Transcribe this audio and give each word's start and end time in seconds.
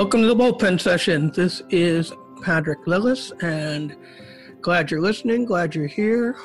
Welcome 0.00 0.22
to 0.22 0.28
the 0.28 0.34
bullpen 0.34 0.80
session. 0.80 1.30
This 1.30 1.60
is 1.68 2.10
Patrick 2.40 2.86
Lillis, 2.86 3.32
and 3.42 3.94
glad 4.62 4.90
you're 4.90 5.02
listening. 5.02 5.44
Glad 5.44 5.74
you're 5.74 5.86
here. 5.86 6.38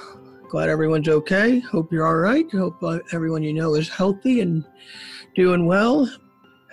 Glad 0.50 0.68
everyone's 0.68 1.08
okay. 1.08 1.62
Hope 1.62 1.90
you're 1.90 2.06
all 2.06 2.18
right. 2.18 2.46
Hope 2.52 2.84
uh, 2.84 3.00
everyone 3.14 3.44
you 3.44 3.54
know 3.54 3.76
is 3.76 3.88
healthy 3.88 4.42
and 4.42 4.66
doing 5.36 5.66
well. 5.66 6.14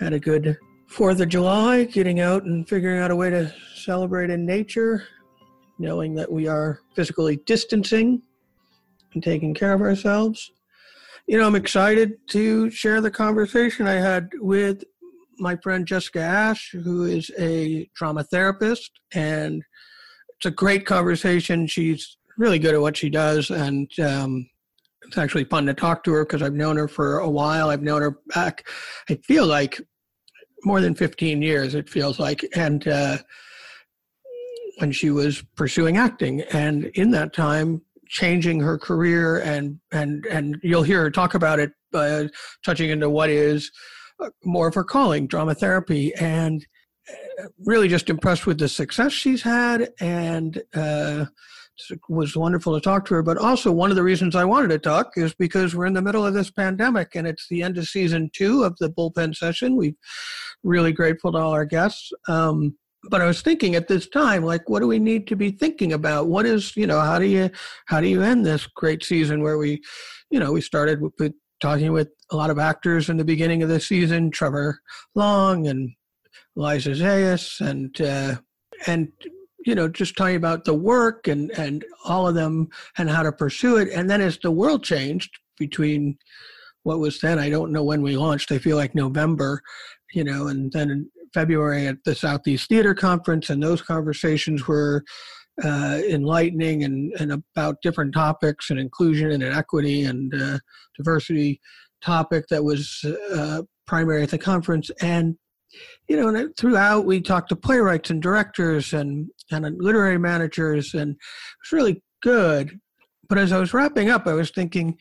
Had 0.01 0.13
a 0.13 0.19
good 0.19 0.59
Fourth 0.89 1.21
of 1.21 1.29
July, 1.29 1.85
getting 1.85 2.19
out 2.19 2.43
and 2.43 2.69
figuring 2.69 3.01
out 3.01 3.13
a 3.13 3.17
way 3.17 3.31
to 3.31 3.55
celebrate 3.77 4.31
in 4.31 4.45
nature, 4.45 5.05
knowing 5.79 6.17
that 6.17 6.33
we 6.33 6.49
are 6.49 6.81
physically 6.97 7.37
distancing 7.47 8.21
and 9.15 9.23
taking 9.23 9.55
care 9.55 9.73
of 9.73 9.83
ourselves. 9.83 10.51
You 11.29 11.39
know, 11.39 11.47
I'm 11.47 11.55
excited 11.55 12.15
to 12.31 12.71
share 12.71 13.01
the 13.01 13.11
conversation 13.13 13.87
I 13.87 14.01
had 14.01 14.31
with 14.41 14.83
my 15.43 15.57
friend 15.57 15.87
Jessica 15.87 16.21
Asch, 16.21 16.71
who 16.71 17.05
is 17.05 17.31
a 17.39 17.91
trauma 17.97 18.23
therapist, 18.23 18.93
and 19.13 19.63
it's 20.37 20.47
a 20.47 20.51
great 20.51 20.87
conversation. 20.87 21.67
She's 21.67 22.17
really 22.39 22.59
good 22.59 22.75
at 22.75 22.81
what 22.81 22.97
she 22.97 23.11
does, 23.11 23.51
and 23.51 23.91
um, 23.99 24.49
it's 25.03 25.19
actually 25.19 25.45
fun 25.45 25.67
to 25.67 25.75
talk 25.75 26.05
to 26.05 26.13
her 26.13 26.25
because 26.25 26.43
I've 26.43 26.55
known 26.55 26.77
her 26.77 26.89
for 26.89 27.19
a 27.19 27.29
while. 27.29 27.69
I've 27.69 27.83
known 27.83 28.03
her 28.03 28.19
back, 28.29 28.67
I 29.11 29.17
feel 29.17 29.47
like 29.47 29.81
more 30.65 30.81
than 30.81 30.95
15 30.95 31.43
years, 31.43 31.75
it 31.75 31.91
feels 31.91 32.21
like. 32.21 32.45
And 32.55 32.87
uh, 32.87 33.19
when 34.79 34.93
she 34.93 35.11
was 35.11 35.43
pursuing 35.57 35.97
acting, 35.97 36.43
and 36.53 36.85
in 36.95 37.11
that 37.11 37.33
time, 37.33 37.83
changing 38.09 38.61
her 38.61 38.79
career, 38.79 39.41
and 39.41 39.81
and 39.91 40.25
and 40.27 40.59
you'll 40.63 40.83
hear 40.83 41.01
her 41.01 41.11
talk 41.11 41.35
about 41.35 41.59
it, 41.59 41.73
uh, 41.95 42.25
touching 42.65 42.91
into 42.91 43.11
what 43.11 43.29
is 43.29 43.71
more 44.45 44.69
of 44.69 44.75
her 44.75 44.85
calling, 44.85 45.27
drama 45.27 45.55
therapy, 45.55 46.15
and 46.15 46.67
uh, 47.09 47.47
really 47.65 47.89
just 47.89 48.11
impressed 48.11 48.47
with 48.47 48.59
the 48.59 48.69
success 48.69 49.13
she's 49.13 49.43
had, 49.43 49.91
and 50.01 50.63
uh, 50.75 51.27
was 52.09 52.37
wonderful 52.37 52.75
to 52.75 52.81
talk 52.81 53.05
to 53.07 53.15
her. 53.15 53.23
But 53.23 53.39
also, 53.39 53.73
one 53.73 53.91
of 53.91 53.97
the 53.97 54.03
reasons 54.03 54.37
I 54.37 54.45
wanted 54.45 54.69
to 54.69 54.79
talk 54.79 55.13
is 55.17 55.35
because 55.35 55.75
we're 55.75 55.87
in 55.87 55.95
the 55.95 56.03
middle 56.03 56.25
of 56.25 56.35
this 56.35 56.51
pandemic 56.51 57.15
and 57.15 57.27
it's 57.27 57.47
the 57.49 57.63
end 57.63 57.79
of 57.79 57.87
season 57.87 58.31
two 58.35 58.63
of 58.63 58.77
the 58.79 58.91
bullpen 58.91 59.35
session. 59.35 59.77
We're 59.77 59.95
really 60.63 60.93
grateful 60.93 61.33
to 61.33 61.39
all 61.39 61.53
our 61.53 61.65
guests. 61.65 62.13
Um, 62.29 62.77
but 63.11 63.21
I 63.21 63.27
was 63.27 63.43
thinking 63.43 63.75
at 63.75 63.89
this 63.89 64.09
time, 64.09 64.45
like, 64.45 64.69
what 64.69 64.79
do 64.79 64.87
we 64.87 65.01
need 65.01 65.27
to 65.29 65.37
be 65.37 65.51
thinking 65.51 65.93
about? 65.93 66.29
What 66.29 66.47
is, 66.47 66.77
you 66.77 66.87
know, 66.87 67.01
how 67.01 67.19
do 67.19 67.27
you, 67.27 67.51
how 67.87 68.01
do 68.01 68.07
you 68.07 68.23
end 68.23 68.47
this 68.47 68.67
great 68.67 69.03
season 69.03 69.43
where 69.43 69.59
we, 69.59 69.83
you 70.31 70.39
know, 70.39 70.53
we 70.53 70.61
started 70.61 71.01
with 71.19 71.33
talking 71.63 71.93
with 71.93 72.09
a 72.31 72.37
lot 72.37 72.51
of 72.51 72.59
actors 72.59 73.09
in 73.09 73.17
the 73.17 73.25
beginning 73.25 73.63
of 73.63 73.69
the 73.69 73.81
season, 73.81 74.31
Trevor 74.31 74.81
Long 75.15 75.69
and 75.69 75.93
Liza 76.57 76.91
Zayas, 76.91 77.61
and 77.67 77.99
uh, 78.01 78.35
and 78.87 79.13
you 79.65 79.75
know, 79.75 79.89
just 79.89 80.17
talking 80.17 80.37
about 80.37 80.65
the 80.65 80.75
work 80.75 81.29
and, 81.29 81.51
and 81.53 81.85
all 82.05 82.27
of 82.27 82.35
them 82.35 82.69
and 82.99 83.09
how 83.09 83.23
to 83.23 83.31
pursue 83.31 83.77
it. 83.77 83.89
And 83.91 84.11
then 84.11 84.21
as 84.21 84.37
the 84.39 84.51
world 84.51 84.83
changed 84.83 85.31
between 85.57 86.19
what 86.83 86.99
was 86.99 87.21
then, 87.21 87.39
I 87.39 87.49
don't 87.49 87.73
know 87.73 87.85
when 87.85 88.03
we 88.03 88.17
launched, 88.17 88.51
I 88.51 88.59
feel 88.59 88.77
like 88.77 88.97
November, 88.97 89.63
you 90.13 90.25
know, 90.25 90.49
and 90.49 90.73
then 90.73 91.09
February 91.33 91.87
at 91.87 92.03
the 92.05 92.15
Southeast 92.15 92.69
Theater 92.69 92.93
Conference, 92.93 93.51
and 93.51 93.63
those 93.63 93.81
conversations 93.81 94.67
were 94.67 95.05
uh, 95.63 96.01
enlightening 96.09 96.85
and, 96.85 97.13
and 97.19 97.33
about 97.33 97.83
different 97.83 98.15
topics 98.15 98.71
and 98.71 98.81
inclusion 98.81 99.31
and 99.31 99.43
equity 99.43 100.05
and 100.05 100.33
uh, 100.35 100.59
diversity 100.97 101.61
topic 102.03 102.47
that 102.49 102.65
was 102.65 103.05
uh, 103.35 103.63
primary 103.87 104.23
at 104.23 104.31
the 104.31 104.39
conference. 104.39 104.91
And 105.01 105.37
you 106.09 106.17
know, 106.17 106.29
and 106.29 106.55
throughout 106.57 107.07
we 107.07 107.21
talked 107.21 107.49
to 107.49 107.57
playwrights 107.57 108.11
and 108.11 108.21
directors 108.21 108.93
and 108.93 109.29
and 109.51 109.83
literary 109.83 110.19
managers, 110.19 110.95
and 110.95 111.13
it 111.13 111.17
was 111.63 111.73
really 111.73 112.03
good. 112.23 112.79
But 113.29 113.39
as 113.39 113.53
I 113.53 113.59
was 113.59 113.73
wrapping 113.73 114.11
up, 114.11 114.27
I 114.27 114.35
was 114.35 114.51
thinking, 114.51 114.99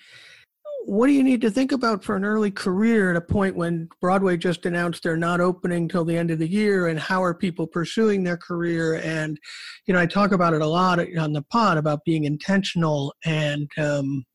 what 0.86 1.08
do 1.08 1.14
you 1.14 1.24
need 1.24 1.42
to 1.42 1.52
think 1.52 1.72
about 1.72 2.04
for 2.04 2.16
an 2.16 2.26
early 2.26 2.52
career 2.52 3.12
at 3.12 3.18
a 3.18 3.22
point 3.22 3.56
when 3.56 3.88
Broadway 4.02 4.38
just 4.38 4.66
announced 4.66 5.04
they're 5.04 5.16
not 5.16 5.40
opening 5.40 5.88
till 5.88 6.06
the 6.06 6.18
end 6.18 6.32
of 6.32 6.40
the 6.40 6.48
year, 6.48 6.88
and 6.88 7.00
how 7.00 7.24
are 7.24 7.34
people 7.34 7.68
pursuing 7.68 8.24
their 8.24 8.38
career? 8.38 8.96
And 8.96 9.38
you 9.86 9.94
know, 9.94 10.00
I 10.00 10.06
talk 10.06 10.32
about 10.32 10.54
it 10.54 10.62
a 10.62 10.68
lot 10.68 11.00
on 11.18 11.34
the 11.34 11.44
pod 11.44 11.78
about 11.78 12.04
being 12.06 12.26
intentional 12.26 13.14
and 13.26 13.70
um, 13.78 14.26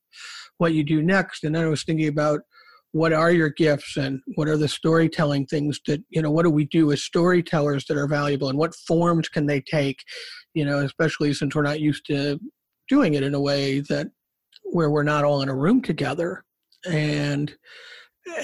what 0.58 0.72
you 0.72 0.84
do 0.84 1.02
next. 1.02 1.44
And 1.44 1.54
then 1.54 1.64
I 1.64 1.68
was 1.68 1.84
thinking 1.84 2.08
about 2.08 2.40
what 2.92 3.12
are 3.12 3.30
your 3.30 3.50
gifts 3.50 3.96
and 3.96 4.20
what 4.36 4.48
are 4.48 4.56
the 4.56 4.68
storytelling 4.68 5.44
things 5.46 5.80
that 5.86 6.02
you 6.08 6.22
know 6.22 6.30
what 6.30 6.44
do 6.44 6.50
we 6.50 6.64
do 6.64 6.92
as 6.92 7.02
storytellers 7.02 7.84
that 7.86 7.98
are 7.98 8.08
valuable 8.08 8.48
and 8.48 8.58
what 8.58 8.74
forms 8.74 9.28
can 9.28 9.44
they 9.44 9.60
take 9.60 9.98
you 10.54 10.64
know 10.64 10.78
especially 10.78 11.34
since 11.34 11.54
we're 11.54 11.60
not 11.60 11.80
used 11.80 12.06
to 12.06 12.40
doing 12.88 13.12
it 13.12 13.22
in 13.22 13.34
a 13.34 13.40
way 13.40 13.80
that 13.80 14.06
where 14.72 14.90
we're 14.90 15.02
not 15.02 15.24
all 15.24 15.42
in 15.42 15.48
a 15.48 15.54
room 15.54 15.80
together 15.80 16.44
and 16.88 17.54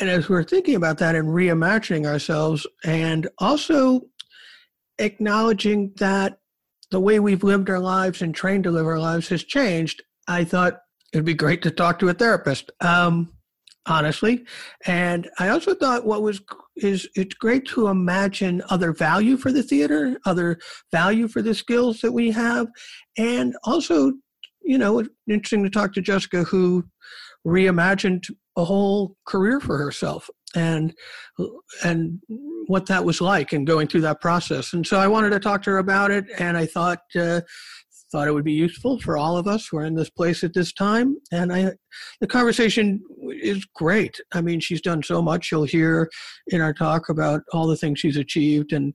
and 0.00 0.08
as 0.08 0.28
we're 0.28 0.44
thinking 0.44 0.76
about 0.76 0.98
that 0.98 1.14
and 1.14 1.28
reimagining 1.28 2.06
ourselves 2.06 2.66
and 2.84 3.28
also 3.38 4.00
acknowledging 4.98 5.92
that 5.96 6.38
the 6.90 7.00
way 7.00 7.18
we've 7.18 7.42
lived 7.42 7.68
our 7.68 7.80
lives 7.80 8.22
and 8.22 8.34
trained 8.34 8.64
to 8.64 8.70
live 8.70 8.86
our 8.86 8.98
lives 8.98 9.28
has 9.28 9.42
changed 9.42 10.02
i 10.28 10.44
thought 10.44 10.80
it'd 11.12 11.24
be 11.24 11.34
great 11.34 11.62
to 11.62 11.70
talk 11.70 11.98
to 11.98 12.08
a 12.08 12.14
therapist 12.14 12.70
um, 12.80 13.28
honestly. 13.86 14.44
And 14.86 15.28
I 15.38 15.48
also 15.48 15.74
thought 15.74 16.06
what 16.06 16.22
was 16.22 16.40
is 16.76 17.08
it's 17.14 17.34
great 17.34 17.66
to 17.68 17.88
imagine 17.88 18.62
other 18.70 18.92
value 18.92 19.36
for 19.36 19.52
the 19.52 19.62
theater, 19.62 20.16
other 20.24 20.58
value 20.90 21.28
for 21.28 21.42
the 21.42 21.54
skills 21.54 22.00
that 22.00 22.12
we 22.12 22.30
have, 22.30 22.68
and 23.18 23.54
also, 23.64 24.12
you 24.64 24.78
know, 24.78 25.04
interesting 25.28 25.62
to 25.64 25.70
talk 25.70 25.92
to 25.94 26.00
Jessica 26.00 26.44
who 26.44 26.84
reimagined 27.46 28.24
a 28.56 28.64
whole 28.64 29.16
career 29.26 29.60
for 29.60 29.78
herself 29.78 30.28
and 30.54 30.94
and 31.84 32.20
what 32.66 32.86
that 32.86 33.04
was 33.04 33.20
like 33.20 33.52
and 33.52 33.66
going 33.66 33.88
through 33.88 34.02
that 34.02 34.20
process. 34.20 34.72
And 34.72 34.86
so 34.86 34.98
I 34.98 35.08
wanted 35.08 35.30
to 35.30 35.40
talk 35.40 35.62
to 35.62 35.70
her 35.70 35.78
about 35.78 36.10
it, 36.10 36.26
and 36.38 36.56
I 36.56 36.66
thought 36.66 37.00
uh, 37.18 37.40
thought 38.12 38.28
it 38.28 38.34
would 38.34 38.44
be 38.44 38.52
useful 38.52 39.00
for 39.00 39.16
all 39.16 39.38
of 39.38 39.48
us 39.48 39.66
who 39.66 39.78
are 39.78 39.86
in 39.86 39.94
this 39.94 40.10
place 40.10 40.44
at 40.44 40.52
this 40.52 40.72
time. 40.72 41.16
And 41.32 41.50
I, 41.50 41.72
the 42.20 42.26
conversation 42.26 43.00
is 43.30 43.66
great. 43.74 44.20
I 44.34 44.42
mean, 44.42 44.60
she's 44.60 44.82
done 44.82 45.02
so 45.02 45.22
much. 45.22 45.50
You'll 45.50 45.64
hear 45.64 46.10
in 46.48 46.60
our 46.60 46.74
talk 46.74 47.08
about 47.08 47.40
all 47.52 47.66
the 47.66 47.76
things 47.76 48.00
she's 48.00 48.18
achieved, 48.18 48.72
and 48.72 48.94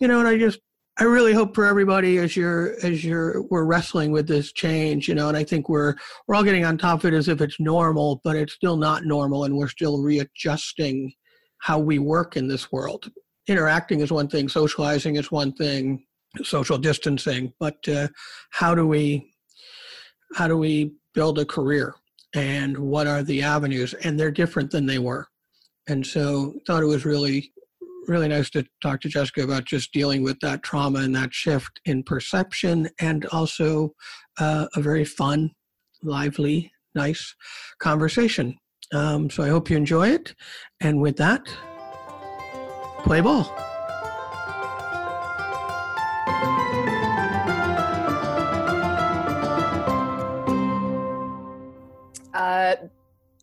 you 0.00 0.08
know, 0.08 0.18
and 0.18 0.28
I 0.28 0.36
just. 0.36 0.58
I 0.98 1.04
really 1.04 1.34
hope 1.34 1.54
for 1.54 1.66
everybody 1.66 2.16
as 2.18 2.36
you're 2.36 2.74
as 2.82 3.04
you're 3.04 3.42
we're 3.42 3.64
wrestling 3.64 4.12
with 4.12 4.26
this 4.26 4.52
change, 4.52 5.08
you 5.08 5.14
know, 5.14 5.28
and 5.28 5.36
I 5.36 5.44
think 5.44 5.68
we're 5.68 5.94
we're 6.26 6.34
all 6.34 6.42
getting 6.42 6.64
on 6.64 6.78
top 6.78 7.00
of 7.00 7.12
it 7.12 7.14
as 7.14 7.28
if 7.28 7.42
it's 7.42 7.60
normal, 7.60 8.22
but 8.24 8.34
it's 8.34 8.54
still 8.54 8.76
not 8.76 9.04
normal, 9.04 9.44
and 9.44 9.56
we're 9.56 9.68
still 9.68 10.00
readjusting 10.00 11.12
how 11.58 11.78
we 11.78 11.98
work 11.98 12.36
in 12.36 12.48
this 12.48 12.72
world. 12.72 13.10
Interacting 13.46 14.00
is 14.00 14.10
one 14.10 14.28
thing, 14.28 14.48
socializing 14.48 15.16
is 15.16 15.30
one 15.30 15.52
thing, 15.52 16.02
social 16.42 16.78
distancing, 16.78 17.52
but 17.60 17.76
uh, 17.88 18.08
how 18.50 18.74
do 18.74 18.86
we 18.86 19.30
how 20.34 20.48
do 20.48 20.56
we 20.56 20.94
build 21.14 21.38
a 21.38 21.44
career 21.44 21.94
and 22.34 22.76
what 22.76 23.06
are 23.06 23.22
the 23.22 23.42
avenues? 23.42 23.92
And 23.94 24.18
they're 24.18 24.30
different 24.30 24.70
than 24.70 24.86
they 24.86 24.98
were. 24.98 25.26
And 25.88 26.06
so 26.06 26.54
thought 26.66 26.82
it 26.82 26.86
was 26.86 27.04
really 27.04 27.52
really 28.08 28.28
nice 28.28 28.50
to 28.50 28.64
talk 28.82 29.00
to 29.00 29.08
Jessica 29.08 29.42
about 29.42 29.64
just 29.64 29.92
dealing 29.92 30.22
with 30.22 30.38
that 30.40 30.62
trauma 30.62 31.00
and 31.00 31.14
that 31.14 31.32
shift 31.32 31.80
in 31.84 32.02
perception 32.02 32.88
and 33.00 33.26
also 33.26 33.92
uh, 34.38 34.66
a 34.74 34.80
very 34.80 35.04
fun, 35.04 35.50
lively, 36.02 36.72
nice 36.94 37.34
conversation. 37.80 38.56
Um, 38.92 39.30
so 39.30 39.42
I 39.42 39.48
hope 39.48 39.70
you 39.70 39.76
enjoy 39.76 40.08
it. 40.08 40.34
And 40.80 41.00
with 41.00 41.16
that, 41.16 41.46
play 43.04 43.20
ball. 43.20 43.75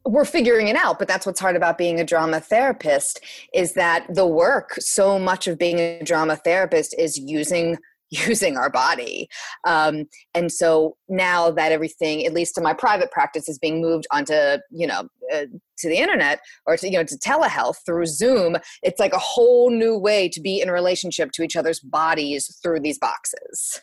We're 0.05 0.25
figuring 0.25 0.67
it 0.67 0.75
out 0.75 0.99
but 0.99 1.07
that's 1.07 1.25
what's 1.25 1.39
hard 1.39 1.55
about 1.55 1.77
being 1.77 1.99
a 1.99 2.03
drama 2.03 2.39
therapist 2.39 3.21
is 3.53 3.73
that 3.73 4.05
the 4.13 4.27
work 4.27 4.73
so 4.79 5.17
much 5.17 5.47
of 5.47 5.57
being 5.57 5.79
a 5.79 6.01
drama 6.03 6.35
therapist 6.35 6.95
is 6.97 7.17
using 7.17 7.77
using 8.27 8.57
our 8.57 8.69
body. 8.69 9.27
Um, 9.65 10.05
and 10.35 10.51
so 10.51 10.95
now 11.09 11.49
that 11.51 11.71
everything 11.71 12.25
at 12.25 12.33
least 12.33 12.57
in 12.57 12.63
my 12.63 12.73
private 12.73 13.11
practice 13.11 13.49
is 13.49 13.57
being 13.57 13.81
moved 13.81 14.05
onto 14.11 14.33
you 14.69 14.87
know 14.87 15.07
uh, 15.33 15.45
to 15.77 15.89
the 15.89 15.97
internet 15.97 16.39
or 16.65 16.77
to 16.77 16.87
you 16.87 16.97
know 16.97 17.03
to 17.03 17.17
telehealth 17.17 17.77
through 17.85 18.05
zoom 18.05 18.57
it's 18.83 18.99
like 18.99 19.13
a 19.13 19.19
whole 19.19 19.69
new 19.71 19.97
way 19.97 20.29
to 20.29 20.41
be 20.41 20.61
in 20.61 20.69
relationship 20.69 21.31
to 21.31 21.43
each 21.43 21.55
other's 21.55 21.79
bodies 21.79 22.55
through 22.61 22.79
these 22.79 22.99
boxes. 22.99 23.81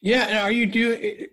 Yeah 0.00 0.26
and 0.26 0.38
are 0.38 0.52
you 0.52 0.66
doing 0.66 1.26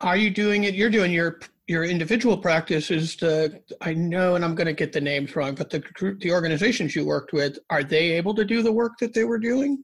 are 0.00 0.16
you 0.16 0.30
doing 0.30 0.64
it 0.64 0.74
you're 0.74 0.90
doing 0.90 1.12
your 1.12 1.40
your 1.66 1.84
individual 1.84 2.36
practice 2.36 2.90
is 2.90 3.16
the 3.16 3.62
I 3.80 3.94
know, 3.94 4.34
and 4.34 4.44
I'm 4.44 4.54
going 4.54 4.66
to 4.66 4.74
get 4.74 4.92
the 4.92 5.00
names 5.00 5.34
wrong, 5.34 5.54
but 5.54 5.70
the 5.70 5.82
the 6.20 6.32
organizations 6.32 6.94
you 6.94 7.04
worked 7.06 7.32
with 7.32 7.58
are 7.70 7.82
they 7.82 8.12
able 8.12 8.34
to 8.34 8.44
do 8.44 8.62
the 8.62 8.72
work 8.72 8.92
that 9.00 9.14
they 9.14 9.24
were 9.24 9.38
doing? 9.38 9.82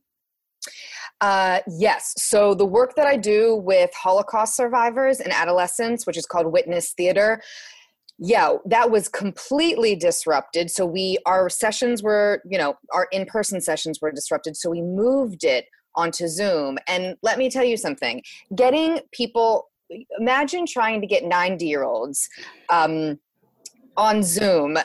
Uh, 1.20 1.60
yes. 1.78 2.14
So 2.16 2.54
the 2.54 2.64
work 2.64 2.94
that 2.96 3.06
I 3.06 3.16
do 3.16 3.56
with 3.56 3.90
Holocaust 3.94 4.56
survivors 4.56 5.20
and 5.20 5.32
adolescents, 5.32 6.06
which 6.06 6.16
is 6.16 6.26
called 6.26 6.50
Witness 6.50 6.92
Theater, 6.96 7.42
yeah, 8.18 8.56
that 8.66 8.90
was 8.90 9.08
completely 9.08 9.96
disrupted. 9.96 10.70
So 10.70 10.84
we 10.84 11.16
our 11.24 11.48
sessions 11.48 12.02
were, 12.02 12.42
you 12.48 12.58
know, 12.58 12.74
our 12.92 13.08
in-person 13.12 13.62
sessions 13.62 14.00
were 14.02 14.12
disrupted. 14.12 14.56
So 14.56 14.68
we 14.70 14.82
moved 14.82 15.44
it 15.44 15.64
onto 15.96 16.28
Zoom. 16.28 16.78
And 16.86 17.16
let 17.22 17.38
me 17.38 17.48
tell 17.48 17.64
you 17.64 17.78
something: 17.78 18.22
getting 18.54 19.00
people. 19.12 19.69
Imagine 20.18 20.66
trying 20.66 21.00
to 21.00 21.06
get 21.06 21.24
90 21.24 21.66
year 21.66 21.84
olds 21.84 22.28
um, 22.68 23.18
on 23.96 24.22
Zoom 24.22 24.78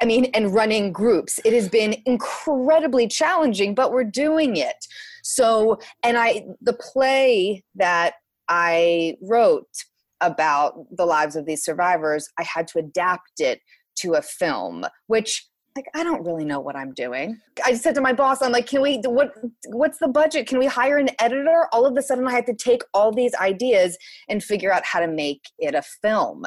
I 0.00 0.04
mean, 0.04 0.26
and 0.26 0.52
running 0.52 0.92
groups. 0.92 1.38
It 1.44 1.52
has 1.52 1.68
been 1.68 1.96
incredibly 2.06 3.06
challenging, 3.06 3.74
but 3.74 3.92
we're 3.92 4.04
doing 4.04 4.56
it. 4.56 4.76
So, 5.22 5.78
and 6.02 6.16
I, 6.16 6.44
the 6.60 6.72
play 6.72 7.62
that 7.74 8.14
I 8.48 9.16
wrote 9.22 9.68
about 10.20 10.86
the 10.96 11.04
lives 11.04 11.36
of 11.36 11.46
these 11.46 11.64
survivors, 11.64 12.28
I 12.38 12.42
had 12.42 12.66
to 12.68 12.78
adapt 12.78 13.40
it 13.40 13.60
to 13.96 14.14
a 14.14 14.22
film, 14.22 14.84
which 15.06 15.46
like 15.76 15.86
I 15.94 16.02
don't 16.02 16.24
really 16.24 16.44
know 16.44 16.58
what 16.58 16.74
I'm 16.74 16.92
doing. 16.94 17.38
I 17.64 17.74
said 17.74 17.94
to 17.96 18.00
my 18.00 18.12
boss, 18.12 18.42
I'm 18.42 18.50
like, 18.50 18.66
can 18.66 18.82
we 18.82 18.98
what 19.04 19.34
what's 19.66 19.98
the 19.98 20.08
budget? 20.08 20.48
Can 20.48 20.58
we 20.58 20.66
hire 20.66 20.96
an 20.96 21.10
editor? 21.20 21.68
All 21.72 21.86
of 21.86 21.96
a 21.96 22.02
sudden 22.02 22.26
I 22.26 22.32
had 22.32 22.46
to 22.46 22.54
take 22.54 22.82
all 22.94 23.12
these 23.12 23.34
ideas 23.34 23.96
and 24.28 24.42
figure 24.42 24.72
out 24.72 24.84
how 24.84 25.00
to 25.00 25.08
make 25.08 25.42
it 25.58 25.74
a 25.74 25.82
film. 25.82 26.44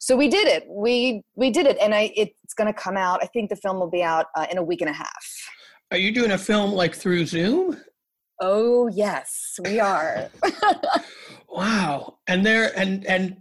So 0.00 0.16
we 0.16 0.28
did 0.28 0.48
it. 0.48 0.64
We 0.68 1.22
we 1.36 1.50
did 1.50 1.66
it 1.66 1.78
and 1.80 1.94
i 1.94 2.12
it's 2.16 2.54
going 2.54 2.72
to 2.72 2.78
come 2.78 2.96
out. 2.96 3.20
I 3.22 3.26
think 3.26 3.48
the 3.48 3.56
film 3.56 3.78
will 3.78 3.90
be 3.90 4.02
out 4.02 4.26
uh, 4.36 4.46
in 4.50 4.58
a 4.58 4.62
week 4.62 4.80
and 4.80 4.90
a 4.90 4.92
half. 4.92 5.48
Are 5.90 5.98
you 5.98 6.12
doing 6.12 6.32
a 6.32 6.38
film 6.38 6.72
like 6.72 6.94
through 6.94 7.26
zoom? 7.26 7.80
Oh 8.40 8.88
yes 8.88 9.58
we 9.64 9.80
are. 9.80 10.28
Wow. 11.48 12.18
And 12.26 12.44
they're 12.44 12.76
and 12.78 13.06
and 13.06 13.36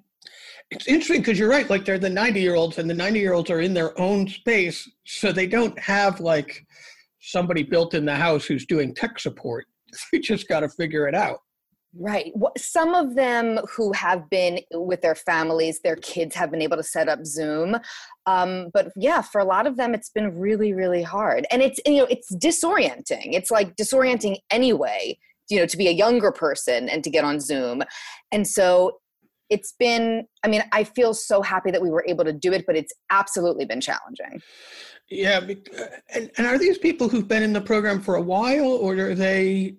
it's 0.71 0.87
interesting 0.87 1.21
because 1.21 1.39
you're 1.39 1.49
right 1.49 1.69
like 1.69 1.85
they're 1.85 1.99
the 1.99 2.09
90 2.09 2.39
year 2.39 2.55
olds 2.55 2.77
and 2.77 2.89
the 2.89 2.93
90 2.93 3.19
year 3.19 3.33
olds 3.33 3.49
are 3.49 3.61
in 3.61 3.73
their 3.73 3.99
own 3.99 4.27
space 4.27 4.89
so 5.05 5.31
they 5.31 5.47
don't 5.47 5.77
have 5.79 6.19
like 6.19 6.65
somebody 7.19 7.63
built 7.63 7.93
in 7.93 8.05
the 8.05 8.15
house 8.15 8.45
who's 8.45 8.65
doing 8.65 8.93
tech 8.93 9.19
support 9.19 9.65
they 10.11 10.19
just 10.19 10.47
got 10.47 10.61
to 10.61 10.69
figure 10.69 11.07
it 11.07 11.15
out 11.15 11.39
Right. 11.99 12.31
Some 12.57 12.93
of 12.93 13.15
them 13.15 13.59
who 13.75 13.91
have 13.93 14.29
been 14.29 14.59
with 14.71 15.01
their 15.01 15.15
families, 15.15 15.79
their 15.79 15.95
kids 15.95 16.35
have 16.35 16.51
been 16.51 16.61
able 16.61 16.77
to 16.77 16.83
set 16.83 17.09
up 17.09 17.25
Zoom. 17.25 17.77
Um, 18.27 18.69
but 18.73 18.91
yeah, 18.95 19.21
for 19.21 19.39
a 19.39 19.45
lot 19.45 19.65
of 19.65 19.77
them, 19.77 19.95
it's 19.95 20.09
been 20.09 20.37
really, 20.37 20.73
really 20.73 21.01
hard. 21.01 21.47
And 21.49 21.61
it's, 21.61 21.79
you 21.85 21.97
know, 21.97 22.07
it's 22.09 22.35
disorienting. 22.35 23.33
It's 23.33 23.49
like 23.49 23.75
disorienting 23.77 24.37
anyway, 24.51 25.17
you 25.49 25.59
know, 25.59 25.65
to 25.65 25.77
be 25.77 25.87
a 25.87 25.91
younger 25.91 26.31
person 26.31 26.87
and 26.87 27.03
to 27.03 27.09
get 27.09 27.23
on 27.23 27.39
Zoom. 27.39 27.81
And 28.31 28.45
so 28.45 28.99
it's 29.49 29.73
been, 29.79 30.25
I 30.43 30.47
mean, 30.47 30.63
I 30.71 30.83
feel 30.83 31.13
so 31.13 31.41
happy 31.41 31.71
that 31.71 31.81
we 31.81 31.89
were 31.89 32.03
able 32.07 32.25
to 32.25 32.33
do 32.33 32.53
it, 32.53 32.65
but 32.65 32.75
it's 32.75 32.93
absolutely 33.09 33.65
been 33.65 33.81
challenging. 33.81 34.41
Yeah. 35.09 35.39
Uh, 35.39 35.83
and, 36.13 36.31
and 36.37 36.47
are 36.47 36.57
these 36.57 36.77
people 36.77 37.07
who've 37.07 37.27
been 37.27 37.43
in 37.43 37.53
the 37.53 37.61
program 37.61 38.01
for 38.01 38.15
a 38.15 38.21
while 38.21 38.71
or 38.71 38.95
are 38.95 39.15
they 39.15 39.77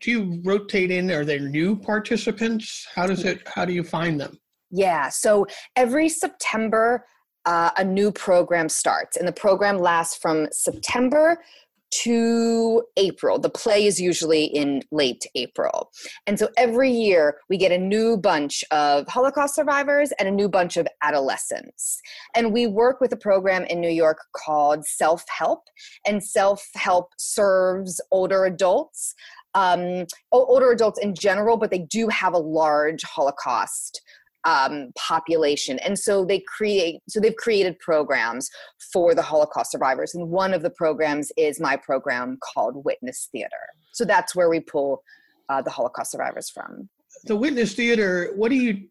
do 0.00 0.10
you 0.10 0.40
rotate 0.44 0.90
in? 0.90 1.10
Are 1.10 1.24
they 1.24 1.38
new 1.38 1.76
participants? 1.76 2.86
How 2.94 3.06
does 3.06 3.24
it? 3.24 3.46
How 3.46 3.64
do 3.64 3.72
you 3.72 3.84
find 3.84 4.20
them? 4.20 4.38
Yeah. 4.70 5.08
So 5.08 5.46
every 5.76 6.08
September, 6.08 7.04
uh, 7.44 7.70
a 7.76 7.84
new 7.84 8.10
program 8.12 8.68
starts, 8.68 9.16
and 9.16 9.26
the 9.26 9.32
program 9.32 9.78
lasts 9.78 10.16
from 10.16 10.48
September 10.52 11.42
to 11.90 12.82
April. 12.96 13.38
The 13.38 13.50
play 13.50 13.86
is 13.86 14.00
usually 14.00 14.44
in 14.44 14.82
late 14.90 15.24
April. 15.34 15.90
And 16.26 16.38
so 16.38 16.48
every 16.56 16.90
year 16.90 17.38
we 17.48 17.56
get 17.56 17.72
a 17.72 17.78
new 17.78 18.16
bunch 18.16 18.64
of 18.70 19.06
Holocaust 19.08 19.54
survivors 19.54 20.12
and 20.18 20.28
a 20.28 20.32
new 20.32 20.48
bunch 20.48 20.76
of 20.76 20.86
adolescents. 21.02 22.00
And 22.34 22.52
we 22.52 22.66
work 22.66 23.00
with 23.00 23.12
a 23.12 23.16
program 23.16 23.64
in 23.64 23.80
New 23.80 23.90
York 23.90 24.18
called 24.36 24.86
Self 24.86 25.24
Help. 25.28 25.64
And 26.06 26.22
Self 26.22 26.66
Help 26.74 27.10
serves 27.16 28.00
older 28.10 28.44
adults 28.44 29.14
um, 29.54 30.06
older 30.30 30.70
adults 30.70 31.00
in 31.00 31.14
general, 31.14 31.56
but 31.56 31.70
they 31.70 31.80
do 31.80 32.08
have 32.08 32.34
a 32.34 32.38
large 32.38 33.02
Holocaust 33.02 34.00
um, 34.44 34.92
population, 34.96 35.78
and 35.80 35.98
so 35.98 36.24
they 36.24 36.42
create. 36.46 37.00
So 37.08 37.20
they've 37.20 37.36
created 37.36 37.78
programs 37.78 38.48
for 38.92 39.14
the 39.14 39.22
Holocaust 39.22 39.72
survivors, 39.72 40.14
and 40.14 40.28
one 40.28 40.54
of 40.54 40.62
the 40.62 40.70
programs 40.70 41.30
is 41.36 41.60
my 41.60 41.76
program 41.76 42.38
called 42.42 42.84
Witness 42.84 43.28
Theater. 43.32 43.50
So 43.92 44.04
that's 44.04 44.34
where 44.34 44.48
we 44.48 44.60
pull 44.60 45.02
uh, 45.48 45.62
the 45.62 45.70
Holocaust 45.70 46.12
survivors 46.12 46.50
from. 46.50 46.88
The 47.24 47.36
Witness 47.36 47.74
Theater. 47.74 48.32
What 48.36 48.50
do 48.50 48.56
you? 48.56 48.88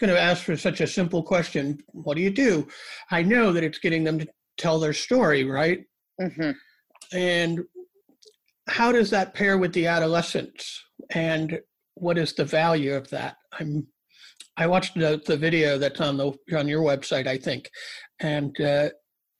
going 0.00 0.10
to 0.10 0.18
ask 0.18 0.44
for 0.44 0.56
such 0.56 0.80
a 0.80 0.86
simple 0.86 1.22
question. 1.22 1.78
What 1.88 2.16
do 2.16 2.22
you 2.22 2.30
do? 2.30 2.66
I 3.10 3.22
know 3.22 3.52
that 3.52 3.62
it's 3.62 3.78
getting 3.78 4.04
them 4.04 4.18
to 4.20 4.26
tell 4.56 4.80
their 4.80 4.94
story, 4.94 5.44
right? 5.44 5.84
Mm-hmm. 6.18 6.52
And 7.14 7.60
how 8.68 8.92
does 8.92 9.10
that 9.10 9.34
pair 9.34 9.58
with 9.58 9.72
the 9.72 9.86
adolescents 9.86 10.84
and 11.10 11.60
what 11.94 12.18
is 12.18 12.32
the 12.32 12.44
value 12.44 12.94
of 12.94 13.08
that 13.10 13.36
i'm 13.58 13.86
i 14.56 14.66
watched 14.66 14.94
the, 14.94 15.20
the 15.26 15.36
video 15.36 15.78
that's 15.78 16.00
on 16.00 16.16
the 16.16 16.32
on 16.56 16.68
your 16.68 16.82
website 16.82 17.26
i 17.26 17.36
think 17.36 17.70
and 18.20 18.60
uh, 18.60 18.88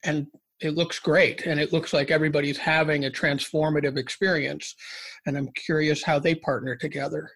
and 0.03 0.27
it 0.59 0.75
looks 0.75 0.99
great 0.99 1.45
and 1.45 1.59
it 1.59 1.73
looks 1.73 1.93
like 1.93 2.11
everybody's 2.11 2.57
having 2.57 3.05
a 3.05 3.09
transformative 3.09 3.97
experience 3.97 4.75
and 5.25 5.37
i'm 5.37 5.49
curious 5.53 6.03
how 6.03 6.19
they 6.19 6.35
partner 6.35 6.75
together 6.75 7.29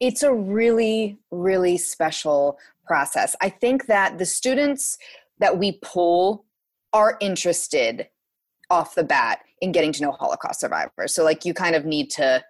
it's 0.00 0.22
a 0.22 0.32
really 0.32 1.18
really 1.30 1.76
special 1.76 2.58
process 2.86 3.34
i 3.40 3.48
think 3.48 3.86
that 3.86 4.18
the 4.18 4.26
students 4.26 4.98
that 5.38 5.58
we 5.58 5.78
pull 5.82 6.44
are 6.92 7.16
interested 7.20 8.08
off 8.70 8.94
the 8.94 9.04
bat 9.04 9.40
in 9.60 9.72
getting 9.72 9.92
to 9.92 10.02
know 10.02 10.12
Holocaust 10.12 10.60
survivors. 10.60 11.14
So 11.14 11.24
like 11.24 11.44
you 11.44 11.54
kind 11.54 11.74
of 11.74 11.84
need 11.84 12.10
to 12.10 12.44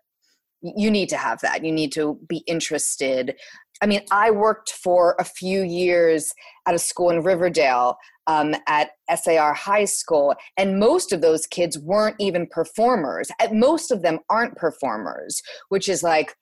you 0.63 0.91
need 0.91 1.09
to 1.11 1.17
have 1.17 1.41
that. 1.43 1.65
You 1.65 1.71
need 1.71 1.93
to 1.93 2.19
be 2.29 2.39
interested. 2.47 3.37
I 3.83 3.87
mean, 3.87 4.03
I 4.11 4.31
worked 4.31 4.73
for 4.73 5.17
a 5.19 5.25
few 5.25 5.63
years 5.63 6.33
at 6.67 6.75
a 6.75 6.79
school 6.79 7.11
in 7.11 7.23
Riverdale 7.23 7.97
um, 8.27 8.55
at 8.67 8.91
SAR 9.15 9.55
High 9.55 9.85
School, 9.85 10.35
and 10.57 10.81
most 10.81 11.13
of 11.13 11.21
those 11.21 11.47
kids 11.47 11.79
weren't 11.79 12.17
even 12.19 12.47
performers. 12.47 13.29
Most 13.53 13.91
of 13.91 14.03
them 14.03 14.21
aren't 14.29 14.57
performers, 14.57 15.43
which 15.69 15.89
is 15.89 16.03
like, 16.03 16.35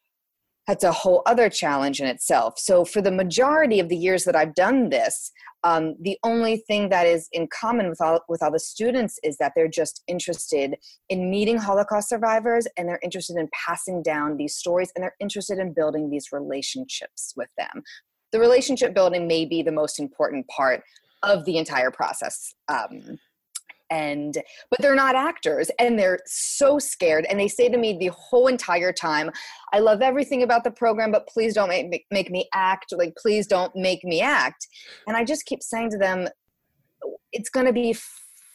that's 0.66 0.84
a 0.84 0.92
whole 0.92 1.22
other 1.26 1.50
challenge 1.50 2.00
in 2.00 2.06
itself. 2.06 2.54
So, 2.58 2.84
for 2.86 3.02
the 3.02 3.10
majority 3.10 3.80
of 3.80 3.90
the 3.90 3.96
years 3.96 4.24
that 4.24 4.36
I've 4.36 4.54
done 4.54 4.88
this, 4.88 5.30
um, 5.64 5.96
the 5.98 6.18
only 6.22 6.58
thing 6.58 6.90
that 6.90 7.06
is 7.06 7.28
in 7.32 7.48
common 7.48 7.88
with 7.88 8.00
all 8.00 8.20
with 8.28 8.42
all 8.42 8.52
the 8.52 8.60
students 8.60 9.18
is 9.24 9.38
that 9.38 9.52
they're 9.56 9.66
just 9.66 10.02
interested 10.06 10.76
in 11.08 11.30
meeting 11.30 11.56
Holocaust 11.56 12.10
survivors 12.10 12.66
and 12.76 12.86
they're 12.86 13.00
interested 13.02 13.36
in 13.36 13.48
passing 13.66 14.02
down 14.02 14.36
these 14.36 14.54
stories 14.54 14.92
and 14.94 15.02
they're 15.02 15.16
interested 15.20 15.58
in 15.58 15.72
building 15.72 16.10
these 16.10 16.28
relationships 16.32 17.32
with 17.34 17.48
them. 17.56 17.82
The 18.32 18.40
relationship 18.40 18.94
building 18.94 19.26
may 19.26 19.46
be 19.46 19.62
the 19.62 19.72
most 19.72 19.98
important 19.98 20.46
part 20.48 20.82
of 21.22 21.46
the 21.46 21.56
entire 21.56 21.90
process. 21.90 22.54
Um, 22.68 23.18
and 23.94 24.38
but 24.70 24.80
they're 24.80 24.94
not 24.94 25.14
actors 25.14 25.70
and 25.78 25.96
they're 25.98 26.18
so 26.26 26.78
scared 26.78 27.24
and 27.30 27.38
they 27.38 27.48
say 27.48 27.68
to 27.68 27.78
me 27.78 27.96
the 27.96 28.08
whole 28.08 28.48
entire 28.48 28.92
time 28.92 29.30
i 29.72 29.78
love 29.78 30.02
everything 30.02 30.42
about 30.42 30.64
the 30.64 30.70
program 30.70 31.12
but 31.12 31.28
please 31.28 31.54
don't 31.54 31.68
make, 31.68 32.04
make 32.10 32.30
me 32.30 32.48
act 32.52 32.92
like 32.96 33.14
please 33.16 33.46
don't 33.46 33.74
make 33.76 34.02
me 34.04 34.20
act. 34.20 34.66
And 35.06 35.16
i 35.16 35.24
just 35.24 35.46
keep 35.46 35.62
saying 35.62 35.90
to 35.90 35.98
them 35.98 36.28
it's 37.32 37.50
going 37.50 37.66
to 37.66 37.72
be 37.72 37.96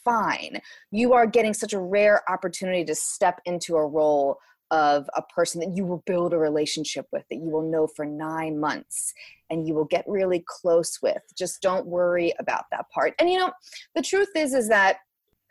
fine. 0.04 0.60
You 0.92 1.14
are 1.14 1.28
getting 1.28 1.54
such 1.54 1.74
a 1.74 1.80
rare 1.80 2.24
opportunity 2.30 2.84
to 2.86 2.96
step 2.96 3.40
into 3.46 3.76
a 3.76 3.86
role 3.86 4.38
of 4.72 5.10
a 5.16 5.22
person 5.22 5.60
that 5.60 5.76
you 5.76 5.86
will 5.86 6.04
build 6.06 6.34
a 6.34 6.38
relationship 6.38 7.08
with 7.12 7.24
that 7.30 7.38
you 7.38 7.50
will 7.50 7.70
know 7.70 7.88
for 7.88 8.06
nine 8.06 8.60
months 8.60 9.14
and 9.50 9.68
you 9.68 9.74
will 9.74 9.86
get 9.86 10.06
really 10.08 10.44
close 10.48 11.00
with. 11.02 11.22
Just 11.36 11.62
don't 11.62 11.88
worry 11.88 12.34
about 12.40 12.66
that 12.72 12.86
part. 12.94 13.16
And 13.20 13.30
you 13.30 13.40
know 13.40 13.52
the 13.96 14.02
truth 14.02 14.30
is 14.36 14.54
is 14.54 14.70
that 14.70 14.98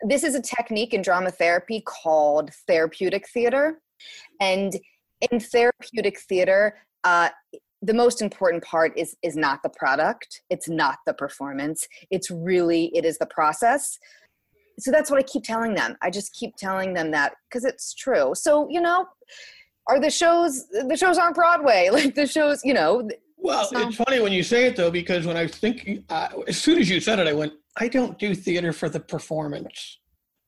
this 0.01 0.23
is 0.23 0.35
a 0.35 0.41
technique 0.41 0.93
in 0.93 1.01
drama 1.01 1.31
therapy 1.31 1.81
called 1.81 2.51
therapeutic 2.67 3.27
theater. 3.29 3.81
And 4.39 4.73
in 5.31 5.39
therapeutic 5.39 6.19
theater, 6.19 6.77
uh, 7.03 7.29
the 7.81 7.93
most 7.93 8.21
important 8.21 8.63
part 8.63 8.97
is 8.97 9.15
is 9.23 9.35
not 9.35 9.63
the 9.63 9.69
product. 9.69 10.41
It's 10.49 10.67
not 10.67 10.97
the 11.05 11.13
performance. 11.13 11.87
It's 12.11 12.29
really 12.29 12.91
it 12.95 13.05
is 13.05 13.17
the 13.17 13.25
process. 13.25 13.97
So 14.79 14.91
that's 14.91 15.11
what 15.11 15.19
i 15.19 15.23
keep 15.23 15.43
telling 15.43 15.73
them. 15.73 15.97
I 16.01 16.09
just 16.09 16.33
keep 16.33 16.55
telling 16.55 16.93
them 16.93 17.11
that 17.11 17.33
because 17.49 17.65
it's 17.65 17.93
true. 17.93 18.33
So 18.35 18.67
you 18.69 18.81
know 18.81 19.05
are 19.87 19.99
the 19.99 20.09
shows 20.09 20.67
the 20.69 20.97
shows 20.97 21.17
aren't 21.17 21.35
broadway. 21.35 21.89
Like 21.93 22.15
the 22.15 22.27
shows 22.27 22.61
you 22.63 22.73
know 22.73 23.07
well 23.41 23.65
so. 23.65 23.87
it's 23.87 23.95
funny 23.95 24.19
when 24.19 24.31
you 24.31 24.43
say 24.43 24.65
it 24.65 24.75
though 24.75 24.91
because 24.91 25.25
when 25.25 25.37
i 25.37 25.47
think 25.47 26.03
uh, 26.09 26.27
as 26.47 26.57
soon 26.57 26.77
as 26.77 26.89
you 26.89 26.99
said 26.99 27.19
it 27.19 27.27
i 27.27 27.33
went 27.33 27.53
I 27.79 27.87
don't 27.87 28.19
do 28.19 28.35
theater 28.35 28.73
for 28.73 28.89
the 28.89 28.99
performance. 28.99 29.99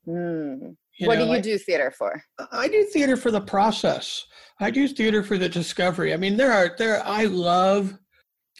Mm. 0.06 0.76
What 1.00 1.18
know, 1.18 1.26
do 1.26 1.32
you 1.32 1.42
do 1.42 1.58
theater 1.58 1.92
for? 1.96 2.22
I 2.52 2.68
do 2.68 2.84
theater 2.84 3.16
for 3.16 3.30
the 3.30 3.40
process. 3.40 4.24
I 4.60 4.70
do 4.70 4.86
theater 4.86 5.22
for 5.22 5.38
the 5.38 5.48
discovery. 5.48 6.12
I 6.12 6.16
mean, 6.16 6.36
there 6.36 6.52
are 6.52 6.74
there. 6.76 7.02
I 7.04 7.24
love 7.24 7.96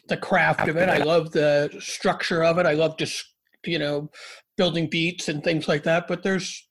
the 0.08 0.16
craft 0.16 0.68
of 0.68 0.76
it. 0.76 0.88
I 0.88 0.98
love 0.98 1.30
the 1.30 1.70
structure 1.78 2.42
of 2.42 2.58
it. 2.58 2.66
I 2.66 2.72
love 2.72 2.96
just 2.96 3.24
you 3.64 3.78
know 3.78 4.10
building 4.56 4.88
beats 4.88 5.28
and 5.28 5.44
things 5.44 5.68
like 5.68 5.82
that. 5.84 6.08
But 6.08 6.22
there's, 6.22 6.66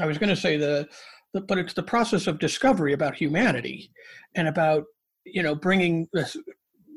I 0.00 0.06
was 0.06 0.18
going 0.18 0.28
to 0.28 0.36
say 0.36 0.56
the, 0.56 0.88
the, 1.32 1.40
but 1.42 1.58
it's 1.58 1.74
the 1.74 1.82
process 1.82 2.26
of 2.26 2.38
discovery 2.38 2.92
about 2.92 3.14
humanity, 3.14 3.90
and 4.34 4.48
about 4.48 4.84
you 5.24 5.42
know 5.42 5.54
bringing 5.54 6.08
this, 6.12 6.36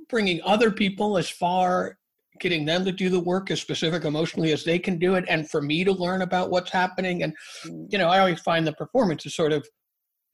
bringing 0.10 0.42
other 0.44 0.72
people 0.72 1.18
as 1.18 1.30
far 1.30 1.98
getting 2.40 2.66
them 2.66 2.86
to 2.86 2.92
do 2.92 3.10
the 3.10 3.20
work 3.20 3.52
as 3.52 3.62
specific 3.62 4.06
emotionally 4.06 4.52
as 4.52 4.64
they 4.64 4.80
can 4.80 4.98
do 4.98 5.16
it 5.16 5.26
and 5.28 5.50
for 5.50 5.62
me 5.62 5.84
to 5.84 5.92
learn 5.92 6.22
about 6.22 6.50
what's 6.50 6.72
happening 6.72 7.24
and 7.24 7.36
mm. 7.66 7.86
you 7.92 7.98
know 7.98 8.08
i 8.08 8.20
always 8.20 8.40
find 8.42 8.66
the 8.66 8.74
performance 8.74 9.26
is 9.26 9.36
sort 9.36 9.52
of 9.52 9.68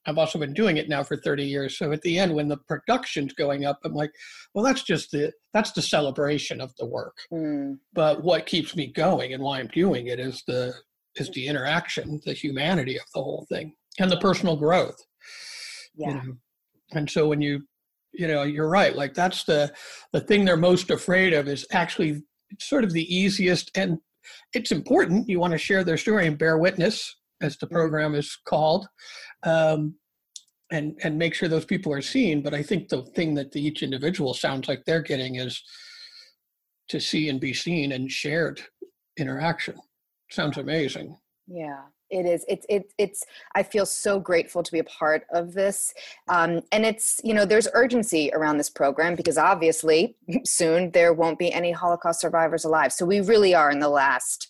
i've 0.05 0.17
also 0.17 0.37
been 0.37 0.53
doing 0.53 0.77
it 0.77 0.89
now 0.89 1.03
for 1.03 1.17
30 1.17 1.43
years 1.43 1.77
so 1.77 1.91
at 1.91 2.01
the 2.01 2.19
end 2.19 2.33
when 2.33 2.47
the 2.47 2.57
production's 2.67 3.33
going 3.33 3.65
up 3.65 3.79
i'm 3.83 3.93
like 3.93 4.11
well 4.53 4.63
that's 4.63 4.83
just 4.83 5.11
the 5.11 5.31
that's 5.53 5.71
the 5.71 5.81
celebration 5.81 6.61
of 6.61 6.73
the 6.77 6.85
work 6.85 7.15
mm. 7.31 7.77
but 7.93 8.23
what 8.23 8.45
keeps 8.45 8.75
me 8.75 8.87
going 8.87 9.33
and 9.33 9.41
why 9.41 9.59
i'm 9.59 9.67
doing 9.67 10.07
it 10.07 10.19
is 10.19 10.43
the 10.47 10.73
is 11.15 11.29
the 11.31 11.47
interaction 11.47 12.19
the 12.25 12.33
humanity 12.33 12.97
of 12.97 13.05
the 13.13 13.21
whole 13.21 13.45
thing 13.49 13.73
and 13.99 14.11
the 14.11 14.19
personal 14.19 14.55
growth 14.55 14.99
yeah 15.95 16.09
you 16.09 16.13
know? 16.15 16.37
and 16.93 17.09
so 17.09 17.27
when 17.27 17.41
you 17.41 17.61
you 18.13 18.27
know 18.27 18.43
you're 18.43 18.69
right 18.69 18.95
like 18.95 19.13
that's 19.13 19.43
the 19.43 19.71
the 20.11 20.21
thing 20.21 20.45
they're 20.45 20.57
most 20.57 20.91
afraid 20.91 21.33
of 21.33 21.47
is 21.47 21.65
actually 21.71 22.21
sort 22.59 22.83
of 22.83 22.91
the 22.91 23.15
easiest 23.15 23.71
and 23.75 23.97
it's 24.53 24.71
important 24.71 25.27
you 25.27 25.39
want 25.39 25.51
to 25.51 25.57
share 25.57 25.83
their 25.83 25.97
story 25.97 26.27
and 26.27 26.37
bear 26.37 26.57
witness 26.57 27.15
as 27.41 27.57
the 27.57 27.67
program 27.67 28.15
is 28.15 28.37
called 28.45 28.87
um, 29.43 29.95
and 30.71 30.97
and 31.03 31.17
make 31.17 31.33
sure 31.33 31.49
those 31.49 31.65
people 31.65 31.91
are 31.91 32.01
seen 32.01 32.41
but 32.41 32.53
i 32.53 32.61
think 32.61 32.87
the 32.89 33.03
thing 33.15 33.33
that 33.33 33.51
the, 33.51 33.61
each 33.61 33.83
individual 33.83 34.33
sounds 34.33 34.67
like 34.67 34.83
they're 34.85 35.01
getting 35.01 35.35
is 35.35 35.61
to 36.89 36.99
see 36.99 37.29
and 37.29 37.39
be 37.39 37.53
seen 37.53 37.93
and 37.93 38.11
shared 38.11 38.61
interaction. 39.17 39.75
Sounds 40.29 40.57
amazing. 40.57 41.17
Yeah 41.47 41.83
it 42.13 42.25
is 42.25 42.45
it's 42.47 42.65
it's 42.69 42.93
it's 42.97 43.23
i 43.55 43.63
feel 43.63 43.85
so 43.85 44.19
grateful 44.19 44.61
to 44.61 44.71
be 44.71 44.79
a 44.79 44.83
part 44.83 45.25
of 45.33 45.53
this. 45.53 45.93
Um, 46.29 46.61
and 46.71 46.85
it's 46.85 47.19
you 47.23 47.33
know 47.33 47.45
there's 47.45 47.67
urgency 47.73 48.31
around 48.33 48.57
this 48.57 48.69
program 48.69 49.15
because 49.15 49.37
obviously 49.37 50.15
soon 50.45 50.91
there 50.91 51.13
won't 51.13 51.39
be 51.39 51.51
any 51.51 51.71
holocaust 51.71 52.21
survivors 52.21 52.65
alive. 52.65 52.93
So 52.93 53.05
we 53.05 53.21
really 53.21 53.55
are 53.55 53.71
in 53.71 53.79
the 53.79 53.89
last 53.89 54.47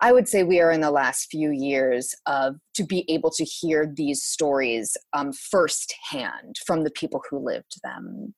i 0.00 0.12
would 0.12 0.28
say 0.28 0.42
we 0.42 0.60
are 0.60 0.72
in 0.72 0.80
the 0.80 0.90
last 0.90 1.30
few 1.30 1.50
years 1.50 2.14
of 2.26 2.56
to 2.74 2.84
be 2.84 3.04
able 3.10 3.30
to 3.30 3.44
hear 3.44 3.86
these 3.86 4.22
stories 4.22 4.96
um, 5.12 5.32
firsthand 5.32 6.56
from 6.66 6.84
the 6.84 6.90
people 6.90 7.22
who 7.30 7.38
lived 7.38 7.80
them. 7.82 8.34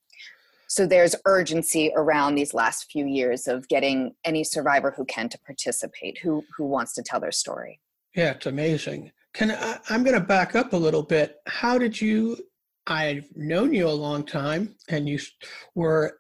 So 0.69 0.87
there's 0.87 1.17
urgency 1.25 1.91
around 1.97 2.35
these 2.35 2.53
last 2.53 2.91
few 2.93 3.07
years 3.07 3.49
of 3.49 3.67
getting 3.69 4.15
any 4.25 4.45
survivor 4.45 4.93
who 4.97 5.05
can 5.07 5.29
to 5.31 5.39
participate 5.41 6.19
who 6.19 6.45
who 6.57 6.67
wants 6.67 6.95
to 6.95 7.03
tell 7.03 7.21
their 7.21 7.33
story 7.33 7.81
yeah, 8.15 8.33
it's 8.33 8.47
amazing. 8.47 9.13
Can 9.35 9.51
I, 9.53 9.79
I'm 9.89 10.03
going 10.03 10.19
to 10.19 10.27
back 10.27 10.55
up 10.55 10.73
a 10.73 10.77
little 10.77 11.03
bit. 11.03 11.37
How 11.47 11.79
did 11.79 12.01
you? 12.01 12.37
I've 12.87 13.29
known 13.37 13.75
you 13.75 13.87
a 13.87 13.91
long 13.91 14.25
time, 14.25 14.75
and 14.89 15.09
you 15.09 15.19
were 15.75 16.19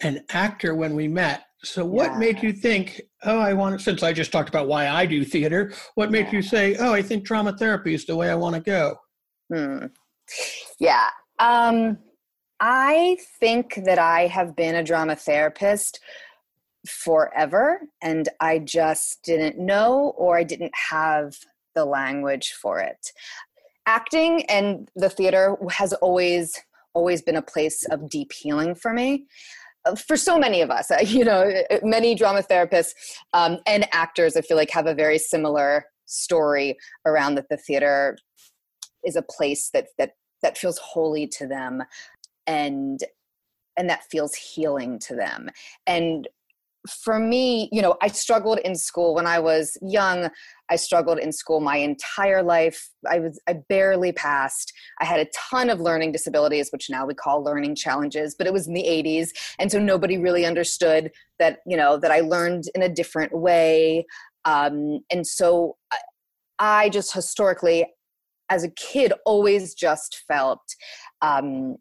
an 0.00 0.24
actor 0.30 0.74
when 0.74 0.94
we 0.94 1.08
met. 1.08 1.44
So, 1.62 1.84
what 1.84 2.12
yeah. 2.12 2.18
made 2.18 2.42
you 2.42 2.52
think, 2.54 3.02
oh, 3.24 3.38
I 3.38 3.52
want 3.52 3.78
to, 3.78 3.84
since 3.84 4.02
I 4.02 4.14
just 4.14 4.32
talked 4.32 4.48
about 4.48 4.66
why 4.66 4.88
I 4.88 5.04
do 5.04 5.24
theater, 5.24 5.74
what 5.94 6.10
made 6.10 6.26
yeah. 6.26 6.32
you 6.32 6.42
say, 6.42 6.76
oh, 6.76 6.94
I 6.94 7.02
think 7.02 7.24
drama 7.24 7.54
therapy 7.56 7.92
is 7.92 8.06
the 8.06 8.16
way 8.16 8.30
I 8.30 8.34
want 8.34 8.54
to 8.54 8.62
go? 8.62 8.96
Hmm. 9.52 9.86
Yeah. 10.78 11.08
Um, 11.38 11.98
I 12.60 13.18
think 13.38 13.80
that 13.84 13.98
I 13.98 14.26
have 14.26 14.56
been 14.56 14.76
a 14.76 14.82
drama 14.82 15.16
therapist 15.16 16.00
forever 16.86 17.80
and 18.02 18.28
I 18.40 18.58
just 18.58 19.22
didn't 19.22 19.58
know 19.58 20.14
or 20.16 20.38
I 20.38 20.44
didn't 20.44 20.72
have 20.74 21.36
the 21.74 21.84
language 21.84 22.52
for 22.52 22.80
it. 22.80 23.12
Acting 23.86 24.44
and 24.46 24.88
the 24.96 25.10
theater 25.10 25.56
has 25.70 25.92
always 25.94 26.58
always 26.92 27.22
been 27.22 27.36
a 27.36 27.42
place 27.42 27.86
of 27.90 28.08
deep 28.08 28.32
healing 28.32 28.74
for 28.74 28.92
me 28.92 29.24
uh, 29.84 29.94
for 29.94 30.16
so 30.16 30.38
many 30.38 30.60
of 30.60 30.70
us 30.70 30.90
you 31.06 31.24
know 31.24 31.50
many 31.82 32.14
drama 32.14 32.42
therapists 32.42 32.90
um, 33.32 33.58
and 33.66 33.86
actors 33.92 34.36
i 34.36 34.40
feel 34.40 34.56
like 34.56 34.70
have 34.70 34.86
a 34.86 34.94
very 34.94 35.18
similar 35.18 35.84
story 36.06 36.76
around 37.06 37.36
that 37.36 37.48
the 37.48 37.56
theater 37.56 38.18
is 39.04 39.16
a 39.16 39.22
place 39.22 39.70
that 39.72 39.86
that 39.98 40.12
that 40.42 40.58
feels 40.58 40.78
holy 40.78 41.26
to 41.26 41.46
them 41.46 41.82
and 42.46 43.04
and 43.76 43.88
that 43.88 44.02
feels 44.10 44.34
healing 44.34 44.98
to 44.98 45.14
them 45.14 45.48
and 45.86 46.28
for 46.88 47.18
me, 47.18 47.68
you 47.72 47.82
know, 47.82 47.96
I 48.00 48.08
struggled 48.08 48.58
in 48.60 48.74
school 48.74 49.14
when 49.14 49.26
I 49.26 49.38
was 49.38 49.76
young. 49.82 50.30
I 50.70 50.76
struggled 50.76 51.18
in 51.18 51.32
school 51.32 51.60
my 51.60 51.76
entire 51.76 52.42
life. 52.42 52.88
I 53.08 53.18
was 53.18 53.40
I 53.48 53.54
barely 53.68 54.12
passed. 54.12 54.72
I 55.00 55.04
had 55.04 55.20
a 55.20 55.26
ton 55.50 55.68
of 55.68 55.80
learning 55.80 56.12
disabilities, 56.12 56.70
which 56.70 56.88
now 56.88 57.06
we 57.06 57.14
call 57.14 57.44
learning 57.44 57.74
challenges, 57.74 58.34
but 58.36 58.46
it 58.46 58.52
was 58.52 58.66
in 58.66 58.74
the 58.74 58.84
80s, 58.84 59.30
and 59.58 59.70
so 59.70 59.78
nobody 59.78 60.16
really 60.18 60.46
understood 60.46 61.10
that, 61.38 61.58
you 61.66 61.76
know, 61.76 61.98
that 61.98 62.10
I 62.10 62.20
learned 62.20 62.64
in 62.74 62.82
a 62.82 62.88
different 62.88 63.32
way. 63.32 64.06
Um, 64.44 65.00
and 65.10 65.26
so 65.26 65.76
I 66.58 66.88
just 66.88 67.12
historically 67.12 67.86
as 68.50 68.64
a 68.64 68.70
kid 68.70 69.12
always 69.24 69.74
just 69.74 70.22
felt 70.26 70.60
um, 71.22 71.76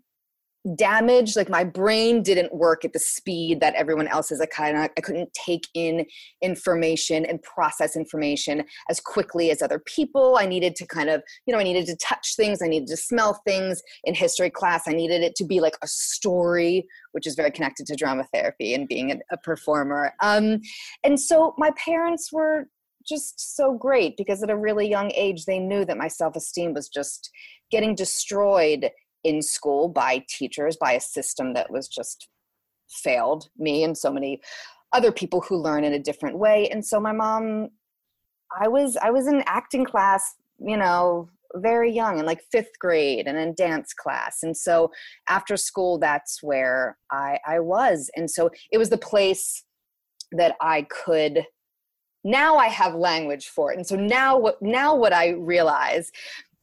damaged 0.75 1.38
like 1.38 1.50
my 1.50 1.63
brain 1.63 2.22
didn't 2.22 2.54
work 2.54 2.84
at 2.84 2.92
the 2.92 3.00
speed 3.00 3.62
that 3.62 3.74
everyone 3.75 4.10
else's 4.10 4.42
i 4.42 4.46
kind 4.46 4.75
of 4.75 4.89
i 4.98 5.01
couldn't 5.01 5.32
take 5.34 5.66
in 5.74 6.06
information 6.42 7.25
and 7.25 7.42
process 7.44 7.96
information 7.96 8.63
as 8.89 9.00
quickly 9.00 9.51
as 9.51 9.62
other 9.62 9.80
people. 9.80 10.38
I 10.38 10.46
needed 10.46 10.75
to 10.75 10.86
kind 10.86 11.10
of 11.10 11.24
you 11.46 11.54
know 11.54 11.60
i 11.60 11.63
needed 11.63 11.86
to 11.88 11.96
touch 11.96 12.36
things. 12.36 12.62
I 12.62 12.68
needed 12.68 12.89
to 12.89 12.98
smell 12.98 13.42
things. 13.46 13.82
In 14.04 14.13
history 14.13 14.50
class 14.50 14.84
i 14.88 14.92
needed 14.92 15.22
it 15.22 15.36
to 15.36 15.46
be 15.46 15.60
like 15.62 15.78
a 15.82 15.88
story 15.88 16.86
which 17.12 17.25
is 17.25 17.36
very 17.36 17.51
connected 17.51 17.86
to 17.88 17.96
drama 17.96 18.25
therapy 18.34 18.74
and 18.74 18.88
being 18.88 19.12
a, 19.12 19.20
a 19.32 19.38
performer. 19.38 20.13
Um, 20.22 20.60
and 21.04 21.20
so 21.20 21.54
my 21.58 21.72
parents 21.84 22.32
were 22.32 22.68
just 23.08 23.56
so 23.56 23.74
great 23.74 24.16
because 24.18 24.44
at 24.44 24.50
a 24.50 24.58
really 24.58 24.88
young 24.88 25.12
age 25.16 25.46
they 25.46 25.58
knew 25.58 25.86
that 25.86 25.98
my 25.98 26.08
self-esteem 26.08 26.74
was 26.74 26.89
just 26.89 27.30
getting 27.72 27.96
destroyed 27.96 28.92
in 29.24 29.42
school 29.42 29.90
by 29.90 30.24
teachers, 30.30 30.78
by 30.78 30.94
a 30.94 31.02
system 31.02 31.54
that 31.54 31.72
was 31.72 31.88
just 31.88 32.28
failed 32.90 33.50
me 33.58 33.84
and 33.84 33.98
so 33.98 34.12
many 34.12 34.42
other 34.94 35.12
people 35.12 35.42
who 35.42 35.58
learn 35.58 35.84
in 35.84 35.94
a 35.94 36.00
different 36.00 36.38
way. 36.38 36.68
And 36.70 36.86
so 36.86 37.00
my 37.00 37.12
mom, 37.12 37.70
I 38.60 38.68
was 38.68 38.98
I 38.98 39.12
was 39.12 39.28
in 39.28 39.44
acting 39.46 39.86
class, 39.86 40.36
you 40.60 40.78
know, 40.78 41.30
very 41.56 41.92
young 41.92 42.20
in 42.20 42.26
like 42.26 42.42
fifth 42.52 42.78
grade 42.80 43.28
and 43.28 43.38
in 43.38 43.54
dance 43.56 43.94
class. 43.94 44.40
And 44.44 44.56
so 44.56 44.92
after 45.28 45.58
school, 45.58 45.98
that's 46.00 46.42
where 46.42 46.98
I, 47.12 47.40
I 47.48 47.60
was. 47.60 48.10
And 48.16 48.30
so 48.30 48.50
it 48.72 48.78
was 48.78 48.90
the 48.90 48.98
place 48.98 49.64
that 50.32 50.56
I 50.62 50.84
could 50.84 51.46
now 52.24 52.58
I 52.58 52.68
have 52.68 52.96
language 52.96 53.48
for 53.48 53.72
it. 53.72 53.78
And 53.78 53.88
so 53.88 53.96
now 53.96 54.38
what 54.38 54.62
now 54.62 54.96
what 54.96 55.14
I 55.14 55.30
realize 55.30 56.12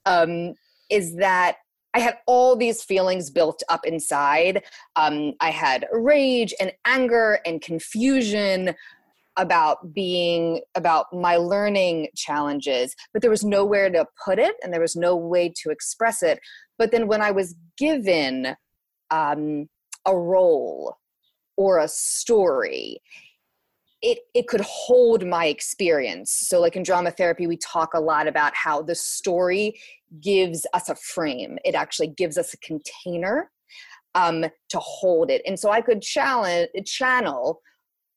um, 0.05 0.55
is 0.91 1.17
that 1.17 1.57
I 1.97 2.01
had 2.01 2.19
all 2.27 2.57
these 2.57 2.85
feelings 2.85 3.31
built 3.31 3.63
up 3.71 3.87
inside. 3.87 4.63
Um, 4.97 5.33
I 5.41 5.49
had 5.49 5.87
rage 5.91 6.53
and 6.61 6.71
anger 6.85 7.39
and 7.47 7.63
confusion 7.63 8.75
about 9.39 9.95
being 9.95 10.61
about 10.75 11.07
my 11.13 11.37
learning 11.37 12.09
challenges 12.17 12.97
but 13.13 13.21
there 13.21 13.31
was 13.31 13.45
nowhere 13.45 13.91
to 13.91 14.07
put 14.25 14.39
it 14.39 14.55
and 14.63 14.73
there 14.73 14.81
was 14.81 14.97
no 14.97 15.15
way 15.15 15.53
to 15.55 15.69
express 15.69 16.23
it 16.23 16.41
but 16.79 16.91
then 16.91 17.07
when 17.07 17.21
i 17.21 17.31
was 17.31 17.55
given 17.77 18.57
um, 19.11 19.69
a 20.07 20.17
role 20.17 20.97
or 21.59 21.79
a 21.81 21.87
story 21.87 22.99
it 24.07 24.21
it 24.35 24.47
could 24.47 24.61
hold 24.61 25.27
my 25.27 25.47
experience. 25.47 26.31
So 26.31 26.61
like 26.61 26.77
in 26.77 26.85
drama 26.85 27.11
therapy 27.11 27.49
we 27.49 27.57
talk 27.57 27.93
a 27.93 28.01
lot 28.01 28.29
about 28.29 28.55
how 28.55 28.81
the 28.81 28.95
story 28.95 29.81
gives 30.21 30.65
us 30.73 30.89
a 30.89 30.95
frame. 30.95 31.59
It 31.65 31.75
actually 31.75 32.09
gives 32.09 32.39
us 32.39 32.55
a 32.55 32.59
container 32.59 33.51
um, 34.15 34.45
to 34.69 34.79
hold 34.79 35.31
it. 35.31 35.43
And 35.45 35.59
so 35.59 35.71
i 35.71 35.81
could 35.81 36.03
challenge 36.03 36.69
channel 36.85 37.61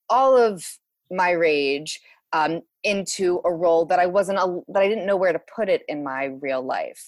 all 0.10 0.38
of 0.38 0.64
my 1.12 1.32
rage 1.32 2.00
um, 2.34 2.62
into 2.84 3.42
a 3.44 3.52
role 3.52 3.84
that 3.86 4.00
i 4.00 4.06
wasn't 4.06 4.38
a, 4.38 4.62
that 4.68 4.84
i 4.84 4.88
didn't 4.88 5.08
know 5.08 5.18
where 5.18 5.34
to 5.34 5.42
put 5.56 5.70
it 5.70 5.82
in 5.88 6.04
my 6.04 6.26
real 6.40 6.62
life. 6.62 7.04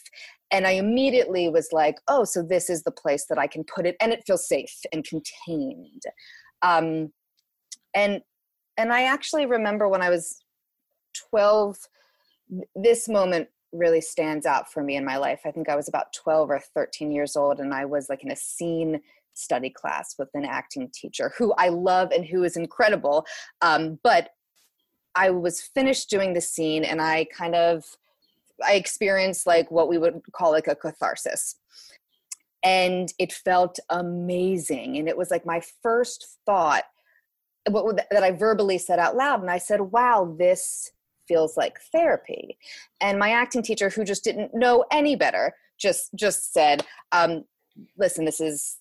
And 0.50 0.66
i 0.66 0.72
immediately 0.72 1.50
was 1.50 1.70
like 1.72 1.98
oh 2.08 2.24
so 2.24 2.42
this 2.42 2.68
is 2.68 2.82
the 2.82 2.98
place 3.04 3.26
that 3.30 3.38
i 3.38 3.46
can 3.46 3.64
put 3.64 3.86
it 3.86 3.96
and 4.02 4.12
it 4.12 4.24
feels 4.26 4.48
safe 4.48 4.76
and 4.92 5.06
contained. 5.06 6.02
Um, 6.64 7.14
and 7.94 8.22
and 8.78 8.92
I 8.92 9.04
actually 9.04 9.46
remember 9.46 9.88
when 9.88 10.02
I 10.02 10.10
was 10.10 10.44
12 11.30 11.78
this 12.76 13.08
moment 13.08 13.48
really 13.72 14.02
stands 14.02 14.46
out 14.46 14.72
for 14.72 14.84
me 14.84 14.96
in 14.96 15.06
my 15.06 15.18
life. 15.18 15.42
I 15.46 15.52
think 15.52 15.70
I 15.70 15.76
was 15.76 15.88
about 15.88 16.14
12 16.14 16.50
or 16.50 16.60
13 16.74 17.12
years 17.12 17.36
old, 17.36 17.60
and 17.60 17.74
I 17.74 17.86
was 17.86 18.10
like 18.10 18.24
in 18.24 18.32
a 18.32 18.36
scene 18.36 19.02
study 19.34 19.70
class 19.70 20.16
with 20.20 20.30
an 20.34 20.44
acting 20.46 20.90
teacher 20.94 21.32
who 21.38 21.54
I 21.54 21.70
love 21.70 22.12
and 22.12 22.26
who 22.26 22.44
is 22.44 22.58
incredible. 22.58 23.26
Um, 23.62 24.00
but 24.04 24.32
I 25.16 25.30
was 25.30 25.62
finished 25.62 26.10
doing 26.10 26.34
the 26.34 26.42
scene, 26.42 26.84
and 26.84 27.02
I 27.02 27.26
kind 27.26 27.56
of 27.56 27.86
I 28.64 28.74
experienced 28.74 29.48
like 29.48 29.72
what 29.72 29.90
we 29.90 29.98
would 29.98 30.22
call 30.34 30.52
like 30.52 30.68
a 30.68 30.76
catharsis. 30.76 31.56
And 32.64 33.12
it 33.18 33.34
felt 33.34 33.80
amazing. 33.90 34.98
And 34.98 35.10
it 35.10 35.18
was 35.18 35.32
like 35.32 35.48
my 35.48 35.64
first 35.82 36.38
thought 36.46 36.84
that 37.66 38.24
I 38.24 38.32
verbally 38.32 38.78
said 38.78 39.00
out 39.00 39.16
loud. 39.16 39.42
And 39.42 39.50
I 39.52 39.58
said, 39.58 39.82
wow, 39.82 40.36
this 40.38 40.92
feels 41.28 41.56
like 41.56 41.80
therapy. 41.92 42.58
And 43.00 43.20
my 43.20 43.30
acting 43.30 43.62
teacher 43.64 43.90
who 43.90 44.04
just 44.04 44.24
didn't 44.24 44.54
know 44.54 44.86
any 44.92 45.16
better 45.16 45.54
just 45.82 46.12
just 46.16 46.54
said 46.54 46.86
um, 47.12 47.44
listen 47.98 48.26
this 48.26 48.40
is 48.40 48.78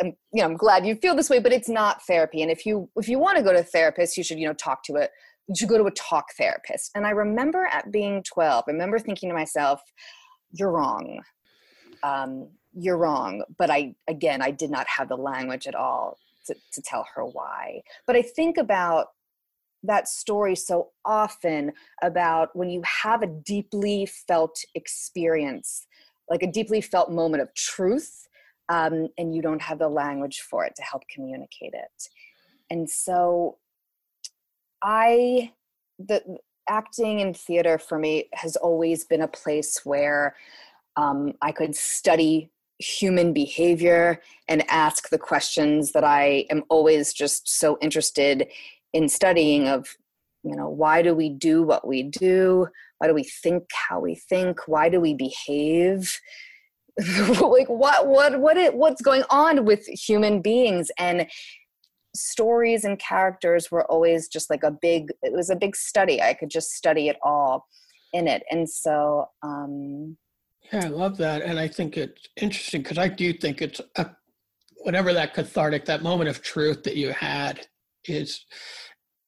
I'm, 0.00 0.08
um, 0.08 0.12
you 0.32 0.40
know 0.40 0.48
i'm 0.48 0.56
glad 0.56 0.86
you 0.86 0.94
feel 0.94 1.14
this 1.14 1.28
way 1.28 1.40
but 1.40 1.52
it's 1.52 1.68
not 1.68 2.02
therapy 2.06 2.40
and 2.40 2.50
if 2.50 2.64
you 2.64 2.88
if 2.96 3.08
you 3.08 3.18
want 3.18 3.36
to 3.36 3.42
go 3.42 3.52
to 3.52 3.58
a 3.58 3.64
therapist 3.64 4.16
you 4.16 4.24
should 4.24 4.38
you 4.38 4.46
know 4.46 4.54
talk 4.54 4.82
to 4.84 4.94
it 4.94 5.10
you 5.48 5.56
should 5.56 5.68
go 5.68 5.78
to 5.78 5.84
a 5.84 5.90
talk 5.92 6.26
therapist. 6.36 6.90
And 6.94 7.06
i 7.06 7.10
remember 7.10 7.68
at 7.72 7.90
being 7.92 8.22
12 8.22 8.64
i 8.66 8.70
remember 8.70 8.98
thinking 8.98 9.28
to 9.28 9.34
myself 9.34 9.82
you're 10.50 10.70
wrong. 10.70 11.20
Um, 12.02 12.48
you're 12.72 12.96
wrong. 12.96 13.42
But 13.58 13.70
i 13.70 13.94
again 14.08 14.40
i 14.40 14.50
did 14.50 14.70
not 14.70 14.86
have 14.86 15.08
the 15.08 15.16
language 15.16 15.66
at 15.66 15.74
all 15.74 16.16
to, 16.48 16.54
to 16.72 16.82
tell 16.82 17.06
her 17.14 17.24
why 17.24 17.80
but 18.06 18.16
i 18.16 18.22
think 18.22 18.56
about 18.56 19.08
that 19.82 20.08
story 20.08 20.56
so 20.56 20.90
often 21.04 21.72
about 22.02 22.54
when 22.54 22.68
you 22.68 22.82
have 22.84 23.22
a 23.22 23.26
deeply 23.26 24.06
felt 24.06 24.58
experience, 24.74 25.86
like 26.28 26.42
a 26.42 26.50
deeply 26.50 26.80
felt 26.80 27.12
moment 27.12 27.42
of 27.42 27.54
truth, 27.54 28.26
um, 28.68 29.08
and 29.16 29.34
you 29.34 29.40
don't 29.40 29.62
have 29.62 29.78
the 29.78 29.88
language 29.88 30.40
for 30.40 30.64
it 30.64 30.74
to 30.76 30.82
help 30.82 31.02
communicate 31.12 31.74
it. 31.74 32.08
And 32.70 32.88
so, 32.88 33.58
I, 34.82 35.52
the 35.98 36.22
acting 36.68 37.20
and 37.20 37.36
theater 37.36 37.78
for 37.78 37.98
me 37.98 38.28
has 38.34 38.56
always 38.56 39.04
been 39.04 39.22
a 39.22 39.28
place 39.28 39.80
where 39.84 40.36
um, 40.96 41.32
I 41.40 41.52
could 41.52 41.74
study 41.74 42.50
human 42.78 43.32
behavior 43.32 44.20
and 44.46 44.64
ask 44.68 45.08
the 45.08 45.18
questions 45.18 45.92
that 45.92 46.04
I 46.04 46.46
am 46.50 46.62
always 46.68 47.12
just 47.12 47.48
so 47.48 47.76
interested 47.80 48.48
in 48.92 49.08
studying 49.08 49.68
of 49.68 49.96
you 50.44 50.54
know 50.54 50.68
why 50.68 51.02
do 51.02 51.14
we 51.14 51.28
do 51.28 51.62
what 51.62 51.86
we 51.86 52.04
do? 52.04 52.68
Why 52.98 53.08
do 53.08 53.14
we 53.14 53.24
think 53.24 53.64
how 53.72 54.00
we 54.00 54.14
think? 54.14 54.66
Why 54.66 54.88
do 54.88 55.00
we 55.00 55.14
behave? 55.14 56.18
Like 57.40 57.68
what 57.68 58.08
what 58.08 58.40
what 58.40 58.56
it, 58.56 58.74
what's 58.74 59.00
going 59.00 59.22
on 59.30 59.64
with 59.64 59.86
human 59.86 60.42
beings? 60.42 60.90
And 60.98 61.28
stories 62.14 62.84
and 62.84 62.98
characters 62.98 63.70
were 63.70 63.84
always 63.90 64.26
just 64.26 64.50
like 64.50 64.64
a 64.64 64.72
big 64.72 65.12
it 65.22 65.32
was 65.32 65.48
a 65.48 65.56
big 65.56 65.76
study. 65.76 66.20
I 66.20 66.34
could 66.34 66.50
just 66.50 66.70
study 66.72 67.08
it 67.08 67.16
all 67.22 67.66
in 68.12 68.26
it. 68.26 68.42
And 68.50 68.68
so 68.68 69.26
um 69.44 70.16
yeah 70.72 70.84
i 70.84 70.88
love 70.88 71.16
that 71.16 71.42
and 71.42 71.58
i 71.58 71.68
think 71.68 71.96
it's 71.96 72.28
interesting 72.40 72.82
because 72.82 72.98
i 72.98 73.08
do 73.08 73.32
think 73.32 73.62
it's 73.62 73.80
a, 73.96 74.06
whatever 74.78 75.12
that 75.12 75.34
cathartic 75.34 75.84
that 75.84 76.02
moment 76.02 76.28
of 76.28 76.42
truth 76.42 76.82
that 76.82 76.96
you 76.96 77.12
had 77.12 77.66
is 78.04 78.44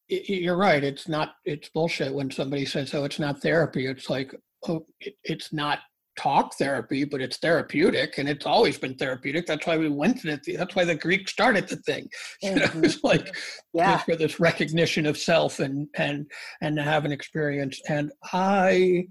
you're 0.08 0.56
right 0.56 0.82
it's 0.82 1.08
not 1.08 1.34
it's 1.44 1.68
bullshit 1.68 2.12
when 2.12 2.30
somebody 2.30 2.64
says 2.64 2.92
oh 2.94 3.04
it's 3.04 3.18
not 3.18 3.40
therapy 3.40 3.86
it's 3.86 4.10
like 4.10 4.34
oh 4.68 4.84
it, 5.00 5.14
it's 5.24 5.52
not 5.52 5.80
talk 6.18 6.54
therapy 6.54 7.04
but 7.04 7.20
it's 7.20 7.38
therapeutic 7.38 8.18
and 8.18 8.28
it's 8.28 8.44
always 8.44 8.76
been 8.76 8.94
therapeutic 8.96 9.46
that's 9.46 9.66
why 9.66 9.78
we 9.78 9.88
went 9.88 10.20
to 10.20 10.32
it 10.32 10.40
that's 10.58 10.74
why 10.74 10.84
the 10.84 10.94
greeks 10.94 11.32
started 11.32 11.68
the 11.68 11.76
thing 11.76 12.08
you 12.42 12.54
know 12.54 12.62
mm-hmm. 12.66 12.84
it's 12.84 13.02
like 13.04 13.34
yeah 13.72 13.96
for 13.98 14.16
this 14.16 14.40
recognition 14.40 15.06
of 15.06 15.16
self 15.16 15.60
and 15.60 15.88
and 15.96 16.26
and 16.60 16.76
to 16.76 16.82
have 16.82 17.04
an 17.04 17.12
experience 17.12 17.80
and 17.88 18.12
i 18.32 19.06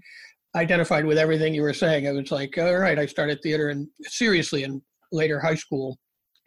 identified 0.56 1.04
with 1.04 1.18
everything 1.18 1.54
you 1.54 1.62
were 1.62 1.72
saying 1.72 2.08
I 2.08 2.12
was 2.12 2.30
like 2.32 2.58
all 2.58 2.78
right 2.78 2.98
i 2.98 3.06
started 3.06 3.40
theater 3.42 3.68
and 3.68 3.86
seriously 4.02 4.64
in 4.64 4.82
later 5.12 5.38
high 5.38 5.54
school 5.54 5.98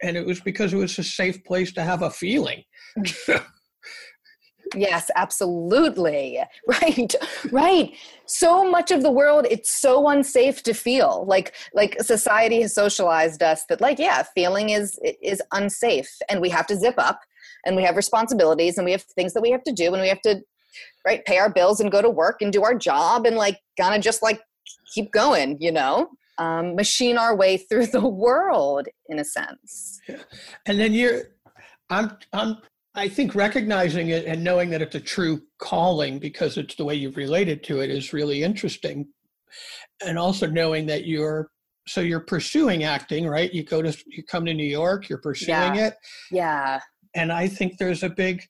and 0.02 0.16
it 0.16 0.26
was 0.26 0.40
because 0.40 0.72
it 0.74 0.76
was 0.76 0.98
a 0.98 1.04
safe 1.04 1.42
place 1.44 1.72
to 1.72 1.82
have 1.82 2.02
a 2.02 2.10
feeling 2.10 2.62
mm. 2.98 3.44
Yes, 4.76 5.10
absolutely. 5.16 6.40
Right. 6.66 7.14
Right. 7.52 7.92
So 8.26 8.68
much 8.68 8.90
of 8.90 9.02
the 9.02 9.10
world 9.10 9.46
it's 9.50 9.70
so 9.70 10.08
unsafe 10.08 10.62
to 10.64 10.72
feel. 10.72 11.24
Like 11.28 11.54
like 11.74 12.00
society 12.02 12.62
has 12.62 12.74
socialized 12.74 13.42
us 13.42 13.64
that 13.68 13.80
like 13.80 13.98
yeah, 13.98 14.22
feeling 14.34 14.70
is 14.70 14.98
is 15.22 15.42
unsafe 15.52 16.10
and 16.28 16.40
we 16.40 16.48
have 16.48 16.66
to 16.68 16.76
zip 16.76 16.94
up 16.98 17.20
and 17.66 17.76
we 17.76 17.82
have 17.82 17.96
responsibilities 17.96 18.78
and 18.78 18.84
we 18.84 18.92
have 18.92 19.02
things 19.02 19.34
that 19.34 19.42
we 19.42 19.50
have 19.50 19.62
to 19.64 19.72
do 19.72 19.92
and 19.92 20.02
we 20.02 20.08
have 20.08 20.22
to 20.22 20.40
right 21.04 21.24
pay 21.24 21.38
our 21.38 21.50
bills 21.50 21.80
and 21.80 21.90
go 21.90 22.02
to 22.02 22.10
work 22.10 22.40
and 22.40 22.52
do 22.52 22.62
our 22.62 22.74
job 22.74 23.26
and 23.26 23.36
like 23.36 23.58
kind 23.78 23.94
of 23.94 24.02
just 24.02 24.22
like 24.22 24.40
keep 24.94 25.12
going, 25.12 25.56
you 25.60 25.72
know? 25.72 26.10
Um, 26.38 26.74
machine 26.74 27.16
our 27.16 27.36
way 27.36 27.56
through 27.56 27.86
the 27.92 28.06
world 28.06 28.88
in 29.08 29.18
a 29.18 29.24
sense. 29.24 30.00
Yeah. 30.08 30.16
And 30.66 30.80
then 30.80 30.92
you're 30.92 31.22
I'm 31.90 32.16
I'm 32.32 32.58
I 32.94 33.08
think 33.08 33.34
recognizing 33.34 34.08
it 34.08 34.24
and 34.24 34.42
knowing 34.42 34.70
that 34.70 34.82
it's 34.82 34.94
a 34.94 35.00
true 35.00 35.42
calling 35.58 36.18
because 36.18 36.56
it's 36.56 36.76
the 36.76 36.84
way 36.84 36.94
you've 36.94 37.16
related 37.16 37.64
to 37.64 37.80
it 37.80 37.90
is 37.90 38.12
really 38.12 38.42
interesting. 38.42 39.08
And 40.04 40.18
also 40.18 40.46
knowing 40.46 40.86
that 40.86 41.06
you're 41.06 41.50
so 41.86 42.00
you're 42.00 42.20
pursuing 42.20 42.84
acting, 42.84 43.26
right? 43.26 43.52
You 43.52 43.62
go 43.62 43.82
to 43.82 43.96
you 44.06 44.22
come 44.22 44.44
to 44.46 44.54
New 44.54 44.66
York, 44.66 45.08
you're 45.08 45.18
pursuing 45.18 45.74
yeah. 45.76 45.86
it. 45.88 45.94
Yeah. 46.30 46.80
And 47.14 47.32
I 47.32 47.48
think 47.48 47.78
there's 47.78 48.02
a 48.02 48.08
big 48.08 48.42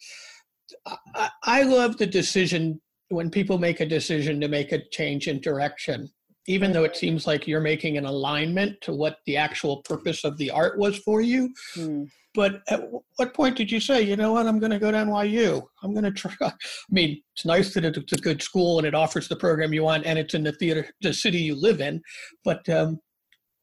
I, 1.15 1.31
I 1.45 1.63
love 1.63 1.99
the 1.99 2.07
decision 2.07 2.81
when 3.09 3.31
people 3.31 3.59
make 3.59 3.81
a 3.81 3.87
decision 3.87 4.41
to 4.41 4.49
make 4.49 4.73
a 4.73 4.83
change 4.91 5.29
in 5.29 5.41
direction 5.41 6.11
even 6.47 6.73
though 6.73 6.85
it 6.85 6.97
seems 6.97 7.27
like 7.27 7.47
you're 7.47 7.61
making 7.61 7.97
an 7.97 8.05
alignment 8.05 8.81
to 8.83 8.93
what 8.93 9.19
the 9.27 9.37
actual 9.37 9.79
purpose 9.83 10.25
of 10.25 10.37
the 10.37 10.51
art 10.51 10.79
was 10.79 10.99
for 10.99 11.21
you. 11.21 11.51
Mm. 11.77 12.07
But 12.35 12.63
at 12.69 12.83
what 13.17 13.33
point 13.33 13.57
did 13.57 13.71
you 13.71 13.81
say, 13.81 14.03
you 14.03 14.17
know 14.17 14.33
what, 14.33 14.47
I'm 14.47 14.59
going 14.59 14.73
to 14.73 14.79
go 14.79 14.91
to 14.91 14.99
NYU? 14.99 15.63
I'm 15.83 15.93
going 15.93 16.05
to 16.05 16.11
try. 16.11 16.35
I 16.43 16.53
mean, 16.91 17.23
it's 17.35 17.47
nice 17.47 17.73
that 17.75 17.85
it's 17.85 18.13
a 18.13 18.17
good 18.17 18.43
school 18.43 18.79
and 18.79 18.87
it 18.87 18.95
offers 18.95 19.29
the 19.29 19.37
program 19.37 19.73
you 19.73 19.85
want, 19.85 20.05
and 20.05 20.19
it's 20.19 20.35
in 20.35 20.43
the 20.43 20.53
theater, 20.53 20.87
the 21.01 21.15
city 21.15 21.39
you 21.39 21.55
live 21.55 21.81
in. 21.81 22.03
But 22.45 22.69
um, 22.69 22.99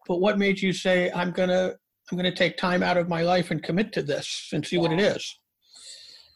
but 0.07 0.19
what 0.19 0.39
made 0.39 0.61
you 0.61 0.73
say, 0.73 1.11
I'm 1.11 1.31
going 1.31 1.49
to 1.49 1.75
I'm 2.11 2.17
going 2.17 2.31
to 2.31 2.37
take 2.37 2.57
time 2.57 2.81
out 2.81 2.97
of 2.97 3.09
my 3.09 3.21
life 3.21 3.51
and 3.51 3.61
commit 3.61 3.91
to 3.93 4.01
this 4.01 4.49
and 4.53 4.65
see 4.65 4.77
yeah. 4.77 4.81
what 4.81 4.93
it 4.93 4.99
is? 4.99 5.39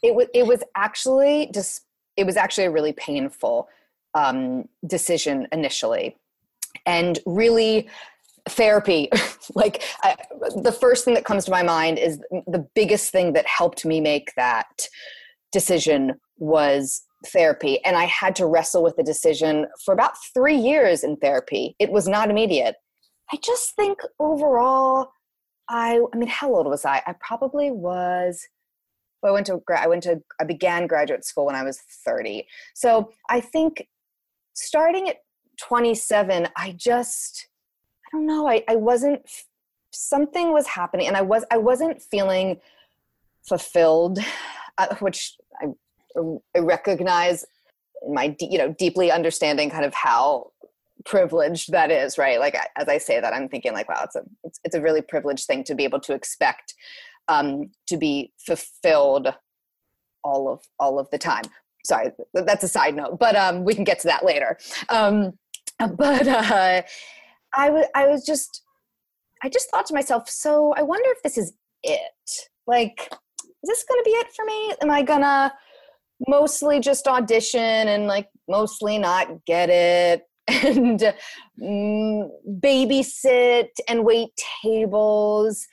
It 0.05 0.15
was 0.15 0.27
it 0.33 0.45
was 0.45 0.63
actually 0.75 1.49
just 1.53 1.81
it 2.15 2.25
was 2.25 2.37
actually 2.37 2.65
a 2.65 2.71
really 2.71 2.93
painful 2.93 3.67
um, 4.13 4.69
decision 4.85 5.47
initially, 5.51 6.15
and 6.85 7.19
really 7.25 7.89
therapy 8.47 9.09
like 9.55 9.81
I, 10.03 10.15
the 10.61 10.71
first 10.71 11.03
thing 11.03 11.15
that 11.15 11.25
comes 11.25 11.45
to 11.45 11.51
my 11.51 11.63
mind 11.63 11.97
is 11.97 12.19
the 12.29 12.67
biggest 12.75 13.11
thing 13.11 13.33
that 13.33 13.47
helped 13.47 13.85
me 13.85 13.99
make 13.99 14.33
that 14.35 14.87
decision 15.51 16.13
was 16.37 17.01
therapy. 17.27 17.83
And 17.83 17.95
i 17.95 18.05
had 18.05 18.35
to 18.35 18.45
wrestle 18.45 18.83
with 18.83 18.95
the 18.97 19.03
decision 19.03 19.65
for 19.83 19.95
about 19.95 20.13
three 20.33 20.57
years 20.57 21.03
in 21.03 21.17
therapy. 21.17 21.75
It 21.79 21.91
was 21.91 22.07
not 22.07 22.29
immediate. 22.29 22.75
I 23.31 23.37
just 23.43 23.75
think 23.75 23.99
overall 24.19 25.09
i 25.67 25.99
i 26.13 26.17
mean 26.17 26.29
how 26.29 26.53
old 26.53 26.67
was 26.67 26.85
i? 26.85 27.01
I 27.07 27.15
probably 27.19 27.71
was 27.71 28.47
i 29.27 29.31
went 29.31 29.45
to 29.45 29.61
i 29.77 29.87
went 29.87 30.03
to 30.03 30.21
i 30.39 30.43
began 30.43 30.87
graduate 30.87 31.25
school 31.25 31.45
when 31.45 31.55
i 31.55 31.63
was 31.63 31.79
30 32.05 32.45
so 32.73 33.11
i 33.29 33.39
think 33.39 33.87
starting 34.53 35.09
at 35.09 35.17
27 35.57 36.47
i 36.57 36.71
just 36.73 37.47
I 38.07 38.17
don't 38.17 38.27
know. 38.27 38.47
I, 38.47 38.63
I 38.67 38.75
wasn't, 38.75 39.27
something 39.91 40.53
was 40.53 40.67
happening 40.67 41.07
and 41.07 41.17
I 41.17 41.21
was, 41.21 41.43
I 41.51 41.57
wasn't 41.57 42.01
feeling 42.01 42.59
fulfilled, 43.47 44.19
uh, 44.77 44.95
which 44.99 45.35
I, 45.61 45.67
I 46.55 46.59
recognize 46.59 47.45
in 48.05 48.13
my, 48.13 48.35
you 48.39 48.57
know, 48.57 48.73
deeply 48.77 49.11
understanding 49.11 49.69
kind 49.69 49.85
of 49.85 49.93
how 49.93 50.51
privileged 51.05 51.71
that 51.71 51.91
is, 51.91 52.17
right? 52.17 52.39
Like 52.39 52.57
as 52.75 52.87
I 52.87 52.97
say 52.97 53.19
that, 53.19 53.33
I'm 53.33 53.49
thinking 53.49 53.73
like, 53.73 53.89
wow, 53.89 54.01
it's 54.03 54.15
a, 54.15 54.23
it's, 54.43 54.59
it's 54.63 54.75
a 54.75 54.81
really 54.81 55.01
privileged 55.01 55.45
thing 55.45 55.63
to 55.65 55.75
be 55.75 55.83
able 55.83 55.99
to 56.01 56.13
expect 56.13 56.73
um, 57.27 57.71
to 57.87 57.97
be 57.97 58.31
fulfilled 58.45 59.33
all 60.23 60.51
of 60.51 60.61
all 60.79 60.99
of 60.99 61.09
the 61.11 61.17
time. 61.17 61.43
Sorry, 61.85 62.09
that's 62.33 62.63
a 62.63 62.67
side 62.67 62.95
note, 62.95 63.19
but 63.19 63.35
um, 63.35 63.63
we 63.63 63.75
can 63.75 63.83
get 63.83 63.99
to 63.99 64.07
that 64.07 64.25
later. 64.25 64.57
Um, 64.89 65.33
but 65.79 66.27
uh, 66.27 66.81
I 67.53 67.69
was 67.69 67.85
I 67.95 68.07
was 68.07 68.25
just 68.25 68.63
I 69.43 69.49
just 69.49 69.69
thought 69.69 69.85
to 69.87 69.93
myself, 69.93 70.29
so 70.29 70.73
I 70.75 70.81
wonder 70.81 71.09
if 71.11 71.21
this 71.23 71.37
is 71.37 71.53
it. 71.83 72.49
Like, 72.67 73.07
is 73.43 73.67
this 73.67 73.85
gonna 73.87 74.03
be 74.03 74.11
it 74.11 74.27
for 74.35 74.45
me? 74.45 74.73
Am 74.81 74.89
I 74.89 75.03
gonna 75.03 75.53
mostly 76.27 76.79
just 76.79 77.07
audition 77.07 77.61
and 77.61 78.07
like 78.07 78.29
mostly 78.47 78.97
not 78.97 79.45
get 79.45 79.69
it 79.69 80.23
and 80.47 81.13
mm, 81.59 82.29
babysit 82.59 83.67
and 83.87 84.05
wait 84.05 84.29
tables 84.63 85.67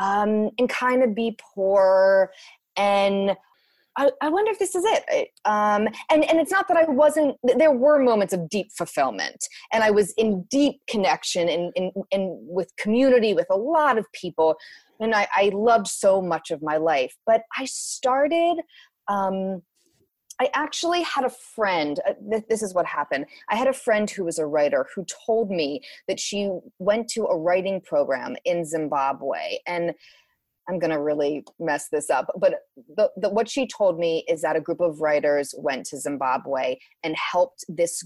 um, 0.00 0.50
and 0.58 0.68
kind 0.68 1.02
of 1.02 1.14
be 1.14 1.36
poor 1.54 2.30
and 2.76 3.36
I, 3.96 4.10
I, 4.20 4.28
wonder 4.28 4.50
if 4.50 4.58
this 4.58 4.74
is 4.74 4.84
it. 4.84 5.28
Um, 5.44 5.86
and, 6.10 6.24
and 6.24 6.40
it's 6.40 6.50
not 6.50 6.66
that 6.68 6.76
I 6.76 6.84
wasn't, 6.84 7.36
there 7.56 7.70
were 7.70 8.02
moments 8.02 8.32
of 8.32 8.48
deep 8.48 8.72
fulfillment 8.76 9.44
and 9.72 9.84
I 9.84 9.90
was 9.90 10.12
in 10.16 10.42
deep 10.50 10.80
connection 10.88 11.48
and 11.48 11.72
in, 12.10 12.38
with 12.42 12.74
community, 12.76 13.34
with 13.34 13.46
a 13.50 13.56
lot 13.56 13.98
of 13.98 14.06
people. 14.12 14.56
And 14.98 15.14
I, 15.14 15.28
I 15.36 15.50
loved 15.54 15.86
so 15.86 16.20
much 16.20 16.50
of 16.50 16.60
my 16.60 16.76
life. 16.76 17.14
But 17.24 17.42
I 17.56 17.66
started, 17.66 18.56
um, 19.06 19.62
I 20.40 20.50
actually 20.54 21.02
had 21.02 21.24
a 21.24 21.30
friend, 21.30 22.00
uh, 22.08 22.14
th- 22.30 22.44
this 22.48 22.62
is 22.62 22.74
what 22.74 22.86
happened. 22.86 23.26
I 23.48 23.56
had 23.56 23.68
a 23.68 23.72
friend 23.72 24.10
who 24.10 24.24
was 24.24 24.38
a 24.38 24.46
writer 24.46 24.86
who 24.94 25.04
told 25.26 25.50
me 25.50 25.80
that 26.08 26.18
she 26.18 26.50
went 26.78 27.08
to 27.10 27.24
a 27.24 27.38
writing 27.38 27.80
program 27.80 28.36
in 28.44 28.64
Zimbabwe. 28.64 29.58
And 29.66 29.94
I'm 30.68 30.78
going 30.78 30.90
to 30.90 31.00
really 31.00 31.44
mess 31.60 31.88
this 31.92 32.10
up, 32.10 32.32
but 32.38 32.54
the, 32.96 33.10
the, 33.16 33.28
what 33.28 33.50
she 33.50 33.66
told 33.66 33.98
me 33.98 34.24
is 34.28 34.40
that 34.42 34.56
a 34.56 34.60
group 34.60 34.80
of 34.80 35.00
writers 35.00 35.54
went 35.58 35.84
to 35.86 35.98
Zimbabwe 35.98 36.76
and 37.02 37.14
helped 37.16 37.64
this 37.68 38.02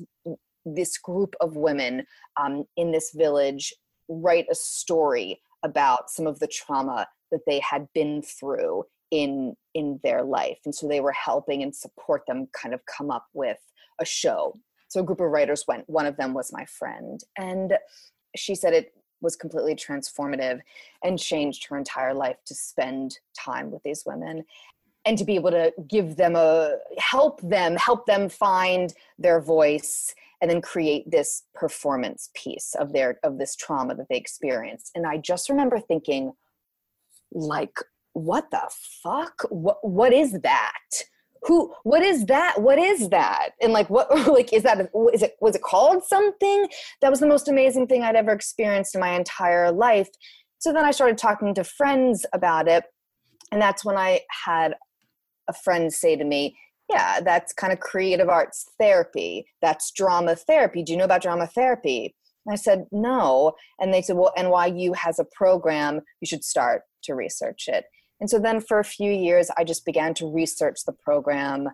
this 0.75 0.99
group 0.99 1.35
of 1.41 1.57
women 1.57 2.05
um, 2.39 2.65
in 2.77 2.93
this 2.93 3.13
village 3.15 3.73
write 4.09 4.47
a 4.51 4.55
story 4.55 5.41
about 5.63 6.11
some 6.11 6.27
of 6.27 6.39
the 6.41 6.49
trauma 6.49 7.07
that 7.31 7.41
they 7.47 7.61
had 7.61 7.87
been 7.95 8.23
through 8.23 8.85
in 9.11 9.55
in 9.75 10.01
their 10.03 10.23
life 10.23 10.59
and 10.65 10.75
so 10.75 10.89
they 10.89 11.01
were 11.01 11.13
helping 11.13 11.63
and 11.63 11.75
support 11.75 12.23
them 12.27 12.49
kind 12.53 12.75
of 12.75 12.81
come 12.87 13.11
up 13.11 13.27
with 13.33 13.59
a 14.01 14.05
show. 14.05 14.59
So 14.89 15.01
a 15.01 15.05
group 15.05 15.21
of 15.21 15.31
writers 15.31 15.65
went 15.69 15.89
one 15.89 16.07
of 16.07 16.17
them 16.17 16.35
was 16.35 16.53
my 16.53 16.65
friend 16.65 17.21
and 17.37 17.75
she 18.37 18.55
said 18.55 18.73
it 18.73 18.93
was 19.21 19.37
completely 19.37 19.75
transformative 19.75 20.61
and 21.03 21.19
changed 21.19 21.67
her 21.67 21.77
entire 21.77 22.15
life 22.15 22.37
to 22.47 22.55
spend 22.55 23.19
time 23.37 23.71
with 23.71 23.83
these 23.83 24.05
women 24.07 24.45
and 25.05 25.19
to 25.19 25.25
be 25.25 25.35
able 25.35 25.51
to 25.51 25.73
give 25.89 26.17
them 26.17 26.37
a 26.37 26.77
help 26.99 27.41
them 27.43 27.77
help 27.77 28.07
them 28.07 28.29
find 28.29 28.95
their 29.19 29.41
voice 29.41 30.15
and 30.41 30.51
then 30.51 30.61
create 30.61 31.11
this 31.11 31.45
performance 31.55 32.31
piece 32.35 32.75
of 32.79 32.93
their 32.93 33.19
of 33.23 33.39
this 33.39 33.57
trauma 33.57 33.95
that 33.95 34.07
they 34.09 34.17
experienced. 34.17 34.93
And 34.95 35.07
i 35.07 35.17
just 35.17 35.49
remember 35.49 35.81
thinking 35.81 36.33
like 37.33 37.77
what 38.13 38.51
the 38.51 38.63
fuck? 39.03 39.43
What 39.51 39.79
what 39.83 40.13
is 40.13 40.33
that? 40.43 41.03
Who 41.43 41.73
what 41.85 42.03
is 42.03 42.27
that? 42.27 42.61
What 42.61 42.79
is 42.79 43.11
that? 43.11 43.51
And 43.61 43.73
like 43.73 43.89
what 43.91 44.11
like 44.29 44.53
is 44.53 44.63
that 44.65 44.91
is 45.13 45.23
it 45.23 45.37
was 45.41 45.55
it 45.55 45.63
called 45.63 46.05
something? 46.05 46.69
That 47.01 47.11
was 47.11 47.21
the 47.21 47.27
most 47.27 47.49
amazing 47.49 47.87
thing 47.87 48.03
i'd 48.03 48.17
ever 48.17 48.33
experienced 48.33 48.95
in 48.95 49.01
my 49.01 49.11
entire 49.11 49.71
life. 49.71 50.09
So 50.59 50.73
then 50.73 50.85
i 50.85 50.91
started 50.91 51.19
talking 51.19 51.55
to 51.55 51.65
friends 51.65 52.27
about 52.33 52.69
it 52.69 52.85
and 53.53 53.63
that's 53.63 53.85
when 53.85 53.97
i 53.97 54.21
had 54.45 54.75
a 55.49 55.53
friend 55.53 55.93
say 55.93 56.17
to 56.17 56.25
me 56.25 56.59
yeah 56.91 57.21
that's 57.21 57.53
kind 57.53 57.73
of 57.73 57.81
creative 57.81 58.29
arts 58.29 58.67
therapy. 58.79 59.47
That's 59.63 59.93
drama 59.93 60.35
therapy. 60.37 60.83
Do 60.83 60.93
you 60.93 60.99
know 60.99 61.05
about 61.05 61.23
drama 61.23 61.47
therapy? 61.47 62.15
And 62.47 62.53
i 62.53 62.57
said 62.57 62.87
no. 62.91 63.53
And 63.79 63.95
they 63.95 64.03
said 64.03 64.17
well 64.17 64.33
nyu 64.37 64.97
has 64.97 65.21
a 65.21 65.27
program. 65.33 66.01
You 66.21 66.27
should 66.27 66.45
start 66.45 66.83
to 67.05 67.15
research 67.15 67.69
it 67.69 67.85
and 68.21 68.29
so 68.29 68.39
then 68.39 68.61
for 68.61 68.79
a 68.79 68.85
few 68.85 69.13
years, 69.13 69.51
I 69.57 69.65
just 69.65 69.85
began 69.85 70.15
to 70.15 70.33
research 70.33 70.85
the 70.85 70.93
program. 70.93 71.69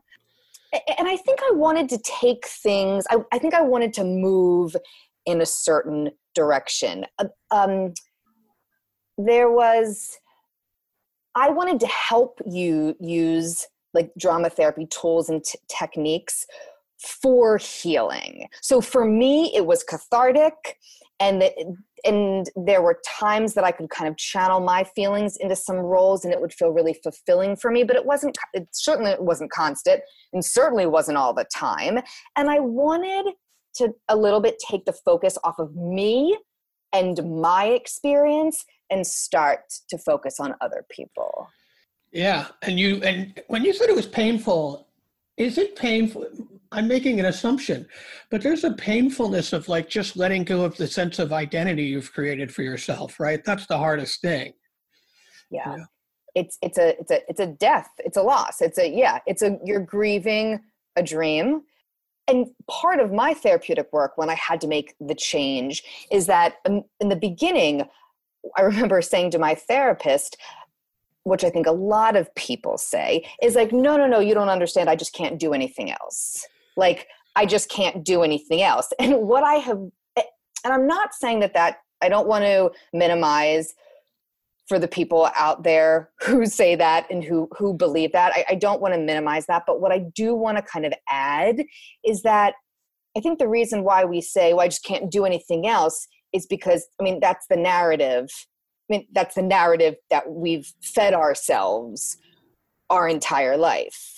And 0.72 1.08
I 1.08 1.16
think 1.16 1.40
I 1.42 1.52
wanted 1.54 1.88
to 1.90 1.98
take 1.98 2.46
things, 2.46 3.04
I, 3.10 3.18
I 3.32 3.38
think 3.38 3.54
I 3.54 3.62
wanted 3.62 3.92
to 3.94 4.04
move 4.04 4.76
in 5.24 5.40
a 5.40 5.46
certain 5.46 6.10
direction. 6.34 7.06
Uh, 7.18 7.26
um, 7.50 7.94
there 9.16 9.50
was, 9.50 10.18
I 11.34 11.50
wanted 11.50 11.80
to 11.80 11.86
help 11.86 12.40
you 12.44 12.96
use 13.00 13.66
like 13.94 14.10
drama 14.18 14.50
therapy 14.50 14.86
tools 14.86 15.28
and 15.28 15.42
t- 15.44 15.58
techniques 15.68 16.46
for 17.04 17.58
healing. 17.58 18.48
So 18.62 18.80
for 18.80 19.04
me, 19.04 19.52
it 19.54 19.66
was 19.66 19.84
cathartic 19.84 20.78
and 21.20 21.44
and 22.04 22.50
there 22.54 22.82
were 22.82 23.00
times 23.06 23.54
that 23.54 23.64
I 23.64 23.72
could 23.72 23.88
kind 23.88 24.08
of 24.08 24.16
channel 24.16 24.60
my 24.60 24.84
feelings 24.84 25.36
into 25.38 25.56
some 25.56 25.76
roles 25.76 26.24
and 26.24 26.34
it 26.34 26.40
would 26.40 26.52
feel 26.52 26.68
really 26.68 26.94
fulfilling 27.02 27.56
for 27.56 27.70
me, 27.70 27.82
but 27.82 27.96
it 27.96 28.04
wasn't, 28.04 28.36
it 28.52 28.68
certainly 28.72 29.14
wasn't 29.18 29.50
constant 29.50 30.02
and 30.32 30.44
certainly 30.44 30.86
wasn't 30.86 31.16
all 31.16 31.32
the 31.32 31.46
time. 31.54 32.00
And 32.36 32.50
I 32.50 32.60
wanted 32.60 33.32
to 33.76 33.94
a 34.08 34.16
little 34.16 34.40
bit 34.40 34.58
take 34.58 34.84
the 34.84 34.92
focus 34.92 35.38
off 35.44 35.58
of 35.58 35.74
me 35.74 36.36
and 36.92 37.40
my 37.40 37.66
experience 37.66 38.64
and 38.90 39.06
start 39.06 39.60
to 39.88 39.98
focus 39.98 40.38
on 40.38 40.54
other 40.60 40.84
people. 40.90 41.48
Yeah. 42.12 42.48
And 42.62 42.78
you, 42.78 43.02
and 43.02 43.42
when 43.48 43.64
you 43.64 43.72
said 43.72 43.88
it 43.88 43.96
was 43.96 44.06
painful, 44.06 44.86
is 45.36 45.58
it 45.58 45.74
painful? 45.74 46.26
I'm 46.74 46.88
making 46.88 47.20
an 47.20 47.26
assumption, 47.26 47.86
but 48.30 48.42
there's 48.42 48.64
a 48.64 48.72
painfulness 48.72 49.52
of 49.52 49.68
like 49.68 49.88
just 49.88 50.16
letting 50.16 50.44
go 50.44 50.64
of 50.64 50.76
the 50.76 50.86
sense 50.86 51.18
of 51.18 51.32
identity 51.32 51.84
you've 51.84 52.12
created 52.12 52.52
for 52.52 52.62
yourself, 52.62 53.20
right? 53.20 53.42
That's 53.44 53.66
the 53.66 53.78
hardest 53.78 54.20
thing. 54.20 54.52
Yeah. 55.50 55.76
yeah. 55.76 55.84
It's 56.34 56.58
it's 56.62 56.78
a 56.78 56.98
it's 56.98 57.10
a 57.12 57.20
it's 57.28 57.40
a 57.40 57.46
death. 57.46 57.88
It's 57.98 58.16
a 58.16 58.22
loss. 58.22 58.60
It's 58.60 58.78
a 58.78 58.88
yeah, 58.88 59.20
it's 59.26 59.42
a 59.42 59.56
you're 59.64 59.80
grieving 59.80 60.60
a 60.96 61.02
dream. 61.02 61.62
And 62.26 62.46
part 62.68 63.00
of 63.00 63.12
my 63.12 63.34
therapeutic 63.34 63.92
work 63.92 64.16
when 64.16 64.30
I 64.30 64.34
had 64.34 64.60
to 64.62 64.66
make 64.66 64.94
the 64.98 65.14
change 65.14 65.84
is 66.10 66.26
that 66.26 66.56
um, 66.64 66.82
in 67.00 67.08
the 67.08 67.16
beginning 67.16 67.88
I 68.56 68.62
remember 68.62 69.00
saying 69.02 69.30
to 69.32 69.38
my 69.38 69.54
therapist, 69.54 70.36
which 71.22 71.44
I 71.44 71.50
think 71.50 71.66
a 71.66 71.72
lot 71.72 72.16
of 72.16 72.34
people 72.34 72.78
say, 72.78 73.26
is 73.42 73.54
like, 73.54 73.72
no, 73.72 73.96
no, 73.96 74.06
no, 74.06 74.20
you 74.20 74.34
don't 74.34 74.48
understand. 74.48 74.90
I 74.90 74.96
just 74.96 75.14
can't 75.14 75.38
do 75.38 75.54
anything 75.54 75.90
else. 75.90 76.46
Like, 76.76 77.06
I 77.36 77.46
just 77.46 77.68
can't 77.68 78.04
do 78.04 78.22
anything 78.22 78.62
else. 78.62 78.92
And 78.98 79.28
what 79.28 79.44
I 79.44 79.54
have, 79.54 79.78
and 80.16 80.72
I'm 80.72 80.86
not 80.86 81.14
saying 81.14 81.40
that 81.40 81.54
that, 81.54 81.78
I 82.02 82.08
don't 82.08 82.28
want 82.28 82.44
to 82.44 82.70
minimize 82.92 83.74
for 84.68 84.78
the 84.78 84.88
people 84.88 85.28
out 85.36 85.62
there 85.62 86.10
who 86.22 86.46
say 86.46 86.74
that 86.74 87.10
and 87.10 87.22
who 87.22 87.48
who 87.56 87.74
believe 87.74 88.12
that. 88.12 88.32
I, 88.34 88.44
I 88.50 88.54
don't 88.54 88.80
want 88.80 88.94
to 88.94 89.00
minimize 89.00 89.46
that 89.46 89.64
but 89.66 89.80
what 89.80 89.92
i 89.92 89.98
do 89.98 90.34
want 90.34 90.56
to 90.56 90.62
kind 90.62 90.86
of 90.86 90.92
add 91.08 91.62
is 92.04 92.22
that 92.22 92.54
i 93.16 93.20
think 93.20 93.38
the 93.38 93.48
reason 93.48 93.84
why 93.84 94.04
we 94.04 94.20
say 94.20 94.52
well 94.52 94.64
i 94.64 94.68
just 94.68 94.84
can't 94.84 95.10
do 95.10 95.24
anything 95.24 95.66
else 95.66 96.06
is 96.32 96.46
because 96.46 96.86
i 97.00 97.02
mean 97.02 97.20
that's 97.20 97.46
the 97.48 97.56
narrative. 97.56 98.28
I 98.90 98.96
mean 98.96 99.06
that's 99.12 99.34
the 99.34 99.42
narrative 99.42 99.94
that 100.10 100.30
we've 100.30 100.70
fed 100.82 101.14
ourselves 101.14 102.16
our 102.90 103.08
entire 103.08 103.56
life 103.56 104.13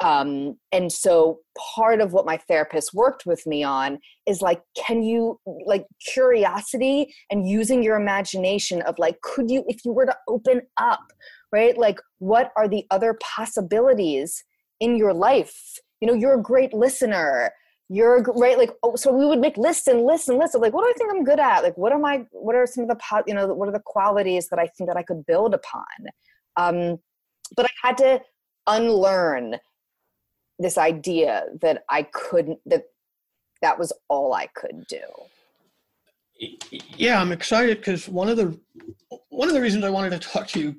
um, 0.00 0.58
and 0.72 0.90
so 0.90 1.38
part 1.76 2.00
of 2.00 2.12
what 2.12 2.26
my 2.26 2.36
therapist 2.36 2.92
worked 2.94 3.26
with 3.26 3.46
me 3.46 3.62
on 3.62 3.98
is 4.26 4.42
like 4.42 4.60
can 4.76 5.02
you 5.02 5.38
like 5.66 5.86
curiosity 6.12 7.14
and 7.30 7.48
using 7.48 7.82
your 7.82 7.96
imagination 7.96 8.82
of 8.82 8.98
like 8.98 9.20
could 9.22 9.50
you 9.50 9.64
if 9.68 9.84
you 9.84 9.92
were 9.92 10.06
to 10.06 10.16
open 10.28 10.62
up 10.78 11.12
right? 11.54 11.78
Like 11.78 12.00
what 12.18 12.50
are 12.56 12.68
the 12.68 12.84
other 12.90 13.16
possibilities 13.22 14.42
in 14.80 14.96
your 14.96 15.14
life? 15.14 15.54
You 16.00 16.08
know 16.08 16.14
you're 16.14 16.34
a 16.34 16.42
great 16.42 16.74
listener. 16.74 17.52
You're 17.88 18.20
great 18.20 18.58
like 18.58 18.72
oh 18.82 18.96
so 18.96 19.12
we 19.12 19.24
would 19.24 19.38
make 19.38 19.56
lists 19.56 19.86
and 19.86 20.02
lists 20.02 20.28
and 20.28 20.38
lists 20.38 20.56
of 20.56 20.62
like 20.62 20.72
what 20.72 20.84
do 20.84 20.90
i 20.90 20.94
think 20.98 21.12
i'm 21.12 21.22
good 21.22 21.38
at? 21.38 21.62
Like 21.62 21.78
what 21.78 21.92
am 21.92 22.04
i 22.04 22.24
what 22.32 22.56
are 22.56 22.66
some 22.66 22.84
of 22.84 22.88
the 22.88 23.22
you 23.26 23.34
know 23.34 23.46
what 23.46 23.68
are 23.68 23.72
the 23.72 23.82
qualities 23.84 24.48
that 24.48 24.58
i 24.58 24.66
think 24.66 24.88
that 24.88 24.96
i 24.96 25.02
could 25.02 25.24
build 25.26 25.54
upon? 25.54 25.84
Um 26.56 26.98
but 27.56 27.66
i 27.66 27.86
had 27.86 27.96
to 27.98 28.20
unlearn 28.66 29.56
this 30.58 30.78
idea 30.78 31.44
that 31.60 31.84
I 31.88 32.04
couldn't 32.04 32.58
that 32.66 32.84
that 33.62 33.78
was 33.78 33.92
all 34.08 34.34
I 34.34 34.46
could 34.54 34.86
do. 34.88 35.00
Yeah, 36.96 37.20
I'm 37.20 37.32
excited 37.32 37.78
because 37.78 38.08
one 38.08 38.28
of 38.28 38.36
the 38.36 38.58
one 39.30 39.48
of 39.48 39.54
the 39.54 39.60
reasons 39.60 39.84
I 39.84 39.90
wanted 39.90 40.10
to 40.10 40.28
talk 40.28 40.48
to 40.48 40.60
you 40.60 40.76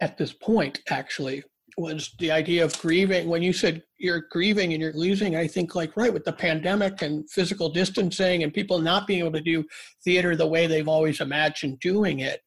at 0.00 0.16
this 0.16 0.32
point 0.32 0.80
actually 0.90 1.42
was 1.76 2.14
the 2.18 2.30
idea 2.30 2.64
of 2.64 2.78
grieving. 2.80 3.28
When 3.28 3.42
you 3.42 3.52
said 3.52 3.82
you're 3.98 4.24
grieving 4.30 4.72
and 4.72 4.82
you're 4.82 4.92
losing, 4.92 5.36
I 5.36 5.46
think 5.46 5.74
like 5.74 5.96
right 5.96 6.12
with 6.12 6.24
the 6.24 6.32
pandemic 6.32 7.02
and 7.02 7.28
physical 7.30 7.70
distancing 7.70 8.42
and 8.42 8.52
people 8.52 8.78
not 8.78 9.06
being 9.06 9.20
able 9.20 9.32
to 9.32 9.40
do 9.40 9.64
theater 10.04 10.36
the 10.36 10.46
way 10.46 10.66
they've 10.66 10.88
always 10.88 11.20
imagined 11.20 11.80
doing 11.80 12.20
it, 12.20 12.40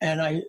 and 0.00 0.20
I 0.22 0.42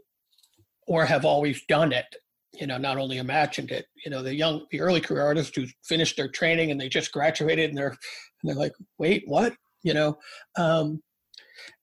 or 0.87 1.05
have 1.05 1.25
always 1.25 1.61
done 1.67 1.91
it 1.91 2.15
you 2.53 2.67
know 2.67 2.77
not 2.77 2.97
only 2.97 3.17
imagined 3.17 3.71
it 3.71 3.85
you 4.03 4.11
know 4.11 4.21
the 4.21 4.33
young 4.33 4.65
the 4.71 4.81
early 4.81 5.01
career 5.01 5.23
artists 5.23 5.55
who 5.55 5.65
finished 5.83 6.17
their 6.17 6.29
training 6.29 6.71
and 6.71 6.79
they 6.79 6.89
just 6.89 7.11
graduated 7.11 7.69
and 7.69 7.77
they're 7.77 7.89
and 7.89 7.97
they're 8.43 8.55
like 8.55 8.73
wait 8.97 9.23
what 9.25 9.53
you 9.83 9.93
know 9.93 10.17
um, 10.57 11.01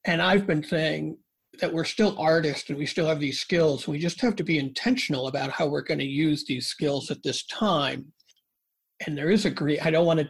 and 0.06 0.20
i've 0.20 0.46
been 0.46 0.62
saying 0.62 1.16
that 1.60 1.72
we're 1.72 1.84
still 1.84 2.16
artists 2.18 2.68
and 2.68 2.78
we 2.78 2.86
still 2.86 3.06
have 3.06 3.18
these 3.18 3.40
skills 3.40 3.88
we 3.88 3.98
just 3.98 4.20
have 4.20 4.36
to 4.36 4.44
be 4.44 4.58
intentional 4.58 5.26
about 5.28 5.50
how 5.50 5.66
we're 5.66 5.82
going 5.82 5.98
to 5.98 6.04
use 6.04 6.44
these 6.44 6.66
skills 6.66 7.10
at 7.10 7.22
this 7.22 7.44
time 7.46 8.12
and 9.06 9.16
there 9.16 9.30
is 9.30 9.44
a 9.44 9.50
grief. 9.50 9.80
I 9.84 9.90
don't 9.90 10.06
want 10.06 10.20
to, 10.20 10.28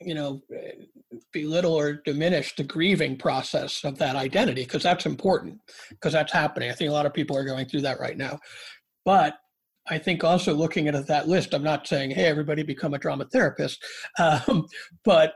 you 0.00 0.14
know, 0.14 0.40
belittle 1.32 1.74
or 1.74 1.94
diminish 2.04 2.54
the 2.56 2.64
grieving 2.64 3.16
process 3.16 3.84
of 3.84 3.98
that 3.98 4.16
identity 4.16 4.64
because 4.64 4.82
that's 4.82 5.06
important 5.06 5.58
because 5.90 6.12
that's 6.12 6.32
happening. 6.32 6.70
I 6.70 6.74
think 6.74 6.90
a 6.90 6.94
lot 6.94 7.06
of 7.06 7.14
people 7.14 7.36
are 7.36 7.44
going 7.44 7.66
through 7.66 7.82
that 7.82 8.00
right 8.00 8.16
now. 8.16 8.38
But 9.04 9.34
I 9.88 9.98
think 9.98 10.24
also 10.24 10.54
looking 10.54 10.88
at 10.88 11.06
that 11.06 11.28
list, 11.28 11.54
I'm 11.54 11.62
not 11.62 11.86
saying, 11.86 12.10
hey, 12.10 12.26
everybody 12.26 12.62
become 12.62 12.94
a 12.94 12.98
drama 12.98 13.26
therapist, 13.26 13.84
um, 14.18 14.66
but 15.04 15.34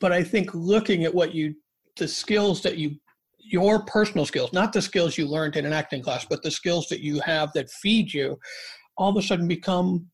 but 0.00 0.12
I 0.12 0.24
think 0.24 0.54
looking 0.54 1.04
at 1.04 1.14
what 1.14 1.34
you, 1.34 1.54
the 1.98 2.08
skills 2.08 2.62
that 2.62 2.78
you, 2.78 2.96
your 3.38 3.84
personal 3.84 4.24
skills, 4.24 4.50
not 4.52 4.72
the 4.72 4.80
skills 4.80 5.18
you 5.18 5.26
learned 5.26 5.56
in 5.56 5.66
an 5.66 5.74
acting 5.74 6.02
class, 6.02 6.24
but 6.24 6.42
the 6.42 6.50
skills 6.50 6.88
that 6.88 7.00
you 7.00 7.20
have 7.20 7.52
that 7.52 7.70
feed 7.70 8.14
you, 8.14 8.38
all 8.96 9.10
of 9.10 9.16
a 9.16 9.22
sudden 9.22 9.46
become 9.46 10.06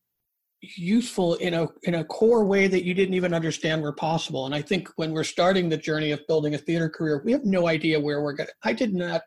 useful 0.77 1.35
in 1.35 1.55
a 1.55 1.69
in 1.85 1.97
a 1.97 2.05
core 2.05 2.45
way 2.45 2.67
that 2.67 2.85
you 2.85 2.95
didn't 2.95 3.15
even 3.15 3.35
understand 3.35 3.83
were 3.83 3.93
possible. 3.93 4.47
And 4.47 4.55
i 4.55 4.63
think 4.63 4.89
when 4.97 5.13
we're 5.13 5.23
starting 5.23 5.69
the 5.69 5.77
journey 5.77 6.11
of 6.11 6.27
building 6.27 6.55
a 6.55 6.59
theater 6.59 6.89
career 6.89 7.23
we 7.25 7.33
have 7.33 7.45
no 7.45 7.69
idea 7.69 8.01
where 8.01 8.23
we're 8.23 8.33
going 8.33 8.49
i 8.65 8.73
did 8.73 8.95
not 8.95 9.21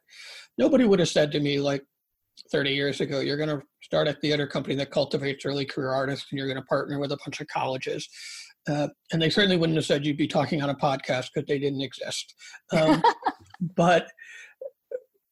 nobody 0.57 0.85
would 0.85 0.99
have 0.99 1.07
said 1.07 1.31
to 1.31 1.39
me 1.39 1.59
like 1.59 1.83
30 2.51 2.71
years 2.71 3.01
ago 3.01 3.19
you're 3.19 3.37
going 3.37 3.49
to 3.49 3.61
start 3.81 4.07
a 4.07 4.13
theater 4.13 4.45
company 4.45 4.75
that 4.75 4.91
cultivates 4.91 5.45
early 5.45 5.65
career 5.65 5.89
artists 5.89 6.27
and 6.29 6.37
you're 6.37 6.47
going 6.47 6.59
to 6.59 6.63
partner 6.63 6.99
with 6.99 7.11
a 7.11 7.17
bunch 7.25 7.41
of 7.41 7.47
colleges. 7.47 8.07
Uh, 8.69 8.87
and 9.11 9.21
they 9.21 9.29
certainly 9.29 9.57
wouldn't 9.57 9.77
have 9.77 9.85
said 9.85 10.05
you'd 10.05 10.17
be 10.17 10.27
talking 10.27 10.61
on 10.61 10.69
a 10.69 10.75
podcast 10.75 11.29
because 11.33 11.47
they 11.47 11.57
didn't 11.57 11.81
exist. 11.81 12.35
Um, 12.71 13.01
but 13.75 14.07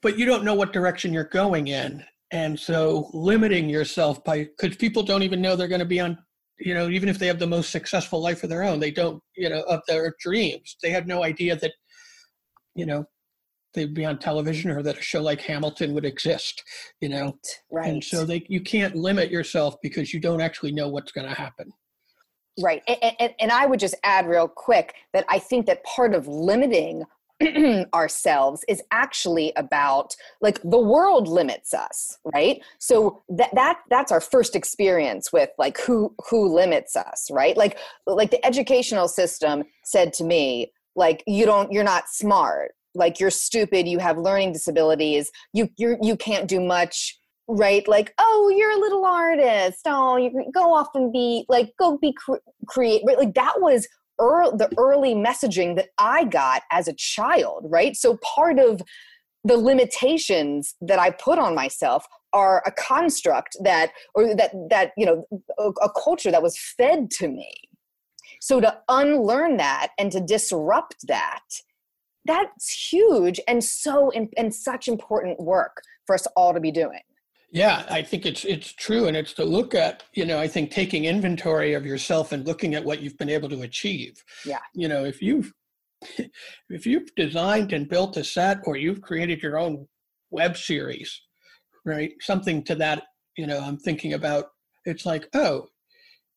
but 0.01 0.17
you 0.17 0.25
don't 0.25 0.43
know 0.43 0.53
what 0.53 0.73
direction 0.73 1.13
you're 1.13 1.25
going 1.25 1.67
in. 1.67 2.03
And 2.31 2.59
so 2.59 3.09
limiting 3.13 3.69
yourself 3.69 4.23
by 4.23 4.45
because 4.45 4.75
people 4.77 5.03
don't 5.03 5.23
even 5.23 5.41
know 5.41 5.55
they're 5.55 5.67
going 5.67 5.79
to 5.79 5.85
be 5.85 5.99
on 5.99 6.17
you 6.59 6.73
know 6.73 6.89
even 6.89 7.09
if 7.09 7.19
they 7.19 7.27
have 7.27 7.39
the 7.39 7.45
most 7.45 7.69
successful 7.69 8.21
life 8.21 8.43
of 8.43 8.49
their 8.49 8.63
own 8.63 8.79
they 8.79 8.89
don't 8.89 9.21
you 9.35 9.49
know 9.49 9.61
of 9.63 9.81
their 9.87 10.15
dreams. 10.19 10.77
They 10.81 10.89
have 10.89 11.05
no 11.05 11.23
idea 11.23 11.57
that 11.57 11.73
you 12.73 12.85
know 12.85 13.05
they'd 13.77 13.93
be 13.93 14.05
on 14.05 14.17
television 14.17 14.71
or 14.71 14.81
that 14.81 14.97
a 14.97 15.01
show 15.01 15.21
like 15.21 15.41
hamilton 15.41 15.93
would 15.93 16.05
exist 16.05 16.63
you 17.01 17.09
know? 17.09 17.37
Right 17.71 17.89
and 17.89 18.03
so 18.03 18.25
they 18.25 18.45
you 18.49 18.61
can't 18.61 18.95
limit 18.95 19.29
yourself 19.29 19.75
because 19.81 20.13
you 20.13 20.19
don't 20.19 20.41
actually 20.41 20.71
know 20.71 20.89
what's 20.89 21.11
going 21.11 21.27
to 21.27 21.33
happen. 21.33 21.71
Right 22.59 22.81
and, 22.87 23.13
and, 23.19 23.33
and 23.39 23.51
i 23.51 23.65
would 23.65 23.79
just 23.79 23.95
add 24.03 24.27
real 24.27 24.47
quick 24.47 24.95
that 25.13 25.25
i 25.29 25.37
think 25.37 25.67
that 25.67 25.83
part 25.83 26.15
of 26.15 26.27
limiting 26.27 27.03
ourselves 27.93 28.65
is 28.67 28.81
actually 28.91 29.53
about 29.55 30.15
like 30.41 30.59
the 30.63 30.79
world 30.79 31.27
limits 31.27 31.73
us 31.73 32.17
right? 32.33 32.61
So 32.79 33.23
that 33.29 33.53
that 33.53 33.79
that's 33.89 34.11
our 34.11 34.21
first 34.21 34.55
experience 34.55 35.31
with 35.31 35.49
like 35.57 35.79
who 35.79 36.15
who 36.29 36.53
limits 36.53 36.95
us 36.95 37.29
right? 37.31 37.55
Like 37.55 37.77
like 38.07 38.31
the 38.31 38.43
educational 38.45 39.07
system 39.07 39.63
said 39.83 40.13
to 40.13 40.23
me 40.23 40.71
like 40.95 41.23
you 41.27 41.45
don't 41.45 41.71
you're 41.71 41.83
not 41.83 42.09
smart 42.09 42.71
like 42.95 43.19
you're 43.19 43.29
stupid 43.29 43.87
you 43.87 43.99
have 43.99 44.17
learning 44.17 44.51
disabilities 44.51 45.31
you 45.53 45.69
you 45.77 45.97
you 46.01 46.15
can't 46.15 46.47
do 46.47 46.59
much 46.59 47.17
right 47.47 47.87
like 47.87 48.13
oh 48.19 48.53
you're 48.55 48.71
a 48.71 48.79
little 48.79 49.05
artist 49.05 49.79
oh 49.85 50.17
you 50.17 50.31
go 50.53 50.73
off 50.73 50.89
and 50.95 51.13
be 51.13 51.45
like 51.47 51.71
go 51.79 51.97
be 51.97 52.13
cre- 52.13 52.35
create 52.67 53.01
right 53.05 53.17
like 53.17 53.33
that 53.33 53.61
was 53.61 53.87
the 54.17 54.69
early 54.77 55.13
messaging 55.13 55.75
that 55.75 55.89
I 55.97 56.25
got 56.25 56.63
as 56.71 56.87
a 56.87 56.93
child, 56.93 57.65
right? 57.69 57.95
So 57.95 58.17
part 58.17 58.59
of 58.59 58.81
the 59.43 59.57
limitations 59.57 60.75
that 60.81 60.99
I 60.99 61.11
put 61.11 61.39
on 61.39 61.55
myself 61.55 62.05
are 62.33 62.63
a 62.65 62.71
construct 62.71 63.55
that, 63.63 63.91
or 64.15 64.35
that, 64.35 64.51
that, 64.69 64.91
you 64.97 65.05
know, 65.05 65.25
a, 65.57 65.69
a 65.83 65.89
culture 65.91 66.31
that 66.31 66.43
was 66.43 66.57
fed 66.77 67.09
to 67.11 67.27
me. 67.27 67.51
So 68.41 68.59
to 68.59 68.79
unlearn 68.89 69.57
that 69.57 69.89
and 69.97 70.11
to 70.11 70.19
disrupt 70.19 71.07
that, 71.07 71.45
that's 72.27 72.91
huge 72.91 73.39
and 73.47 73.63
so, 73.63 74.11
and 74.11 74.53
such 74.53 74.87
important 74.87 75.39
work 75.39 75.81
for 76.05 76.15
us 76.15 76.27
all 76.35 76.53
to 76.53 76.59
be 76.59 76.71
doing. 76.71 77.01
Yeah, 77.51 77.85
I 77.89 78.01
think 78.01 78.25
it's 78.25 78.43
it's 78.43 78.73
true, 78.73 79.07
and 79.07 79.15
it's 79.15 79.33
to 79.33 79.45
look 79.45 79.73
at 79.73 80.03
you 80.13 80.25
know 80.25 80.37
I 80.37 80.47
think 80.47 80.69
taking 80.69 81.05
inventory 81.05 81.73
of 81.73 81.85
yourself 81.85 82.33
and 82.33 82.45
looking 82.45 82.75
at 82.75 82.83
what 82.83 83.01
you've 83.01 83.17
been 83.17 83.29
able 83.29 83.49
to 83.49 83.61
achieve. 83.61 84.21
Yeah, 84.45 84.59
you 84.73 84.89
know 84.89 85.05
if 85.05 85.21
you've 85.21 85.53
if 86.69 86.85
you've 86.85 87.13
designed 87.15 87.71
and 87.71 87.87
built 87.87 88.17
a 88.17 88.23
set 88.23 88.59
or 88.65 88.75
you've 88.75 89.01
created 89.01 89.41
your 89.41 89.57
own 89.57 89.87
web 90.29 90.57
series, 90.57 91.21
right? 91.85 92.11
Something 92.19 92.63
to 92.65 92.75
that 92.75 93.03
you 93.37 93.47
know 93.47 93.59
I'm 93.59 93.77
thinking 93.77 94.13
about. 94.13 94.47
It's 94.85 95.05
like 95.05 95.29
oh, 95.33 95.67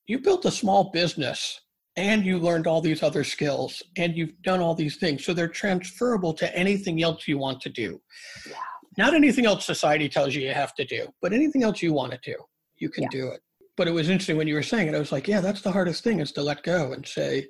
you 0.07 0.21
built 0.21 0.45
a 0.45 0.51
small 0.51 0.91
business 0.93 1.61
and 1.97 2.25
you 2.25 2.39
learned 2.39 2.67
all 2.67 2.81
these 2.81 3.03
other 3.03 3.25
skills 3.25 3.83
and 3.97 4.17
you've 4.17 4.41
done 4.43 4.61
all 4.61 4.75
these 4.75 4.97
things, 4.97 5.25
so 5.25 5.35
they're 5.35 5.49
transferable 5.49 6.33
to 6.35 6.57
anything 6.57 7.03
else 7.03 7.27
you 7.27 7.39
want 7.39 7.61
to 7.63 7.69
do. 7.69 8.01
Yeah 8.49 8.57
not 8.97 9.15
anything 9.15 9.47
else 9.47 9.65
society 9.65 10.09
tells 10.09 10.35
you 10.35 10.43
you 10.43 10.53
have 10.53 10.75
to 10.75 10.85
do, 10.85 11.09
but 11.23 11.33
anything 11.33 11.63
else 11.63 11.83
you 11.83 11.93
want 11.93 12.13
to 12.13 12.19
do, 12.23 12.37
you 12.79 12.89
can 12.89 13.05
yeah. 13.05 13.09
do 13.11 13.29
it. 13.29 13.41
But 13.77 13.89
it 13.89 13.93
was 13.93 14.09
interesting 14.09 14.37
when 14.37 14.49
you 14.49 14.55
were 14.55 14.63
saying 14.63 14.89
it. 14.89 14.95
I 14.95 14.99
was 14.99 15.13
like, 15.13 15.29
yeah, 15.29 15.41
that's 15.41 15.63
the 15.63 15.73
hardest 15.73 16.05
thing 16.05 16.21
is 16.21 16.33
to 16.33 16.43
let 16.43 16.63
go 16.63 16.93
and 16.93 17.07
say, 17.07 17.47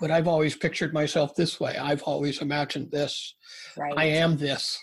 but 0.00 0.10
I've 0.10 0.28
always 0.28 0.56
pictured 0.56 0.92
myself 0.92 1.34
this 1.34 1.60
way. 1.60 1.76
I've 1.76 2.02
always 2.02 2.42
imagined 2.42 2.90
this. 2.90 3.34
Right. 3.76 3.94
I 3.96 4.04
am 4.04 4.36
this. 4.36 4.78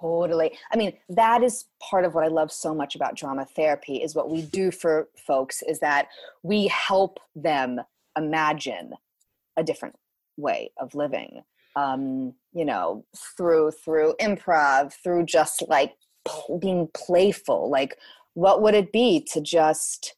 Totally. 0.00 0.56
I 0.72 0.76
mean, 0.76 0.92
that 1.10 1.42
is 1.42 1.66
part 1.80 2.04
of 2.04 2.14
what 2.14 2.24
I 2.24 2.28
love 2.28 2.50
so 2.50 2.74
much 2.74 2.94
about 2.94 3.16
drama 3.16 3.44
therapy 3.44 3.96
is 3.96 4.14
what 4.14 4.30
we 4.30 4.42
do 4.42 4.70
for 4.70 5.08
folks 5.26 5.62
is 5.62 5.78
that 5.80 6.08
we 6.42 6.68
help 6.68 7.18
them 7.36 7.80
imagine 8.16 8.92
a 9.56 9.62
different 9.62 9.96
way 10.36 10.70
of 10.78 10.94
living 10.94 11.42
um, 11.76 12.34
you 12.52 12.64
know, 12.64 13.04
through 13.36 13.72
through 13.72 14.14
improv, 14.20 14.92
through 15.02 15.24
just 15.24 15.62
like 15.68 15.94
being 16.60 16.88
playful. 16.94 17.70
Like, 17.70 17.96
what 18.34 18.62
would 18.62 18.74
it 18.74 18.92
be 18.92 19.24
to 19.32 19.40
just 19.40 20.14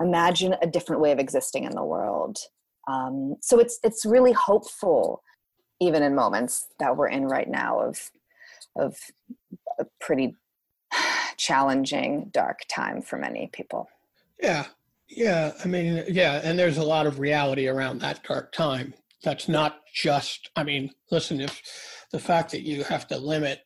imagine 0.00 0.56
a 0.60 0.66
different 0.66 1.00
way 1.00 1.12
of 1.12 1.18
existing 1.18 1.64
in 1.64 1.74
the 1.74 1.84
world? 1.84 2.38
Um, 2.86 3.36
so 3.40 3.58
it's 3.58 3.78
it's 3.82 4.04
really 4.04 4.32
hopeful, 4.32 5.22
even 5.80 6.02
in 6.02 6.14
moments 6.14 6.66
that 6.78 6.96
we're 6.96 7.08
in 7.08 7.24
right 7.24 7.48
now 7.48 7.80
of 7.80 8.10
of 8.76 8.98
a 9.78 9.86
pretty 10.00 10.36
challenging, 11.36 12.30
dark 12.32 12.60
time 12.68 13.00
for 13.00 13.18
many 13.18 13.48
people. 13.52 13.88
Yeah, 14.42 14.66
yeah. 15.16 15.52
I 15.64 15.68
mean, 15.68 16.04
yeah, 16.08 16.40
and 16.42 16.58
there's 16.58 16.78
a 16.78 16.84
lot 16.84 17.06
of 17.06 17.18
reality 17.18 17.68
around 17.68 18.00
that 18.00 18.22
dark 18.24 18.52
time 18.52 18.94
that's 19.24 19.48
not 19.48 19.78
just 19.92 20.50
i 20.54 20.62
mean 20.62 20.90
listen 21.10 21.40
if 21.40 21.60
the 22.12 22.18
fact 22.18 22.52
that 22.52 22.62
you 22.62 22.84
have 22.84 23.08
to 23.08 23.18
limit 23.18 23.60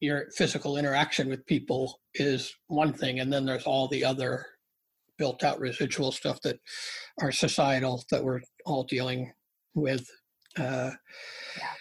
your 0.00 0.26
physical 0.36 0.76
interaction 0.76 1.28
with 1.28 1.44
people 1.46 1.98
is 2.14 2.54
one 2.68 2.92
thing 2.92 3.18
and 3.18 3.32
then 3.32 3.44
there's 3.44 3.64
all 3.64 3.88
the 3.88 4.04
other 4.04 4.44
built 5.16 5.42
out 5.42 5.58
residual 5.58 6.12
stuff 6.12 6.40
that 6.42 6.58
are 7.20 7.32
societal 7.32 8.04
that 8.10 8.22
we're 8.22 8.40
all 8.64 8.84
dealing 8.84 9.32
with 9.74 10.06
uh, 10.58 10.90
yeah. 11.56 11.72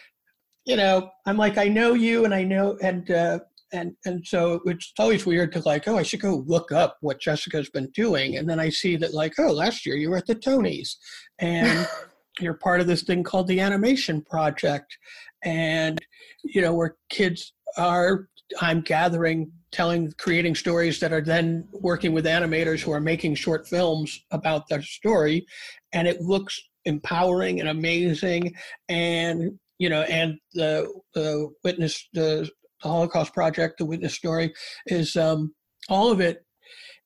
you 0.65 0.75
know 0.75 1.09
i'm 1.27 1.37
like 1.37 1.57
i 1.57 1.67
know 1.67 1.93
you 1.93 2.25
and 2.25 2.33
i 2.33 2.43
know 2.43 2.77
and 2.81 3.11
uh, 3.11 3.37
and 3.73 3.93
and 4.05 4.25
so 4.25 4.61
it's 4.65 4.93
always 4.99 5.25
weird 5.25 5.51
to 5.51 5.59
like 5.65 5.87
oh 5.87 5.97
i 5.97 6.03
should 6.03 6.21
go 6.21 6.43
look 6.47 6.71
up 6.71 6.97
what 7.01 7.19
jessica's 7.19 7.69
been 7.69 7.89
doing. 7.93 8.37
And 8.37 8.49
then 8.49 8.59
i 8.59 8.69
see 8.69 8.95
that 8.97 9.13
like 9.13 9.33
oh 9.39 9.51
last 9.51 9.85
year 9.85 9.95
you 9.95 10.09
were 10.09 10.17
at 10.17 10.27
the 10.27 10.35
tonys 10.35 10.95
and 11.39 11.87
you're 12.39 12.53
part 12.55 12.81
of 12.81 12.87
this 12.87 13.03
thing 13.03 13.23
called 13.23 13.47
the 13.47 13.59
animation 13.59 14.21
project. 14.21 14.97
And 15.43 15.99
you 16.43 16.61
know 16.61 16.73
where 16.73 16.95
kids 17.09 17.53
are 17.77 18.27
i'm 18.61 18.81
gathering 18.81 19.51
telling 19.71 20.11
creating 20.17 20.55
stories 20.55 20.99
that 20.99 21.11
are 21.11 21.21
then 21.21 21.67
working 21.73 22.13
with 22.13 22.25
animators 22.25 22.81
who 22.81 22.91
are 22.91 23.01
making 23.01 23.35
short 23.35 23.67
films 23.67 24.23
about 24.31 24.67
their 24.69 24.81
story. 24.81 25.45
And 25.93 26.07
it 26.07 26.21
looks 26.21 26.59
empowering 26.85 27.59
and 27.59 27.69
amazing. 27.69 28.55
And 28.87 29.59
you 29.79 29.89
know 29.89 30.01
and 30.03 30.39
the 30.53 30.91
the 31.13 31.49
witness 31.63 32.07
the, 32.13 32.49
the 32.83 32.89
holocaust 32.89 33.33
project 33.33 33.77
the 33.77 33.85
witness 33.85 34.13
story 34.13 34.53
is 34.87 35.15
um 35.15 35.53
all 35.89 36.11
of 36.11 36.19
it 36.19 36.45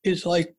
is 0.03 0.25
like 0.25 0.55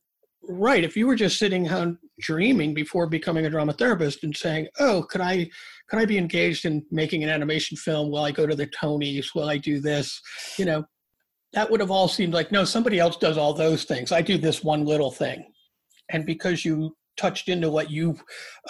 right 0.48 0.84
if 0.84 0.96
you 0.96 1.06
were 1.06 1.14
just 1.14 1.38
sitting 1.38 1.70
on 1.70 1.98
dreaming 2.20 2.74
before 2.74 3.06
becoming 3.06 3.46
a 3.46 3.50
drama 3.50 3.72
therapist 3.72 4.24
and 4.24 4.36
saying 4.36 4.66
oh 4.80 5.04
could 5.08 5.20
i 5.20 5.48
could 5.88 5.98
i 5.98 6.04
be 6.04 6.18
engaged 6.18 6.64
in 6.64 6.84
making 6.90 7.22
an 7.22 7.30
animation 7.30 7.76
film 7.76 8.10
while 8.10 8.24
i 8.24 8.30
go 8.30 8.46
to 8.46 8.56
the 8.56 8.66
tonys 8.68 9.28
while 9.34 9.48
i 9.48 9.56
do 9.56 9.80
this? 9.80 10.20
You 10.58 10.64
know 10.64 10.84
that 11.52 11.70
would 11.70 11.80
have 11.80 11.90
all 11.90 12.08
seemed 12.08 12.34
like 12.34 12.50
no 12.50 12.64
somebody 12.64 12.98
else 12.98 13.16
does 13.16 13.36
all 13.36 13.52
those 13.52 13.84
things. 13.84 14.12
I 14.12 14.22
do 14.22 14.38
this 14.38 14.64
one 14.64 14.84
little 14.84 15.10
thing. 15.10 15.44
And 16.10 16.26
because 16.26 16.64
you 16.64 16.96
touched 17.16 17.48
into 17.48 17.70
what 17.70 17.90
you 17.90 18.18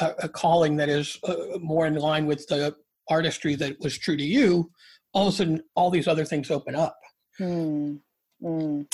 uh, 0.01 0.13
a 0.19 0.29
calling 0.29 0.77
that 0.77 0.89
is 0.89 1.19
uh, 1.25 1.59
more 1.61 1.87
in 1.87 1.95
line 1.95 2.27
with 2.27 2.47
the 2.49 2.75
artistry 3.09 3.55
that 3.57 3.79
was 3.81 3.99
true 3.99 4.17
to 4.17 4.25
you 4.25 4.71
all 5.13 5.29
of 5.29 5.35
a 5.35 5.37
sudden 5.37 5.63
all 5.75 5.91
these 5.91 6.09
other 6.09 6.25
things 6.25 6.51
open 6.51 6.75
up 6.75 6.99
hmm. 7.39 7.95
Mm. 8.43 8.87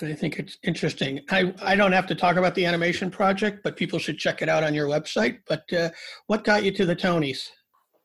and 0.00 0.12
I 0.12 0.14
think 0.14 0.38
it's 0.38 0.58
interesting. 0.62 1.20
I, 1.30 1.54
I 1.62 1.76
don't 1.76 1.92
have 1.92 2.06
to 2.08 2.14
talk 2.14 2.36
about 2.36 2.54
the 2.54 2.66
animation 2.66 3.10
project, 3.10 3.62
but 3.62 3.76
people 3.76 3.98
should 3.98 4.18
check 4.18 4.42
it 4.42 4.48
out 4.48 4.64
on 4.64 4.74
your 4.74 4.88
website. 4.88 5.38
But 5.46 5.72
uh, 5.72 5.90
what 6.26 6.44
got 6.44 6.64
you 6.64 6.72
to 6.72 6.86
the 6.86 6.96
Tonys? 6.96 7.50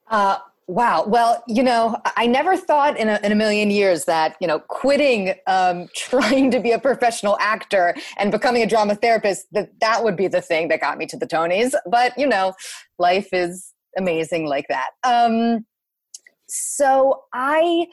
Uh, 0.10 0.38
wow. 0.67 1.04
Well, 1.06 1.43
you 1.48 1.63
know, 1.63 1.98
I 2.15 2.28
never 2.28 2.56
thought 2.56 2.98
in 2.98 3.10
a, 3.10 3.20
in 3.24 3.32
a 3.32 3.36
million 3.36 3.72
years 3.72 4.06
that, 4.06 4.36
you 4.39 4.48
know, 4.48 4.60
quitting 4.60 5.34
um, 5.48 5.88
trying 5.96 6.52
to 6.52 6.60
be 6.60 6.72
a 6.72 6.80
professional 6.80 7.38
actor 7.39 7.96
and 8.17 8.32
becoming 8.32 8.63
a 8.63 8.67
drama 8.67 8.96
therapist, 8.96 9.48
that 9.52 9.70
that 9.80 10.04
would 10.04 10.15
be 10.15 10.28
the 10.28 10.41
thing 10.41 10.67
that 10.70 10.82
got 10.82 10.98
me 10.98 11.06
to 11.08 11.17
the 11.17 11.28
Tonys. 11.28 11.74
But, 11.89 12.17
you 12.17 12.28
know, 12.28 12.54
life 13.00 13.30
is 13.32 13.74
amazing 13.98 14.46
like 14.46 14.65
that. 14.70 14.89
Um, 15.04 15.65
so 16.50 17.24
I 17.34 17.88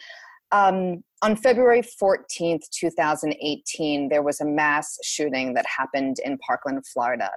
um, 0.53 1.03
on 1.23 1.37
February 1.37 1.83
14th, 1.83 2.63
2018, 2.71 4.09
there 4.09 4.23
was 4.23 4.41
a 4.41 4.45
mass 4.45 4.97
shooting 5.03 5.55
that 5.55 5.67
happened 5.67 6.19
in 6.25 6.39
Parkland, 6.39 6.87
Florida. 6.87 7.31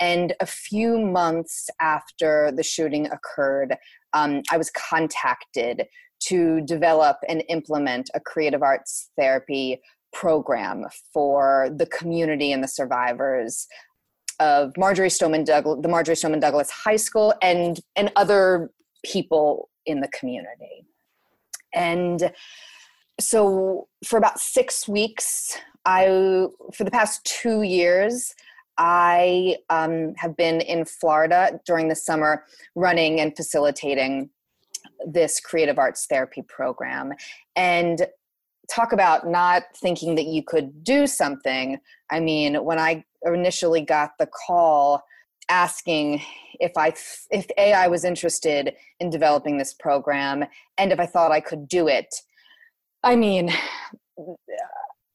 And 0.00 0.34
a 0.40 0.46
few 0.46 0.98
months 0.98 1.68
after 1.80 2.50
the 2.50 2.64
shooting 2.64 3.06
occurred, 3.06 3.76
um, 4.12 4.42
I 4.50 4.56
was 4.56 4.70
contacted 4.70 5.86
to 6.20 6.60
develop 6.62 7.18
and 7.28 7.44
implement 7.48 8.10
a 8.14 8.20
creative 8.20 8.62
arts 8.62 9.10
therapy 9.16 9.80
program 10.12 10.86
for 11.12 11.68
the 11.76 11.86
community 11.86 12.50
and 12.50 12.64
the 12.64 12.68
survivors 12.68 13.66
of 14.40 14.72
Marjory 14.76 15.10
Stoneman 15.10 15.44
Douglas, 15.44 15.78
the 15.82 15.88
Marjory 15.88 16.16
Stoneman 16.16 16.40
Douglas 16.40 16.70
High 16.70 16.96
School, 16.96 17.34
and 17.42 17.80
and 17.96 18.10
other 18.16 18.70
people 19.04 19.68
in 19.88 20.00
the 20.00 20.08
community. 20.08 20.84
And 21.74 22.32
so 23.18 23.88
for 24.04 24.16
about 24.16 24.38
six 24.38 24.86
weeks, 24.86 25.58
I 25.84 26.04
for 26.74 26.84
the 26.84 26.90
past 26.90 27.24
two 27.24 27.62
years, 27.62 28.34
I 28.76 29.56
um, 29.70 30.14
have 30.16 30.36
been 30.36 30.60
in 30.60 30.84
Florida 30.84 31.60
during 31.66 31.88
the 31.88 31.96
summer, 31.96 32.44
running 32.76 33.20
and 33.20 33.36
facilitating 33.36 34.30
this 35.06 35.40
creative 35.40 35.78
arts 35.78 36.06
therapy 36.06 36.42
program, 36.42 37.12
and 37.56 38.06
talk 38.70 38.92
about 38.92 39.26
not 39.26 39.62
thinking 39.76 40.14
that 40.14 40.26
you 40.26 40.42
could 40.42 40.84
do 40.84 41.06
something. 41.06 41.78
I 42.10 42.20
mean, 42.20 42.62
when 42.64 42.78
I 42.78 43.04
initially 43.24 43.80
got 43.80 44.12
the 44.18 44.28
call 44.46 45.02
asking 45.48 46.22
if 46.60 46.72
I 46.76 46.92
if 47.30 47.46
AI 47.56 47.88
was 47.88 48.04
interested 48.04 48.74
in 49.00 49.10
developing 49.10 49.58
this 49.58 49.74
program 49.74 50.44
and 50.76 50.92
if 50.92 51.00
I 51.00 51.06
thought 51.06 51.32
I 51.32 51.40
could 51.40 51.68
do 51.68 51.88
it. 51.88 52.14
I 53.02 53.16
mean, 53.16 53.52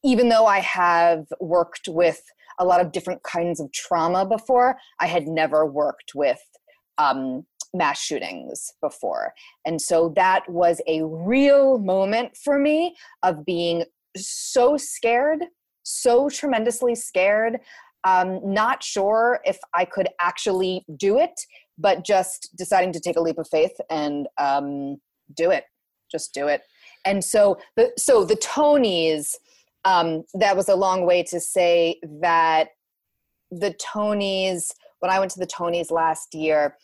even 0.04 0.28
though 0.28 0.46
I 0.46 0.60
have 0.60 1.26
worked 1.40 1.88
with 1.88 2.22
a 2.58 2.64
lot 2.64 2.80
of 2.80 2.92
different 2.92 3.22
kinds 3.22 3.60
of 3.60 3.72
trauma 3.72 4.24
before, 4.24 4.76
I 5.00 5.06
had 5.06 5.26
never 5.26 5.66
worked 5.66 6.12
with 6.14 6.40
um, 6.98 7.44
mass 7.74 8.00
shootings 8.00 8.72
before. 8.80 9.34
And 9.66 9.80
so 9.80 10.12
that 10.16 10.48
was 10.48 10.80
a 10.86 11.04
real 11.04 11.78
moment 11.78 12.36
for 12.36 12.58
me 12.58 12.94
of 13.22 13.44
being 13.44 13.84
so 14.16 14.76
scared, 14.76 15.44
so 15.82 16.28
tremendously 16.28 16.94
scared 16.94 17.58
um, 18.04 18.40
not 18.44 18.82
sure 18.82 19.40
if 19.44 19.58
I 19.72 19.84
could 19.84 20.08
actually 20.20 20.84
do 20.96 21.18
it, 21.18 21.40
but 21.78 22.04
just 22.04 22.50
deciding 22.56 22.92
to 22.92 23.00
take 23.00 23.16
a 23.16 23.20
leap 23.20 23.38
of 23.38 23.48
faith 23.48 23.72
and 23.90 24.28
um, 24.38 24.98
do 25.34 25.50
it. 25.50 25.64
Just 26.10 26.34
do 26.34 26.46
it. 26.46 26.62
And 27.04 27.24
so 27.24 27.58
the 27.76 27.92
so 27.96 28.24
the 28.24 28.36
Tonys, 28.36 29.34
um, 29.84 30.24
that 30.34 30.56
was 30.56 30.68
a 30.68 30.76
long 30.76 31.06
way 31.06 31.22
to 31.24 31.40
say 31.40 31.98
that 32.20 32.68
the 33.50 33.74
Tonys. 33.74 34.70
When 35.00 35.10
I 35.10 35.18
went 35.18 35.30
to 35.32 35.40
the 35.40 35.46
Tonys 35.46 35.90
last 35.90 36.34
year, 36.34 36.78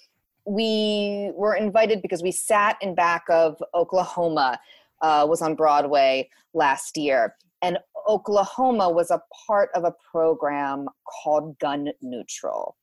we 0.45 1.31
were 1.35 1.55
invited 1.55 2.03
because 2.03 2.23
we 2.23 2.33
sat 2.33 2.77
in 2.83 2.95
back 2.95 3.25
of 3.31 3.57
Oklahoma. 3.75 4.59
Uh, 5.01 5.25
was 5.27 5.41
on 5.41 5.55
Broadway 5.55 6.29
last 6.53 6.99
year, 6.99 7.35
and 7.63 7.79
Oklahoma 8.09 8.91
was 8.91 9.11
a 9.11 9.23
part 9.47 9.71
of 9.75 9.85
a 9.85 9.95
program 10.11 10.87
called 11.23 11.59
Gun 11.59 11.91
Neutral. 12.03 12.77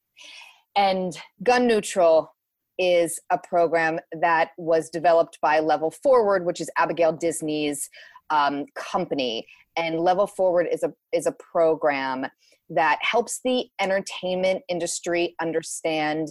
And 0.75 1.17
Gun 1.43 1.67
Neutral 1.67 2.34
is 2.77 3.19
a 3.32 3.38
program 3.38 3.99
that 4.21 4.51
was 4.58 4.89
developed 4.89 5.39
by 5.41 5.60
Level 5.60 5.91
Forward, 5.91 6.45
which 6.45 6.62
is 6.62 6.69
Abigail 6.77 7.12
Disney's 7.12 7.89
um, 8.30 8.65
company. 8.75 9.47
And 9.75 9.99
Level 9.99 10.27
Forward 10.27 10.67
is 10.71 10.84
a 10.84 10.93
is 11.12 11.25
a 11.25 11.32
program 11.32 12.27
that 12.69 12.99
helps 13.01 13.39
the 13.43 13.65
entertainment 13.80 14.63
industry 14.69 15.36
understand 15.39 16.30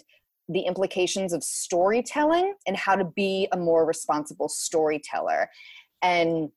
the 0.48 0.60
implications 0.60 1.32
of 1.32 1.42
storytelling 1.42 2.54
and 2.66 2.76
how 2.76 2.94
to 2.94 3.04
be 3.04 3.48
a 3.52 3.56
more 3.56 3.84
responsible 3.84 4.48
storyteller. 4.48 5.48
And 6.02 6.50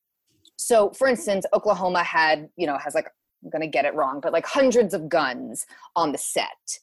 so 0.60 0.92
for 0.92 1.08
instance 1.08 1.46
oklahoma 1.54 2.04
had 2.04 2.50
you 2.58 2.68
know 2.68 2.78
has 2.78 2.94
like 2.94 3.10
i'm 3.44 3.62
to 3.62 3.68
get 3.68 3.86
it 3.86 3.94
wrong 3.96 4.20
but 4.22 4.34
like 4.34 4.46
hundreds 4.46 4.94
of 4.94 5.08
guns 5.08 5.66
on 5.96 6.12
the 6.12 6.18
set 6.18 6.80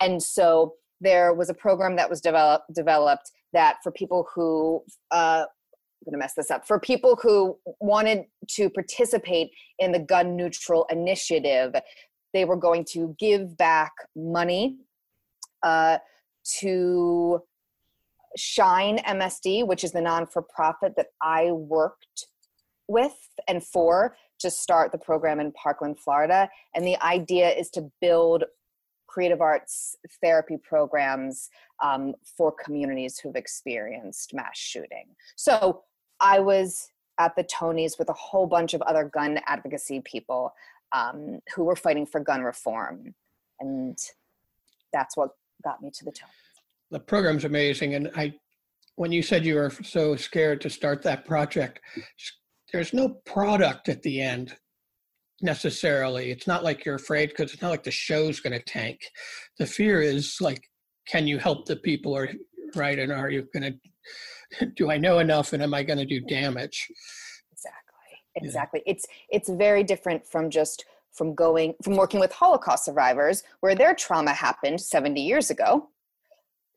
and 0.00 0.22
so 0.22 0.74
there 1.00 1.34
was 1.34 1.50
a 1.50 1.54
program 1.54 1.94
that 1.96 2.08
was 2.08 2.20
developed 2.20 2.64
developed 2.74 3.30
that 3.52 3.76
for 3.82 3.92
people 3.92 4.26
who 4.34 4.82
uh, 5.10 5.44
I'm 6.00 6.12
going 6.12 6.12
to 6.12 6.18
mess 6.18 6.34
this 6.34 6.50
up. 6.50 6.66
For 6.66 6.78
people 6.78 7.18
who 7.20 7.58
wanted 7.80 8.24
to 8.50 8.70
participate 8.70 9.50
in 9.78 9.90
the 9.90 9.98
gun 9.98 10.36
neutral 10.36 10.86
initiative, 10.90 11.74
they 12.32 12.44
were 12.44 12.56
going 12.56 12.84
to 12.92 13.16
give 13.18 13.56
back 13.56 13.92
money 14.14 14.76
uh, 15.62 15.98
to 16.60 17.42
Shine 18.36 18.98
MSD, 18.98 19.66
which 19.66 19.82
is 19.82 19.92
the 19.92 20.00
non 20.00 20.26
for 20.26 20.42
profit 20.42 20.94
that 20.96 21.08
I 21.22 21.50
worked 21.50 22.26
with 22.88 23.16
and 23.46 23.64
for 23.64 24.16
to 24.40 24.50
start 24.50 24.92
the 24.92 24.98
program 24.98 25.40
in 25.40 25.52
Parkland, 25.52 25.98
Florida. 26.00 26.48
And 26.74 26.86
the 26.86 27.00
idea 27.04 27.50
is 27.50 27.70
to 27.70 27.90
build 28.00 28.44
creative 29.06 29.40
arts 29.40 29.96
therapy 30.20 30.56
programs 30.56 31.48
um, 31.82 32.14
for 32.36 32.52
communities 32.52 33.18
who've 33.18 33.36
experienced 33.36 34.34
mass 34.34 34.56
shooting. 34.56 35.06
So 35.36 35.82
I 36.20 36.40
was 36.40 36.90
at 37.18 37.34
the 37.34 37.44
Tonys 37.44 37.98
with 37.98 38.08
a 38.08 38.14
whole 38.14 38.46
bunch 38.46 38.74
of 38.74 38.82
other 38.82 39.04
gun 39.04 39.40
advocacy 39.46 40.00
people 40.04 40.52
um, 40.92 41.40
who 41.54 41.64
were 41.64 41.76
fighting 41.76 42.06
for 42.06 42.20
gun 42.20 42.42
reform. 42.42 43.14
And 43.60 43.98
that's 44.92 45.16
what 45.16 45.30
got 45.64 45.82
me 45.82 45.90
to 45.90 46.04
the 46.04 46.12
Tonys. 46.12 46.28
The 46.90 47.00
program's 47.00 47.44
amazing. 47.44 47.94
And 47.94 48.10
I, 48.14 48.34
when 48.94 49.12
you 49.12 49.22
said 49.22 49.44
you 49.44 49.56
were 49.56 49.72
so 49.82 50.16
scared 50.16 50.60
to 50.62 50.70
start 50.70 51.02
that 51.02 51.24
project, 51.24 51.80
there's 52.72 52.92
no 52.92 53.08
product 53.24 53.88
at 53.88 54.02
the 54.02 54.20
end 54.20 54.54
necessarily. 55.40 56.30
It's 56.30 56.46
not 56.46 56.64
like 56.64 56.84
you're 56.84 56.96
afraid 56.96 57.30
because 57.30 57.52
it's 57.52 57.62
not 57.62 57.70
like 57.70 57.84
the 57.84 57.90
show's 57.90 58.40
going 58.40 58.52
to 58.52 58.62
tank. 58.62 59.00
The 59.58 59.66
fear 59.66 60.00
is 60.00 60.36
like, 60.40 60.62
can 61.06 61.26
you 61.26 61.38
help 61.38 61.66
the 61.66 61.76
people 61.76 62.12
or 62.16 62.28
right? 62.74 62.98
And 62.98 63.12
are 63.12 63.30
you 63.30 63.46
going 63.54 63.80
to? 64.60 64.66
Do 64.76 64.90
I 64.90 64.96
know 64.96 65.18
enough? 65.18 65.52
And 65.52 65.62
am 65.62 65.74
I 65.74 65.82
going 65.82 65.98
to 65.98 66.06
do 66.06 66.20
damage? 66.20 66.88
Exactly. 67.52 68.46
Exactly. 68.46 68.82
Yeah. 68.86 68.92
It's 68.92 69.06
it's 69.30 69.48
very 69.48 69.82
different 69.82 70.26
from 70.26 70.50
just 70.50 70.84
from 71.12 71.34
going 71.34 71.74
from 71.82 71.96
working 71.96 72.20
with 72.20 72.32
Holocaust 72.32 72.84
survivors 72.84 73.42
where 73.60 73.74
their 73.74 73.94
trauma 73.94 74.32
happened 74.32 74.80
70 74.80 75.20
years 75.20 75.50
ago, 75.50 75.88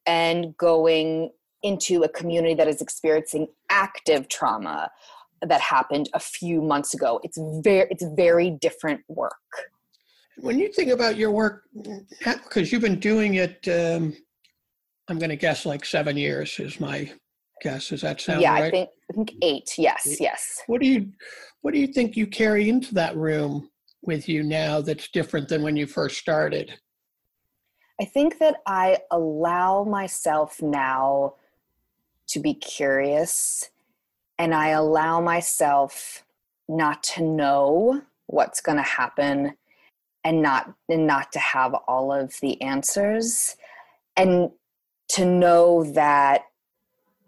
and 0.06 0.56
going 0.58 1.32
into 1.63 2.03
a 2.03 2.09
community 2.09 2.55
that 2.55 2.68
is 2.68 2.82
experiencing 2.82 3.47
active 3.70 4.28
trauma 4.28 4.91
that 5.42 5.62
happened 5.62 6.10
a 6.14 6.20
few 6.20 6.62
months 6.62 6.94
ago. 6.94 7.20
It's 7.24 7.39
very 7.64 7.88
it's 7.89 8.06
very 8.16 8.52
different 8.62 9.02
work. 9.08 9.34
When 10.38 10.60
you 10.60 10.72
think 10.72 10.92
about 10.92 11.18
your 11.18 11.32
work, 11.32 11.64
because 12.24 12.72
you've 12.72 12.82
been 12.82 13.00
doing 13.00 13.36
it, 13.36 13.68
um, 13.68 14.16
I'm 15.08 15.20
going 15.20 15.30
to 15.30 15.36
guess 15.36 15.66
like 15.66 15.86
seven 15.86 16.18
years 16.18 16.60
is 16.60 16.80
my 16.80 17.12
guess. 17.62 17.89
Does 17.89 18.02
that 18.02 18.22
sound 18.22 18.42
yeah, 18.42 18.54
right? 18.54 18.64
I 18.64 18.70
think 18.72 18.89
I 19.10 19.14
think 19.14 19.34
eight. 19.42 19.74
Yes, 19.78 20.08
eight. 20.08 20.22
yes. 20.22 20.62
What 20.68 20.82
do 20.82 20.88
you 20.88 21.12
What 21.62 21.74
do 21.74 21.80
you 21.80 21.88
think 21.88 22.16
you 22.16 22.28
carry 22.28 22.70
into 22.70 22.94
that 22.96 23.16
room 23.16 23.70
with 24.04 24.28
you 24.28 24.44
now 24.44 24.82
that's 24.82 25.10
different 25.10 25.48
than 25.48 25.62
when 25.62 25.76
you 25.76 25.86
first 25.86 26.18
started? 26.18 26.74
I 28.00 28.06
think 28.06 28.39
that 28.39 28.56
I 28.66 28.98
allow 29.12 29.84
myself 29.84 30.60
now 30.62 31.36
to 32.30 32.39
be 32.39 32.56
curious 32.56 33.70
and 34.42 34.56
I 34.56 34.70
allow 34.70 35.22
myself 35.22 36.26
not 36.68 37.04
to 37.04 37.22
know 37.22 38.02
what's 38.26 38.60
going 38.60 38.78
to 38.78 38.84
happen 38.84 39.56
and 40.24 40.42
not 40.42 40.74
and 40.89 41.06
not 41.06 41.32
to 41.34 41.39
have 41.39 41.76
all 41.88 42.12
of 42.12 42.34
the 42.42 42.60
answers 42.60 43.56
and 44.18 44.50
to 45.10 45.26
know 45.26 45.84
that 45.94 46.46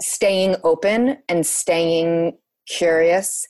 staying 0.01 0.55
open 0.63 1.19
and 1.29 1.45
staying 1.45 2.35
curious 2.67 3.45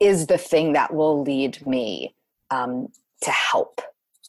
is 0.00 0.26
the 0.26 0.38
thing 0.38 0.72
that 0.72 0.94
will 0.94 1.22
lead 1.22 1.66
me 1.66 2.14
um, 2.50 2.88
to 3.20 3.30
help 3.30 3.82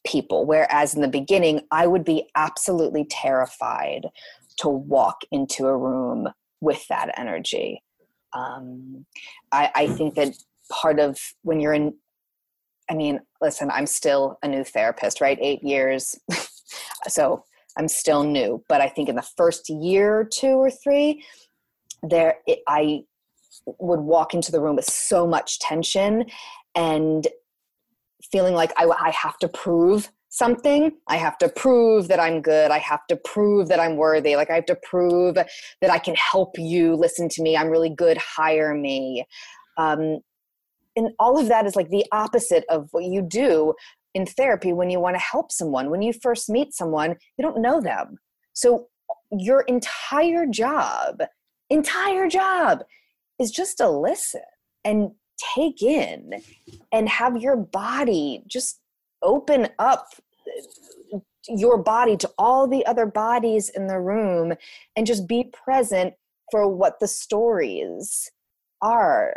people. 0.06 0.46
Whereas 0.46 0.96
in 0.96 1.02
the 1.02 1.08
beginning, 1.08 1.62
I 1.72 1.88
would 1.88 2.04
be 2.04 2.28
absolutely 2.36 3.06
terrified 3.06 4.08
to 4.58 4.68
walk 4.68 5.22
into 5.32 5.66
a 5.66 5.78
room 5.78 6.28
with 6.60 6.86
that 6.90 7.18
energy. 7.18 7.82
Um, 8.34 9.06
I, 9.52 9.72
I 9.76 9.88
think 9.88 10.16
that 10.16 10.34
part 10.72 11.00
of 11.00 11.18
when 11.44 11.60
you're 11.60 11.74
in, 11.74 11.94
I 12.90 12.94
mean, 12.94 13.20
listen, 13.42 13.70
I'm 13.72 13.86
still 13.86 14.38
a 14.44 14.48
new 14.48 14.64
therapist, 14.64 15.22
right? 15.22 15.38
Eight 15.42 15.64
years. 15.64 16.20
so 17.08 17.44
I'm 17.78 17.88
still 17.88 18.24
new, 18.24 18.64
but 18.68 18.82
I 18.82 18.90
think 18.90 19.10
in 19.10 19.16
the 19.16 19.28
first 19.38 19.70
year 19.70 20.20
or 20.20 20.24
two 20.24 20.58
or 20.58 20.72
three, 20.72 21.24
there 22.04 22.36
it, 22.48 22.60
I 22.68 23.04
would 23.66 24.00
walk 24.00 24.34
into 24.34 24.52
the 24.52 24.60
room 24.60 24.76
with 24.76 24.86
so 24.86 25.28
much 25.28 25.60
tension 25.60 26.26
and 26.76 27.28
feeling 28.32 28.54
like 28.54 28.72
I, 28.78 28.86
I 28.86 29.12
have 29.12 29.38
to 29.40 29.48
prove 29.48 30.12
something. 30.30 30.92
I 31.08 31.18
have 31.18 31.38
to 31.40 31.50
prove 31.50 32.08
that 32.08 32.20
I'm 32.20 32.42
good. 32.42 32.72
I 32.72 32.78
have 32.78 33.06
to 33.08 33.16
prove 33.18 33.68
that 33.68 33.80
I'm 33.80 33.98
worthy. 33.98 34.36
Like 34.36 34.50
I 34.50 34.56
have 34.56 34.66
to 34.68 34.78
prove 34.84 35.36
that 35.36 35.90
I 35.90 35.98
can 36.00 36.16
help 36.16 36.58
you 36.58 36.96
listen 36.96 37.28
to 37.30 37.42
me. 37.42 37.58
I'm 37.58 37.70
really 37.70 37.90
good. 37.90 38.18
Hire 38.18 38.74
me. 38.76 39.26
Um, 39.78 40.20
and 40.96 41.12
all 41.20 41.40
of 41.40 41.48
that 41.48 41.66
is 41.66 41.76
like 41.76 41.90
the 41.90 42.06
opposite 42.12 42.66
of 42.70 42.90
what 42.92 43.06
you 43.06 43.22
do 43.22 43.74
in 44.14 44.26
therapy 44.26 44.74
when 44.74 44.90
you 44.90 45.00
want 45.00 45.16
to 45.16 45.22
help 45.22 45.52
someone. 45.52 45.90
When 45.90 46.02
you 46.02 46.14
first 46.14 46.50
meet 46.50 46.74
someone, 46.74 47.16
you 47.38 47.44
don't 47.44 47.62
know 47.62 47.82
them. 47.82 48.18
So 48.54 48.88
your 49.32 49.62
entire 49.62 50.46
job, 50.46 51.22
entire 51.70 52.28
job 52.28 52.80
is 53.40 53.52
just 53.52 53.78
to 53.78 53.90
listen 53.90 54.42
and 54.84 55.12
take 55.56 55.82
in 55.82 56.42
and 56.92 57.08
have 57.08 57.38
your 57.38 57.56
body 57.56 58.44
just 58.48 58.80
open 59.22 59.70
up 59.80 60.08
your 61.48 61.78
body 61.78 62.16
to 62.18 62.30
all 62.38 62.68
the 62.68 62.86
other 62.86 63.06
bodies 63.06 63.70
in 63.70 63.88
the 63.88 64.00
room 64.00 64.54
and 64.96 65.08
just 65.08 65.28
be 65.28 65.44
present 65.44 66.14
for 66.52 66.68
what 66.68 67.00
the 67.00 67.08
stories 67.08 68.30
are. 68.82 69.36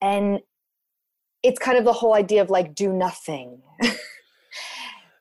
And 0.00 0.40
it's 1.42 1.58
kind 1.58 1.78
of 1.78 1.84
the 1.84 1.92
whole 1.92 2.14
idea 2.14 2.42
of 2.42 2.50
like 2.50 2.74
do 2.74 2.92
nothing. 2.92 3.62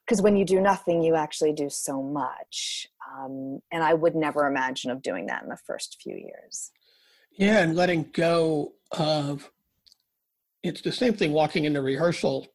Because 0.06 0.22
when 0.22 0.38
you 0.38 0.46
do 0.46 0.62
nothing 0.62 1.04
you 1.04 1.16
actually 1.16 1.52
do 1.52 1.70
so 1.70 2.02
much. 2.02 2.88
Um, 3.14 3.60
and 3.74 3.84
i 3.84 3.94
would 3.94 4.16
never 4.16 4.48
imagine 4.48 4.90
of 4.90 5.02
doing 5.02 5.26
that 5.26 5.44
in 5.44 5.50
the 5.50 5.58
first 5.68 5.98
few 6.02 6.16
years. 6.16 6.72
Yeah 7.34 7.62
and 7.62 7.76
letting 7.76 8.10
go 8.14 8.72
of 8.92 9.52
it's 10.64 10.80
the 10.80 10.94
same 10.94 11.14
thing 11.14 11.34
walking 11.34 11.66
into 11.66 11.82
rehearsal 11.82 12.48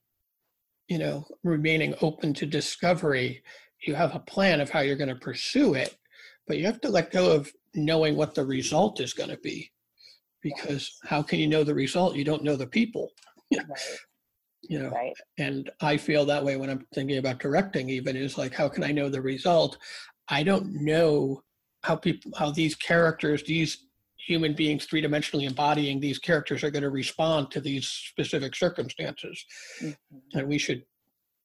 you 0.89 0.99
know 0.99 1.25
remaining 1.43 1.95
open 2.03 2.35
to 2.35 2.47
discovery 2.47 3.43
you 3.87 3.95
have 3.95 4.15
a 4.15 4.21
plan 4.21 4.61
of 4.61 4.71
how 4.71 4.81
you're 4.81 4.97
going 4.97 5.09
to 5.09 5.15
pursue 5.15 5.75
it 5.75 5.97
but 6.47 6.59
you 6.59 6.67
have 6.67 6.81
to 6.81 6.89
let 6.89 7.11
go 7.11 7.33
of 7.33 7.51
knowing 7.75 8.17
what 8.17 8.35
the 8.35 8.45
result 8.45 9.01
is 9.01 9.15
going 9.15 9.31
to 9.31 9.39
be 9.39 9.71
because 10.43 10.99
how 11.05 11.23
can 11.23 11.39
you 11.39 11.47
know 11.47 11.65
the 11.65 11.75
result 11.75 12.17
you 12.17 12.25
don't 12.25 12.45
know 12.45 12.57
the 12.57 12.67
people 12.67 13.11
right. 13.55 13.67
you 14.63 14.79
know 14.79 14.91
right. 14.91 15.15
and 15.39 15.71
i 15.81 15.97
feel 15.97 16.25
that 16.25 16.45
way 16.45 16.57
when 16.57 16.71
i'm 16.71 16.87
thinking 16.95 17.19
about 17.19 17.39
directing 17.39 17.89
even 17.89 18.17
is 18.17 18.37
like 18.37 18.55
how 18.55 18.69
can 18.69 18.85
i 18.85 18.93
know 18.93 19.09
the 19.09 19.23
result 19.23 19.79
i 20.29 20.43
don't 20.43 20.67
know 20.73 21.43
how 21.83 21.97
people 21.97 22.31
how 22.37 22.51
these 22.51 22.75
characters 22.75 23.43
these 23.45 23.87
human 24.27 24.55
beings 24.55 24.85
three-dimensionally 24.87 25.47
embodying 25.47 26.01
these 26.01 26.19
characters 26.19 26.63
are 26.63 26.71
going 26.71 26.83
to 26.83 26.91
respond 26.91 27.51
to 27.51 27.61
these 27.61 27.89
specific 27.89 28.55
circumstances. 28.55 29.45
Mm-hmm. 29.81 30.39
and 30.39 30.49
we 30.49 30.59
should 30.59 30.83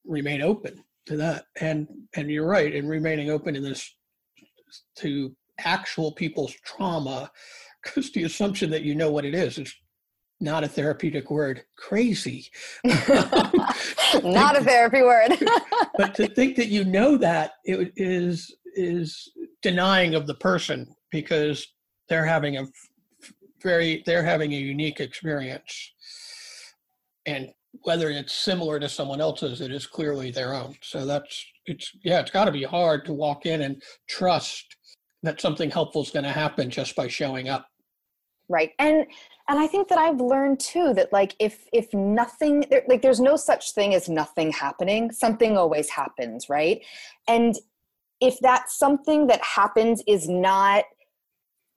remain 0.04 0.42
open 0.42 0.82
to 1.06 1.16
that. 1.16 1.44
And 1.60 1.88
and 2.14 2.30
you're 2.30 2.46
right 2.46 2.74
in 2.74 2.88
remaining 2.88 3.30
open 3.30 3.56
in 3.56 3.62
this 3.62 3.94
to 4.96 5.34
actual 5.58 6.12
people's 6.12 6.54
trauma 6.64 7.30
because 7.82 8.12
the 8.12 8.24
assumption 8.24 8.70
that 8.70 8.82
you 8.82 8.94
know 8.94 9.10
what 9.10 9.24
it 9.24 9.34
is 9.34 9.58
is 9.58 9.74
not 10.40 10.62
a 10.62 10.68
therapeutic 10.68 11.30
word. 11.30 11.62
Crazy. 11.76 12.48
Not 12.84 14.56
a 14.56 14.62
therapy 14.62 15.02
word. 15.02 15.36
But 15.96 16.14
to 16.14 16.28
think 16.28 16.54
that 16.56 16.68
you 16.68 16.84
know 16.84 17.16
that 17.16 17.54
it 17.64 17.92
is 17.96 18.54
is 18.76 19.32
denying 19.62 20.14
of 20.14 20.28
the 20.28 20.36
person 20.36 20.94
because 21.10 21.66
they're 22.08 22.24
having 22.24 22.56
a 22.56 22.66
very 23.62 24.02
they're 24.06 24.22
having 24.22 24.52
a 24.52 24.56
unique 24.56 25.00
experience. 25.00 25.92
And 27.26 27.50
whether 27.82 28.10
it's 28.10 28.32
similar 28.32 28.80
to 28.80 28.88
someone 28.88 29.20
else's 29.20 29.60
it 29.60 29.72
is 29.72 29.86
clearly 29.86 30.30
their 30.30 30.54
own. 30.54 30.76
So 30.82 31.04
that's 31.04 31.44
it's 31.66 31.92
yeah 32.04 32.20
it's 32.20 32.30
got 32.30 32.46
to 32.46 32.52
be 32.52 32.64
hard 32.64 33.04
to 33.06 33.12
walk 33.12 33.46
in 33.46 33.62
and 33.62 33.82
trust 34.08 34.76
that 35.22 35.40
something 35.40 35.70
helpful 35.70 36.02
is 36.02 36.10
going 36.10 36.24
to 36.24 36.32
happen 36.32 36.70
just 36.70 36.94
by 36.96 37.08
showing 37.08 37.48
up. 37.48 37.66
Right. 38.48 38.72
And 38.78 39.06
and 39.50 39.58
i 39.58 39.66
think 39.66 39.88
that 39.88 39.98
i've 39.98 40.20
learned 40.20 40.60
too 40.60 40.92
that 40.94 41.10
like 41.12 41.34
if 41.38 41.66
if 41.72 41.92
nothing 41.94 42.66
there, 42.70 42.82
like 42.86 43.00
there's 43.00 43.20
no 43.20 43.34
such 43.34 43.72
thing 43.72 43.94
as 43.94 44.08
nothing 44.08 44.52
happening. 44.52 45.10
Something 45.10 45.56
always 45.56 45.88
happens 45.90 46.48
right? 46.48 46.84
And 47.26 47.56
if 48.20 48.38
that 48.40 48.70
something 48.70 49.26
that 49.28 49.42
happens 49.42 50.02
is 50.06 50.28
not 50.28 50.84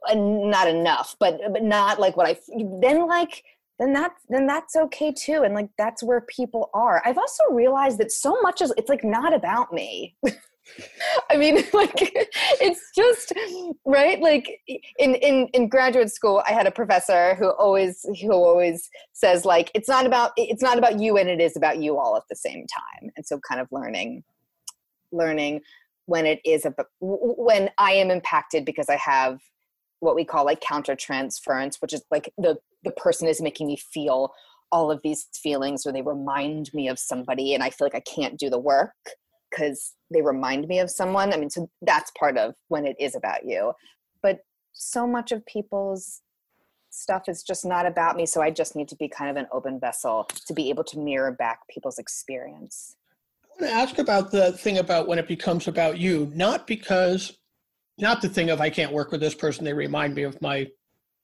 Uh, 0.09 0.15
not 0.15 0.67
enough 0.67 1.15
but 1.19 1.39
but 1.53 1.61
not 1.61 1.99
like 1.99 2.17
what 2.17 2.27
i 2.27 2.35
then 2.81 3.07
like 3.07 3.43
then 3.77 3.93
that's 3.93 4.23
then 4.29 4.47
that's 4.47 4.75
okay 4.75 5.11
too 5.11 5.43
and 5.43 5.53
like 5.53 5.69
that's 5.77 6.01
where 6.01 6.21
people 6.21 6.71
are 6.73 7.03
i've 7.05 7.19
also 7.19 7.43
realized 7.51 7.99
that 7.99 8.11
so 8.11 8.35
much 8.41 8.61
is 8.61 8.73
it's 8.77 8.89
like 8.89 9.03
not 9.03 9.31
about 9.31 9.71
me 9.71 10.15
I 11.29 11.37
mean, 11.37 11.55
like 11.73 11.93
it's 12.61 12.91
just 12.95 13.33
right. 13.85 14.19
Like 14.19 14.59
in 14.99 15.15
in 15.15 15.47
in 15.53 15.69
graduate 15.69 16.11
school, 16.11 16.43
I 16.47 16.51
had 16.51 16.67
a 16.67 16.71
professor 16.71 17.35
who 17.35 17.49
always 17.49 18.05
who 18.21 18.31
always 18.31 18.89
says 19.13 19.45
like 19.45 19.71
it's 19.73 19.89
not 19.89 20.05
about 20.05 20.31
it's 20.37 20.61
not 20.61 20.77
about 20.77 20.99
you 20.99 21.17
and 21.17 21.29
it 21.29 21.41
is 21.41 21.57
about 21.57 21.77
you 21.79 21.97
all 21.97 22.15
at 22.15 22.23
the 22.29 22.35
same 22.35 22.65
time. 22.67 23.09
And 23.15 23.25
so, 23.25 23.39
kind 23.39 23.59
of 23.59 23.67
learning 23.71 24.23
learning 25.11 25.61
when 26.05 26.25
it 26.25 26.39
is 26.45 26.65
about 26.65 26.87
when 26.99 27.69
I 27.77 27.93
am 27.93 28.11
impacted 28.11 28.65
because 28.65 28.87
I 28.89 28.97
have 28.97 29.39
what 30.01 30.15
we 30.15 30.25
call 30.25 30.43
like 30.43 30.59
counter 30.59 30.95
transference, 30.95 31.77
which 31.81 31.93
is 31.93 32.03
like 32.11 32.33
the 32.37 32.57
the 32.83 32.91
person 32.91 33.27
is 33.27 33.41
making 33.41 33.67
me 33.67 33.77
feel 33.77 34.33
all 34.71 34.91
of 34.91 35.01
these 35.03 35.27
feelings 35.33 35.85
or 35.85 35.91
they 35.91 36.01
remind 36.01 36.73
me 36.73 36.87
of 36.87 36.97
somebody 36.97 37.53
and 37.53 37.63
I 37.63 37.69
feel 37.69 37.85
like 37.85 37.95
I 37.95 38.01
can't 38.01 38.39
do 38.39 38.49
the 38.49 38.57
work 38.59 38.93
because 39.49 39.93
they 40.11 40.21
remind 40.21 40.67
me 40.67 40.79
of 40.79 40.89
someone. 40.89 41.33
I 41.33 41.37
mean, 41.37 41.49
so 41.49 41.69
that's 41.81 42.11
part 42.17 42.37
of 42.37 42.55
when 42.69 42.85
it 42.85 42.95
is 42.99 43.15
about 43.15 43.45
you. 43.45 43.73
But 44.23 44.39
so 44.71 45.05
much 45.05 45.31
of 45.31 45.45
people's 45.45 46.21
stuff 46.89 47.27
is 47.27 47.43
just 47.43 47.65
not 47.65 47.85
about 47.85 48.15
me. 48.15 48.25
So 48.25 48.41
I 48.41 48.49
just 48.49 48.75
need 48.75 48.87
to 48.89 48.95
be 48.95 49.07
kind 49.07 49.29
of 49.29 49.37
an 49.37 49.47
open 49.51 49.79
vessel 49.79 50.27
to 50.45 50.53
be 50.53 50.69
able 50.69 50.83
to 50.85 50.99
mirror 50.99 51.31
back 51.31 51.59
people's 51.69 51.99
experience. 51.99 52.95
I 53.43 53.63
want 53.63 53.73
to 53.73 53.77
ask 53.77 53.97
about 53.99 54.31
the 54.31 54.53
thing 54.53 54.77
about 54.77 55.07
when 55.07 55.19
it 55.19 55.27
becomes 55.27 55.67
about 55.67 55.97
you, 55.97 56.31
not 56.33 56.65
because, 56.65 57.37
not 58.01 58.21
the 58.21 58.29
thing 58.29 58.49
of 58.49 58.61
I 58.61 58.69
can't 58.69 58.91
work 58.91 59.11
with 59.11 59.21
this 59.21 59.35
person, 59.35 59.63
they 59.63 59.73
remind 59.73 60.15
me 60.15 60.23
of 60.23 60.41
my 60.41 60.67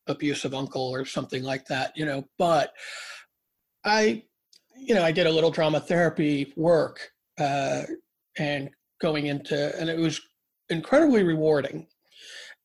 abusive 0.07 0.53
uncle 0.53 0.89
or 0.89 1.05
something 1.05 1.43
like 1.43 1.65
that, 1.65 1.95
you 1.95 2.05
know, 2.05 2.23
but 2.37 2.73
I, 3.83 4.23
you 4.75 4.95
know, 4.95 5.03
I 5.03 5.11
did 5.11 5.27
a 5.27 5.31
little 5.31 5.51
drama 5.51 5.79
therapy 5.79 6.53
work 6.55 7.09
uh, 7.39 7.83
and 8.37 8.69
going 9.01 9.27
into, 9.27 9.79
and 9.79 9.89
it 9.89 9.97
was 9.97 10.21
incredibly 10.69 11.23
rewarding 11.23 11.87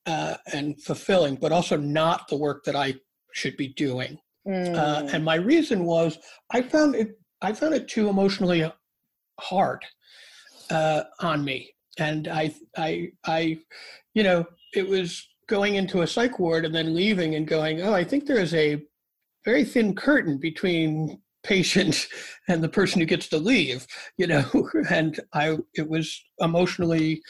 uh, 0.07 0.37
and 0.53 0.81
fulfilling, 0.83 1.37
but 1.37 1.53
also 1.53 1.77
not 1.77 2.29
the 2.29 2.37
work 2.37 2.65
that 2.65 2.77
I 2.77 2.95
should 3.33 3.57
be 3.57 3.69
doing. 3.69 4.19
Mm. 4.47 4.77
Uh, 4.77 5.09
and 5.13 5.25
my 5.25 5.37
reason 5.37 5.85
was 5.85 6.19
I 6.51 6.63
found 6.63 6.95
it, 6.95 7.19
I 7.41 7.53
found 7.53 7.75
it 7.75 7.89
too 7.89 8.09
emotionally 8.09 8.71
hard 9.41 9.85
uh, 10.71 11.05
on 11.21 11.45
me, 11.45 11.73
and 11.99 12.28
I, 12.28 12.55
I, 12.76 13.11
I, 13.24 13.59
you 14.14 14.22
know, 14.22 14.45
it 14.74 14.88
was 14.88 15.26
going 15.49 15.74
into 15.74 16.03
a 16.03 16.07
psych 16.07 16.38
ward 16.38 16.64
and 16.64 16.74
then 16.74 16.95
leaving 16.95 17.34
and 17.34 17.47
going, 17.47 17.82
oh, 17.82 17.93
I 17.93 18.05
think 18.05 18.26
there 18.26 18.40
is 18.40 18.55
a 18.55 18.82
very 19.45 19.64
thin 19.64 19.95
curtain 19.95 20.38
between 20.38 21.20
patient 21.43 22.07
and 22.49 22.62
the 22.62 22.68
person 22.68 23.01
who 23.01 23.07
gets 23.07 23.28
to 23.28 23.38
leave 23.38 23.86
you 24.16 24.26
know? 24.26 24.45
And 24.90 25.18
i 25.34 25.59
it 25.74 25.88
was 25.88 26.22
emotionally 26.38 27.20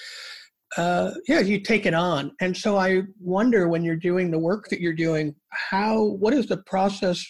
uh 0.76 1.12
yeah 1.28 1.40
you 1.40 1.60
take 1.60 1.86
it 1.86 1.94
on. 1.94 2.32
And 2.40 2.56
so 2.56 2.76
i 2.76 3.02
wonder 3.20 3.68
when 3.68 3.82
you're 3.82 3.96
doing 3.96 4.30
the 4.30 4.38
work 4.38 4.68
that 4.68 4.80
you're 4.80 4.92
doing 4.92 5.34
how 5.48 6.02
what 6.02 6.34
is 6.34 6.46
the 6.46 6.58
process 6.58 7.24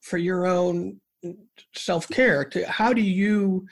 for 0.00 0.18
your 0.18 0.46
own 0.46 1.00
self-care? 1.74 2.44
To 2.46 2.66
how 2.68 2.92
do 2.92 3.02
you 3.02 3.66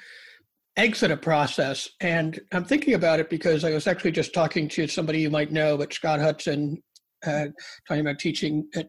exit 0.77 1.11
a 1.11 1.17
process. 1.17 1.89
And 2.01 2.41
i'm 2.53 2.65
thinking 2.65 2.95
about 2.95 3.21
it 3.21 3.29
because 3.29 3.65
i 3.65 3.71
was 3.71 3.87
actually 3.87 4.13
just 4.13 4.35
talking 4.35 4.69
to 4.69 4.87
somebody 4.87 5.21
you 5.21 5.31
might 5.31 5.53
know 5.53 5.77
but 5.77 5.93
scott 5.93 6.21
hudson 6.21 6.83
uh, 7.27 7.47
talking 7.87 8.01
about 8.01 8.19
teaching 8.19 8.67
it, 8.73 8.89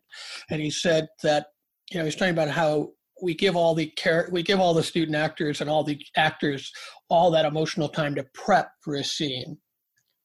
and 0.50 0.62
he 0.62 0.70
said 0.70 1.08
that 1.24 1.48
you 1.92 1.98
know 1.98 2.06
he's 2.06 2.16
talking 2.16 2.34
about 2.34 2.50
how 2.50 2.90
we 3.22 3.34
give 3.34 3.56
all 3.56 3.76
the 3.76 3.88
care 3.98 4.30
we 4.32 4.42
give 4.42 4.60
all 4.60 4.74
the 4.74 4.84
student 4.84 5.16
actors 5.16 5.62
and 5.62 5.70
all 5.70 5.84
the 5.84 6.00
actors 6.16 6.72
all 7.10 7.30
that 7.30 7.46
emotional 7.46 7.90
time 7.90 8.16
to 8.16 8.26
prep 8.34 8.72
for 8.82 8.96
a 8.96 9.04
scene. 9.04 9.58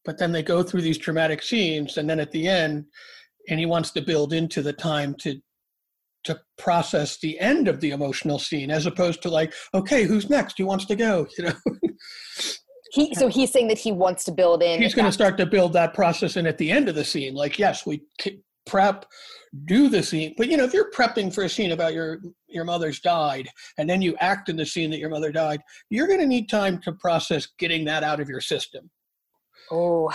But 0.05 0.19
then 0.19 0.31
they 0.31 0.43
go 0.43 0.63
through 0.63 0.83
these 0.83 0.99
traumatic 0.99 1.43
scenes 1.43 1.97
and 1.97 2.09
then 2.09 2.21
at 2.21 2.31
the 2.31 2.47
end 2.47 2.85
and 3.49 3.59
he 3.59 3.67
wants 3.67 3.91
to 3.93 4.01
build 4.01 4.33
into 4.33 4.63
the 4.63 4.73
time 4.73 5.15
to 5.21 5.41
to 6.27 6.41
process 6.59 7.19
the 7.19 7.39
end 7.41 7.69
of 7.69 7.81
the 7.81 7.91
emotional 7.91 8.39
scene 8.39 8.71
as 8.71 8.87
opposed 8.87 9.23
to 9.23 9.31
like 9.31 9.53
okay 9.75 10.05
who's 10.05 10.31
next? 10.31 10.59
Who 10.59 10.67
wants 10.67 10.85
to 10.87 10.97
go? 10.97 11.27
You 11.39 11.45
know? 11.45 11.53
He 12.93 13.15
so 13.15 13.29
he's 13.29 13.51
saying 13.51 13.69
that 13.69 13.79
he 13.79 13.93
wants 13.93 14.25
to 14.25 14.33
build 14.33 14.63
in 14.63 14.81
he's 14.81 14.95
going 14.95 15.07
to 15.07 15.13
start 15.13 15.37
to 15.39 15.47
build 15.47 15.73
that 15.73 15.93
process 15.93 16.37
in 16.37 16.47
at 16.47 16.57
the 16.57 16.71
end 16.71 16.89
of 16.89 16.95
the 16.95 17.05
scene. 17.05 17.35
Like 17.35 17.59
yes 17.59 17.85
we 17.85 18.03
prep 18.65 19.07
do 19.65 19.89
the 19.89 20.03
scene. 20.03 20.35
But 20.37 20.49
you 20.49 20.57
know 20.57 20.65
if 20.65 20.73
you're 20.73 20.91
prepping 20.93 21.35
for 21.35 21.45
a 21.45 21.49
scene 21.49 21.73
about 21.73 21.95
your 21.95 22.21
your 22.49 22.65
mother's 22.65 23.01
died 23.01 23.49
and 23.79 23.91
then 23.91 24.03
you 24.03 24.17
act 24.21 24.49
in 24.49 24.57
the 24.57 24.67
scene 24.67 24.91
that 24.91 24.99
your 24.99 25.11
mother 25.11 25.33
died 25.33 25.61
you're 25.91 26.07
going 26.07 26.21
to 26.21 26.27
need 26.27 26.49
time 26.49 26.81
to 26.83 26.93
process 26.93 27.49
getting 27.59 27.85
that 27.87 28.03
out 28.03 28.21
of 28.21 28.29
your 28.29 28.41
system. 28.41 28.91
Oh 29.71 30.13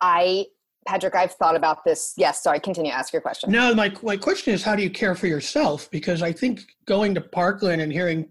i 0.00 0.46
Patrick, 0.86 1.14
I've 1.14 1.32
thought 1.32 1.56
about 1.56 1.84
this. 1.84 2.12
Yes, 2.16 2.42
sorry, 2.42 2.60
continue. 2.60 2.90
To 2.90 2.96
ask 2.96 3.12
your 3.12 3.22
question. 3.22 3.50
No, 3.50 3.74
my, 3.74 3.94
my 4.02 4.16
question 4.16 4.52
is 4.52 4.62
how 4.62 4.74
do 4.74 4.82
you 4.82 4.90
care 4.90 5.14
for 5.14 5.26
yourself? 5.26 5.90
Because 5.90 6.22
I 6.22 6.32
think 6.32 6.62
going 6.86 7.14
to 7.14 7.20
Parkland 7.20 7.80
and 7.80 7.92
hearing 7.92 8.28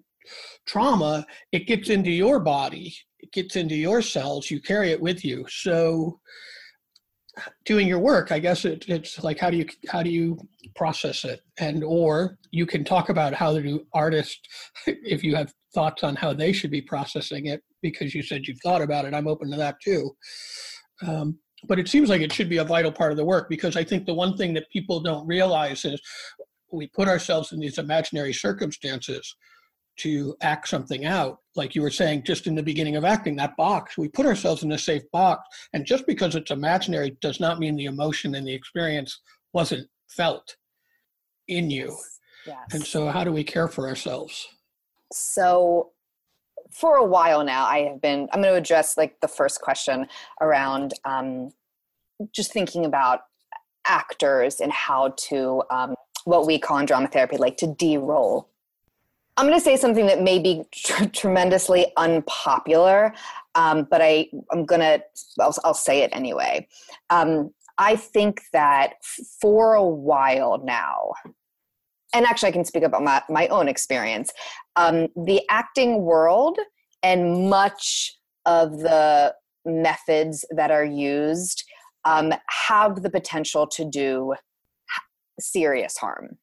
trauma, 0.67 1.25
it 1.51 1.67
gets 1.67 1.89
into 1.89 2.11
your 2.11 2.39
body, 2.39 2.93
it 3.19 3.31
gets 3.31 3.55
into 3.55 3.75
your 3.75 4.01
cells, 4.01 4.51
you 4.51 4.61
carry 4.61 4.91
it 4.91 5.01
with 5.01 5.23
you. 5.23 5.45
So 5.49 6.19
doing 7.65 7.87
your 7.87 7.99
work, 7.99 8.31
I 8.31 8.39
guess 8.39 8.65
it, 8.65 8.85
it's 8.87 9.23
like 9.23 9.39
how 9.39 9.49
do 9.49 9.57
you 9.57 9.65
how 9.89 10.03
do 10.03 10.09
you 10.09 10.37
process 10.75 11.23
it? 11.23 11.41
And 11.59 11.83
or 11.83 12.37
you 12.51 12.65
can 12.65 12.83
talk 12.83 13.09
about 13.09 13.33
how 13.33 13.57
do 13.57 13.85
artists, 13.93 14.39
if 14.87 15.23
you 15.23 15.35
have 15.35 15.53
thoughts 15.73 16.03
on 16.03 16.15
how 16.15 16.33
they 16.33 16.51
should 16.51 16.71
be 16.71 16.81
processing 16.81 17.47
it, 17.47 17.61
because 17.81 18.13
you 18.13 18.21
said 18.21 18.45
you've 18.45 18.59
thought 18.61 18.81
about 18.81 19.05
it. 19.05 19.13
I'm 19.13 19.27
open 19.27 19.49
to 19.51 19.57
that 19.57 19.75
too. 19.81 20.11
Um, 21.07 21.39
but 21.67 21.79
it 21.79 21.87
seems 21.87 22.09
like 22.09 22.21
it 22.21 22.33
should 22.33 22.49
be 22.49 22.57
a 22.57 22.63
vital 22.63 22.91
part 22.91 23.11
of 23.11 23.17
the 23.17 23.25
work 23.25 23.49
because 23.49 23.75
I 23.75 23.83
think 23.83 24.05
the 24.05 24.13
one 24.13 24.35
thing 24.37 24.53
that 24.55 24.69
people 24.69 24.99
don't 24.99 25.25
realize 25.27 25.85
is 25.85 26.01
we 26.71 26.87
put 26.87 27.07
ourselves 27.07 27.51
in 27.51 27.59
these 27.59 27.77
imaginary 27.77 28.33
circumstances 28.33 29.35
to 29.97 30.35
act 30.41 30.67
something 30.67 31.05
out. 31.05 31.39
Like 31.55 31.75
you 31.75 31.81
were 31.81 31.91
saying 31.91 32.23
just 32.23 32.47
in 32.47 32.55
the 32.55 32.63
beginning 32.63 32.95
of 32.95 33.05
acting, 33.05 33.35
that 33.35 33.57
box, 33.57 33.97
we 33.97 34.07
put 34.07 34.25
ourselves 34.25 34.63
in 34.63 34.71
a 34.71 34.77
safe 34.77 35.03
box. 35.11 35.47
And 35.73 35.85
just 35.85 36.07
because 36.07 36.35
it's 36.35 36.51
imaginary 36.51 37.17
does 37.21 37.39
not 37.39 37.59
mean 37.59 37.75
the 37.75 37.85
emotion 37.85 38.35
and 38.35 38.47
the 38.47 38.53
experience 38.53 39.21
wasn't 39.53 39.87
felt 40.07 40.55
in 41.47 41.69
you. 41.69 41.95
Yes. 42.47 42.57
And 42.73 42.83
so, 42.83 43.09
how 43.09 43.23
do 43.23 43.31
we 43.31 43.43
care 43.43 43.67
for 43.67 43.87
ourselves? 43.87 44.47
So, 45.13 45.91
for 46.71 46.95
a 46.97 47.05
while 47.05 47.43
now, 47.43 47.65
I 47.65 47.79
have 47.79 48.01
been, 48.01 48.29
I'm 48.31 48.41
going 48.41 48.53
to 48.53 48.57
address 48.57 48.97
like 48.97 49.19
the 49.19 49.27
first 49.27 49.61
question 49.61 50.07
around 50.39 50.93
um, 51.05 51.51
just 52.31 52.51
thinking 52.51 52.85
about 52.85 53.21
actors 53.85 54.59
and 54.59 54.71
how 54.71 55.13
to, 55.17 55.63
um, 55.69 55.95
what 56.25 56.45
we 56.45 56.59
call 56.59 56.77
in 56.77 56.85
drama 56.85 57.07
therapy, 57.07 57.37
like 57.37 57.57
to 57.57 57.67
de 57.67 57.97
role. 57.97 58.47
I'm 59.37 59.47
going 59.47 59.57
to 59.57 59.63
say 59.63 59.77
something 59.77 60.05
that 60.07 60.21
may 60.21 60.39
be 60.39 60.63
tr- 60.71 61.05
tremendously 61.05 61.91
unpopular, 61.97 63.13
um, 63.55 63.87
but 63.89 64.01
I, 64.01 64.29
I'm 64.51 64.65
going 64.65 64.81
to, 64.81 65.03
I'll, 65.39 65.73
say 65.73 66.03
it 66.03 66.11
anyway. 66.13 66.67
Um, 67.09 67.51
I 67.77 67.95
think 67.95 68.41
that 68.53 68.93
for 69.39 69.73
a 69.73 69.83
while 69.83 70.61
now, 70.63 71.13
and 72.13 72.25
actually 72.25 72.49
I 72.49 72.53
can 72.53 72.65
speak 72.65 72.83
about 72.83 73.03
my, 73.03 73.21
my 73.29 73.47
own 73.47 73.67
experience. 73.67 74.31
Um, 74.75 75.07
the 75.15 75.41
acting 75.49 76.03
world 76.03 76.57
and 77.03 77.49
much 77.49 78.17
of 78.45 78.79
the 78.79 79.33
methods 79.65 80.45
that 80.51 80.71
are 80.71 80.85
used 80.85 81.63
um, 82.05 82.33
have 82.67 83.01
the 83.03 83.09
potential 83.09 83.67
to 83.67 83.85
do 83.85 84.33
serious 85.39 85.97
harm 85.97 86.37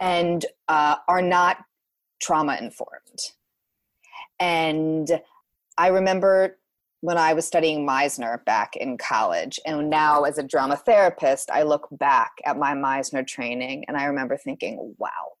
and 0.00 0.44
uh, 0.68 0.96
are 1.08 1.22
not 1.22 1.58
trauma 2.20 2.56
informed. 2.60 3.18
And 4.40 5.08
I 5.78 5.88
remember 5.88 6.58
when 7.02 7.18
I 7.18 7.34
was 7.34 7.44
studying 7.44 7.86
Meisner 7.86 8.42
back 8.44 8.76
in 8.76 8.96
college. 8.96 9.58
And 9.66 9.90
now, 9.90 10.22
as 10.22 10.38
a 10.38 10.42
drama 10.42 10.76
therapist, 10.76 11.50
I 11.50 11.64
look 11.64 11.88
back 11.90 12.30
at 12.46 12.56
my 12.56 12.74
Meisner 12.74 13.26
training 13.26 13.84
and 13.88 13.96
I 13.96 14.04
remember 14.04 14.36
thinking, 14.36 14.94
wow, 14.98 15.32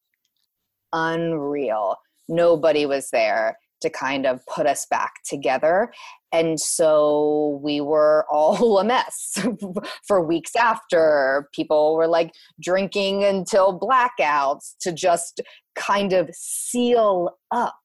unreal. 0.92 1.96
Nobody 2.28 2.84
was 2.84 3.10
there 3.10 3.58
to 3.80 3.90
kind 3.90 4.26
of 4.26 4.44
put 4.46 4.66
us 4.66 4.86
back 4.86 5.12
together. 5.24 5.92
And 6.32 6.58
so 6.58 7.60
we 7.62 7.80
were 7.80 8.26
all 8.30 8.80
a 8.80 8.84
mess 8.84 9.38
for 10.06 10.20
weeks 10.20 10.56
after. 10.56 11.48
People 11.54 11.94
were 11.94 12.08
like 12.08 12.32
drinking 12.60 13.22
until 13.22 13.78
blackouts 13.78 14.74
to 14.80 14.90
just 14.90 15.40
kind 15.76 16.12
of 16.12 16.28
seal 16.32 17.38
up 17.52 17.76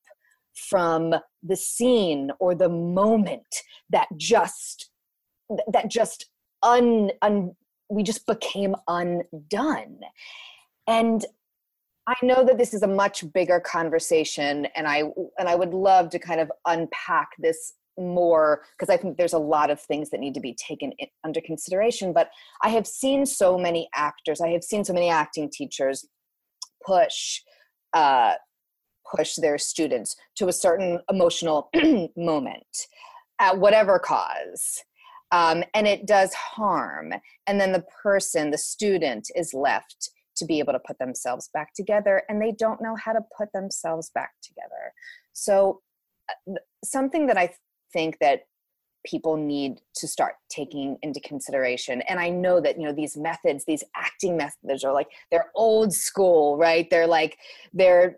from 0.70 1.14
the 1.48 1.56
scene 1.56 2.32
or 2.40 2.56
the 2.56 2.70
moment 2.70 3.64
that 3.90 4.08
just 4.18 4.90
that 5.72 5.90
just 5.90 6.26
un, 6.64 7.12
un 7.22 7.56
we 7.90 8.04
just 8.04 8.26
became 8.26 8.76
undone. 8.88 10.00
And 10.88 11.26
i 12.08 12.16
know 12.24 12.44
that 12.44 12.58
this 12.58 12.74
is 12.74 12.82
a 12.82 12.88
much 12.88 13.32
bigger 13.34 13.60
conversation 13.60 14.66
and 14.76 14.88
i 14.88 15.04
and 15.38 15.48
i 15.48 15.56
would 15.56 15.74
love 15.74 16.10
to 16.10 16.18
kind 16.18 16.40
of 16.40 16.52
unpack 16.66 17.30
this 17.38 17.74
more 18.00 18.62
because 18.78 18.94
i 18.94 18.98
think 18.98 19.18
there's 19.18 19.34
a 19.34 19.38
lot 19.38 19.70
of 19.70 19.80
things 19.82 20.10
that 20.10 20.20
need 20.20 20.34
to 20.34 20.40
be 20.40 20.56
taken 20.56 20.92
in, 21.00 21.08
under 21.24 21.42
consideration 21.42 22.14
but 22.14 22.30
i 22.64 22.70
have 22.70 22.88
seen 22.88 23.26
so 23.26 23.58
many 23.58 23.90
actors 23.94 24.42
i 24.42 24.48
have 24.48 24.64
seen 24.64 24.84
so 24.84 24.94
many 24.94 25.10
acting 25.10 25.50
teachers 25.50 26.08
push 26.86 27.42
uh, 27.94 28.34
push 29.16 29.36
their 29.36 29.58
students 29.58 30.16
to 30.36 30.48
a 30.48 30.54
certain 30.54 31.00
emotional 31.10 31.70
moment 32.18 32.88
at 33.40 33.58
whatever 33.58 34.00
cause. 34.00 34.84
Um, 35.32 35.64
and 35.74 35.88
it 35.88 36.06
does 36.06 36.34
harm. 36.34 37.14
And 37.48 37.60
then 37.60 37.74
the 37.74 37.84
person, 38.02 38.52
the 38.52 38.58
student, 38.58 39.30
is 39.36 39.54
left 39.54 40.12
to 40.38 40.46
be 40.46 40.60
able 40.60 40.74
to 40.74 40.80
put 40.80 41.00
themselves 41.00 41.50
back 41.54 41.74
together, 41.74 42.24
and 42.30 42.42
they 42.42 42.52
don't 42.52 42.82
know 42.82 42.96
how 42.96 43.12
to 43.12 43.22
put 43.36 43.52
themselves 43.54 44.12
back 44.14 44.32
together. 44.42 44.94
So, 45.34 45.82
uh, 46.30 46.54
something 46.84 47.28
that 47.28 47.38
I 47.38 47.54
think 47.92 48.20
that 48.20 48.42
people 49.06 49.38
need 49.38 49.80
to 49.96 50.08
start 50.08 50.34
taking 50.50 50.98
into 51.02 51.20
consideration 51.22 52.02
and 52.10 52.20
i 52.20 52.30
know 52.30 52.60
that 52.60 52.78
you 52.78 52.86
know 52.86 52.92
these 52.92 53.16
methods 53.16 53.64
these 53.66 53.84
acting 53.96 54.36
methods 54.36 54.84
are 54.84 54.92
like 54.92 55.08
they're 55.32 55.52
old 55.56 55.94
school 55.94 56.58
right 56.58 56.90
they're 56.90 57.08
like 57.08 57.38
they're 57.74 58.18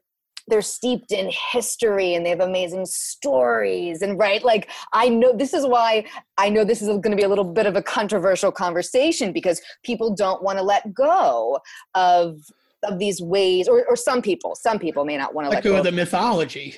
they're 0.50 0.62
steeped 0.62 1.12
in 1.12 1.32
history 1.52 2.16
and 2.16 2.26
they 2.26 2.30
have 2.30 2.40
amazing 2.40 2.86
stories 2.86 4.02
and 4.02 4.18
right 4.18 4.44
like 4.44 4.70
i 4.94 5.08
know 5.08 5.34
this 5.34 5.54
is 5.54 5.66
why 5.66 6.04
i 6.38 6.50
know 6.50 6.64
this 6.64 6.82
is 6.82 6.88
going 6.88 7.12
to 7.12 7.16
be 7.16 7.24
a 7.24 7.30
little 7.30 7.44
bit 7.44 7.66
of 7.66 7.76
a 7.76 7.82
controversial 7.82 8.52
conversation 8.52 9.32
because 9.32 9.62
people 9.84 10.14
don't 10.14 10.44
want 10.44 10.58
to 10.58 10.64
let 10.64 10.94
go 10.94 11.60
of 11.96 12.40
of 12.84 13.00
these 13.00 13.22
ways 13.22 13.68
or, 13.68 13.86
or 13.88 13.96
some 13.96 14.22
people 14.22 14.56
some 14.56 14.80
people 14.80 15.06
may 15.06 15.18
not 15.18 15.34
want 15.34 15.46
to 15.46 15.50
let 15.50 15.64
go 15.64 15.78
of 15.78 15.84
the 15.84 15.92
mythology. 15.92 16.76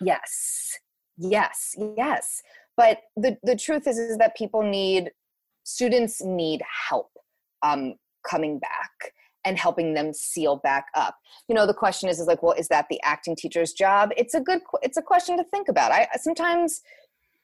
Yes. 0.00 0.78
Yes. 1.18 1.74
Yes. 1.96 2.42
But 2.76 3.00
the 3.16 3.36
the 3.42 3.56
truth 3.56 3.86
is 3.86 3.98
is 3.98 4.18
that 4.18 4.36
people 4.36 4.62
need 4.62 5.10
students 5.64 6.22
need 6.22 6.62
help 6.88 7.10
um 7.62 7.94
coming 8.28 8.58
back 8.58 9.12
and 9.46 9.56
helping 9.56 9.94
them 9.94 10.12
seal 10.12 10.56
back 10.56 10.88
up. 10.94 11.16
You 11.48 11.54
know 11.54 11.66
the 11.66 11.72
question 11.72 12.10
is 12.10 12.20
is 12.20 12.26
like 12.26 12.42
well 12.42 12.52
is 12.52 12.68
that 12.68 12.86
the 12.90 13.00
acting 13.02 13.36
teacher's 13.36 13.72
job? 13.72 14.10
It's 14.16 14.34
a 14.34 14.40
good 14.40 14.60
it's 14.82 14.98
a 14.98 15.02
question 15.02 15.38
to 15.38 15.44
think 15.44 15.68
about. 15.68 15.92
I 15.92 16.08
sometimes 16.20 16.82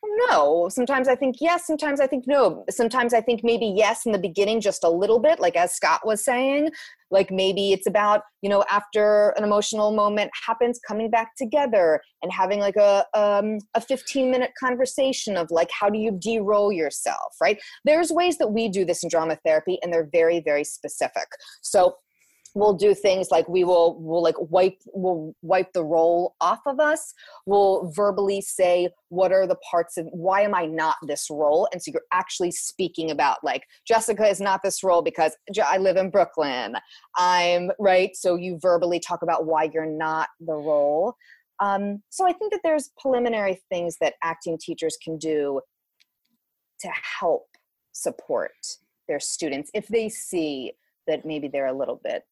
no. 0.05 0.68
Sometimes 0.68 1.09
i 1.09 1.14
think 1.14 1.36
yes 1.40 1.66
sometimes 1.66 2.00
i 2.00 2.07
think 2.07 2.24
no. 2.26 2.64
Sometimes 2.70 3.14
i 3.14 3.20
think 3.20 3.42
maybe 3.44 3.72
yes 3.76 4.07
in 4.07 4.12
the 4.12 4.18
beginning 4.18 4.61
just 4.61 4.84
a 4.84 4.88
little 4.88 5.18
bit 5.18 5.40
like 5.40 5.57
as 5.57 5.74
scott 5.74 6.00
was 6.05 6.24
saying 6.24 6.70
like 7.11 7.30
maybe 7.30 7.72
it's 7.72 7.86
about 7.86 8.22
you 8.40 8.48
know 8.48 8.64
after 8.70 9.30
an 9.36 9.44
emotional 9.44 9.92
moment 9.92 10.30
happens 10.46 10.80
coming 10.86 11.11
back 11.11 11.36
together 11.36 12.00
and 12.22 12.32
having 12.32 12.59
like 12.59 12.76
a 12.76 13.05
um, 13.14 13.59
a 13.74 13.80
15 13.80 14.30
minute 14.30 14.53
conversation 14.59 15.36
of 15.36 15.50
like 15.50 15.70
how 15.78 15.88
do 15.88 15.98
you 15.98 16.12
de-role 16.18 16.72
yourself 16.72 17.34
right? 17.40 17.61
There's 17.84 18.11
ways 18.11 18.38
that 18.38 18.48
we 18.48 18.68
do 18.68 18.84
this 18.84 19.03
in 19.03 19.09
drama 19.09 19.38
therapy 19.44 19.78
and 19.82 19.92
they're 19.92 20.09
very 20.11 20.40
very 20.40 20.64
specific. 20.64 21.26
So 21.62 21.96
we'll 22.55 22.74
do 22.74 22.94
things 22.94 23.30
like 23.30 23.48
we 23.48 23.64
will 23.64 24.00
will 24.00 24.22
like 24.22 24.34
wipe 24.38 24.78
we'll 24.92 25.34
wipe 25.42 25.72
the 25.72 25.84
role 25.84 26.34
off 26.40 26.61
of 26.66 26.80
us. 26.80 27.14
We'll 27.46 27.90
verbally 27.94 28.40
say 28.40 28.90
what 29.09 29.32
are 29.32 29.46
the 29.46 29.57
parts 29.70 29.96
of 29.96 30.07
why 30.12 30.42
am 30.42 30.55
i 30.55 30.66
not 30.66 30.96
this 31.07 31.28
role? 31.30 31.68
And 31.72 31.82
so 31.82 31.92
you're 31.92 32.03
actually 32.12 32.50
speaking 32.50 33.11
about 33.11 33.38
like 33.42 33.64
jessica 33.86 34.26
is 34.26 34.40
not 34.40 34.61
this 34.62 34.82
role 34.82 35.03
because 35.03 35.36
i 35.64 35.78
live 35.78 35.96
in 35.96 36.11
brooklyn. 36.11 36.76
I'm 37.16 37.70
right? 37.78 38.14
So 38.14 38.36
you 38.36 38.59
verbally 38.61 39.00
talk 39.00 39.22
about 39.22 39.46
why 39.46 39.70
you're 39.72 39.86
not 39.86 40.28
the 40.40 40.55
role. 40.55 41.14
Um, 41.61 42.03
so 42.11 42.26
i 42.26 42.32
think 42.32 42.53
that 42.53 42.61
there's 42.64 42.90
preliminary 43.00 43.61
things 43.70 43.96
that 44.00 44.14
acting 44.22 44.59
teachers 44.61 44.96
can 45.03 45.16
do 45.18 45.61
to 46.80 46.88
help 47.20 47.46
support 47.92 48.53
their 49.09 49.20
students 49.20 49.70
if 49.74 49.86
they 49.88 50.09
see 50.09 50.72
that 51.07 51.24
maybe 51.24 51.48
they're 51.48 51.66
a 51.66 51.76
little 51.76 52.00
bit 52.03 52.22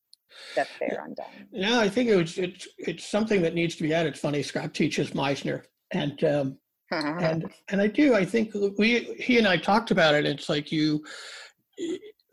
that 0.56 0.68
they're 0.78 1.02
undone. 1.04 1.48
No, 1.52 1.80
I 1.80 1.88
think 1.88 2.08
it 2.08 2.16
was 2.16 2.38
it's 2.38 2.68
it's 2.78 3.06
something 3.06 3.42
that 3.42 3.54
needs 3.54 3.76
to 3.76 3.82
be 3.82 3.94
added. 3.94 4.10
It's 4.10 4.20
funny, 4.20 4.42
Scott 4.42 4.74
teaches 4.74 5.10
Meisner, 5.10 5.62
and 5.92 6.22
um, 6.24 6.58
and 6.90 7.50
and 7.68 7.80
I 7.80 7.86
do. 7.86 8.14
I 8.14 8.24
think 8.24 8.52
we 8.78 9.14
he 9.18 9.38
and 9.38 9.46
I 9.46 9.56
talked 9.56 9.90
about 9.90 10.14
it. 10.14 10.26
It's 10.26 10.48
like 10.48 10.72
you, 10.72 11.04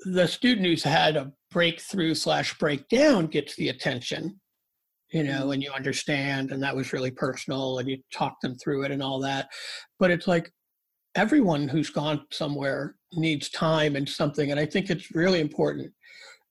the 0.06 0.28
student 0.28 0.66
who's 0.66 0.84
had 0.84 1.16
a 1.16 1.32
breakthrough 1.52 2.16
slash 2.16 2.58
breakdown 2.58 3.28
gets 3.28 3.56
the 3.56 3.70
attention, 3.70 4.40
you 5.12 5.24
know, 5.24 5.42
mm-hmm. 5.42 5.52
and 5.52 5.64
you 5.64 5.72
understand, 5.72 6.52
and 6.52 6.62
that 6.64 6.76
was 6.76 6.94
really 6.94 7.12
personal, 7.12 7.80
and 7.80 7.90
you 7.90 7.98
talk 8.12 8.40
them 8.42 8.56
through 8.56 8.84
it 8.84 8.92
and 8.92 9.04
all 9.04 9.20
that. 9.20 9.50
But 10.00 10.12
it's 10.12 10.28
like 10.28 10.52
everyone 11.16 11.68
who's 11.68 11.90
gone 11.90 12.26
somewhere 12.32 12.96
needs 13.14 13.50
time 13.50 13.96
and 13.96 14.08
something, 14.08 14.52
and 14.52 14.60
I 14.60 14.66
think 14.66 14.90
it's 14.90 15.14
really 15.14 15.40
important. 15.40 15.92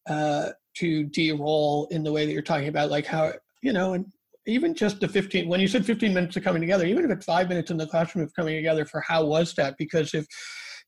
Uh, 0.09 0.51
to 0.79 1.05
de-role 1.05 1.89
in 1.91 2.03
the 2.03 2.13
way 2.13 2.27
that 2.27 2.33
you're 2.33 2.43
talking 2.43 2.69
about, 2.69 2.91
like 2.91 3.07
how 3.07 3.33
you 3.63 3.73
know, 3.73 3.95
and 3.95 4.07
even 4.47 4.75
just 4.75 5.01
the 5.01 5.09
15 5.09 5.49
when 5.49 5.61
you 5.61 5.69
said 5.69 5.85
15 5.85 6.15
minutes 6.15 6.37
of 6.37 6.45
coming 6.45 6.61
together, 6.61 6.87
even 6.87 7.05
if 7.05 7.11
it's 7.11 7.25
five 7.25 7.49
minutes 7.49 7.71
in 7.71 7.77
the 7.77 7.87
classroom 7.87 8.25
of 8.25 8.35
coming 8.35 8.57
together 8.57 8.85
for 8.85 9.01
how 9.01 9.25
was 9.25 9.55
that? 9.55 9.75
Because 9.79 10.15
if 10.15 10.27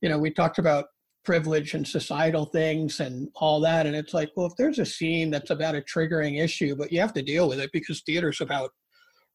you 0.01 0.09
know, 0.09 0.18
we 0.18 0.30
talked 0.30 0.59
about 0.59 0.86
privilege 1.24 1.74
and 1.74 1.86
societal 1.86 2.47
things 2.47 3.01
and 3.01 3.28
all 3.34 3.61
that, 3.61 3.86
and 3.86 3.97
it's 3.97 4.14
like, 4.14 4.30
well, 4.36 4.47
if 4.47 4.55
there's 4.57 4.78
a 4.78 4.86
scene 4.86 5.30
that's 5.30 5.51
about 5.51 5.74
a 5.74 5.82
triggering 5.82 6.43
issue, 6.43 6.76
but 6.76 6.93
you 6.93 7.01
have 7.01 7.12
to 7.14 7.22
deal 7.22 7.49
with 7.49 7.59
it 7.59 7.70
because 7.72 8.03
theater's 8.07 8.41
about 8.41 8.70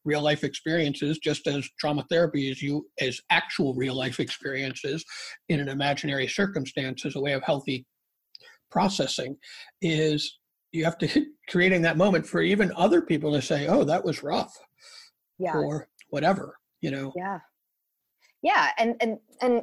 real 0.06 0.22
life 0.22 0.43
experiences 0.43 1.18
just 1.20 1.47
as 1.47 1.68
trauma 1.80 2.06
therapy 2.10 2.51
is 2.51 2.62
you 2.62 2.86
as 2.99 3.22
actual 3.30 3.74
real 3.74 3.95
life 3.95 4.20
experiences 4.20 5.04
in 5.49 5.60
an 5.60 5.70
imaginary 5.70 6.28
circumstance 6.28 7.06
as 7.06 7.16
a 7.16 7.22
way 7.22 7.34
of 7.34 7.43
healthy 7.43 7.86
processing 8.70 9.38
is 9.82 10.39
you 10.74 10.84
have 10.84 10.98
to 10.98 11.28
creating 11.50 11.82
that 11.84 11.98
moment 11.98 12.26
for 12.28 12.42
even 12.42 12.72
other 12.76 13.02
people 13.02 13.32
to 13.32 13.42
say 13.42 13.68
oh 13.68 13.84
that 13.84 14.04
was 14.04 14.24
rough 14.24 14.58
yeah. 15.40 15.56
or 15.56 15.88
whatever 16.10 16.58
you 16.84 16.92
know? 16.92 17.14
Yeah. 17.16 17.40
Yeah 18.44 18.72
and 18.78 18.96
and 19.00 19.18
and 19.42 19.62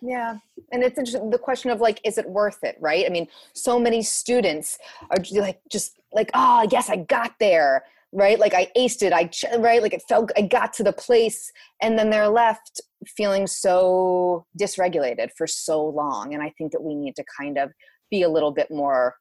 yeah 0.00 0.38
and 0.72 0.82
it's 0.82 0.96
interesting 0.98 1.28
the 1.28 1.38
question 1.38 1.70
of 1.70 1.80
like 1.80 2.00
is 2.02 2.16
it 2.16 2.28
worth 2.28 2.64
it 2.64 2.76
right? 2.80 3.04
I 3.06 3.10
mean 3.10 3.28
so 3.52 3.78
many 3.78 4.02
students 4.02 4.78
are 5.10 5.22
like 5.32 5.60
just 5.70 6.00
like 6.12 6.30
oh 6.32 6.66
yes 6.72 6.88
i 6.88 6.96
got 6.96 7.34
there 7.38 7.84
right? 8.12 8.40
Like 8.40 8.54
i 8.54 8.68
aced 8.76 9.02
it 9.02 9.12
i 9.12 9.30
right? 9.58 9.82
Like 9.82 9.92
it 9.92 10.02
felt 10.08 10.32
i 10.36 10.40
got 10.40 10.72
to 10.74 10.82
the 10.82 10.94
place 10.94 11.52
and 11.82 11.98
then 11.98 12.08
they're 12.08 12.28
left 12.28 12.80
feeling 13.06 13.46
so 13.46 14.46
dysregulated 14.58 15.28
for 15.36 15.46
so 15.46 15.82
long 15.82 16.34
and 16.34 16.42
i 16.42 16.52
think 16.58 16.70
that 16.70 16.82
we 16.82 16.94
need 16.94 17.16
to 17.16 17.24
kind 17.38 17.56
of 17.56 17.70
be 18.10 18.22
a 18.22 18.28
little 18.28 18.50
bit 18.50 18.70
more 18.70 19.14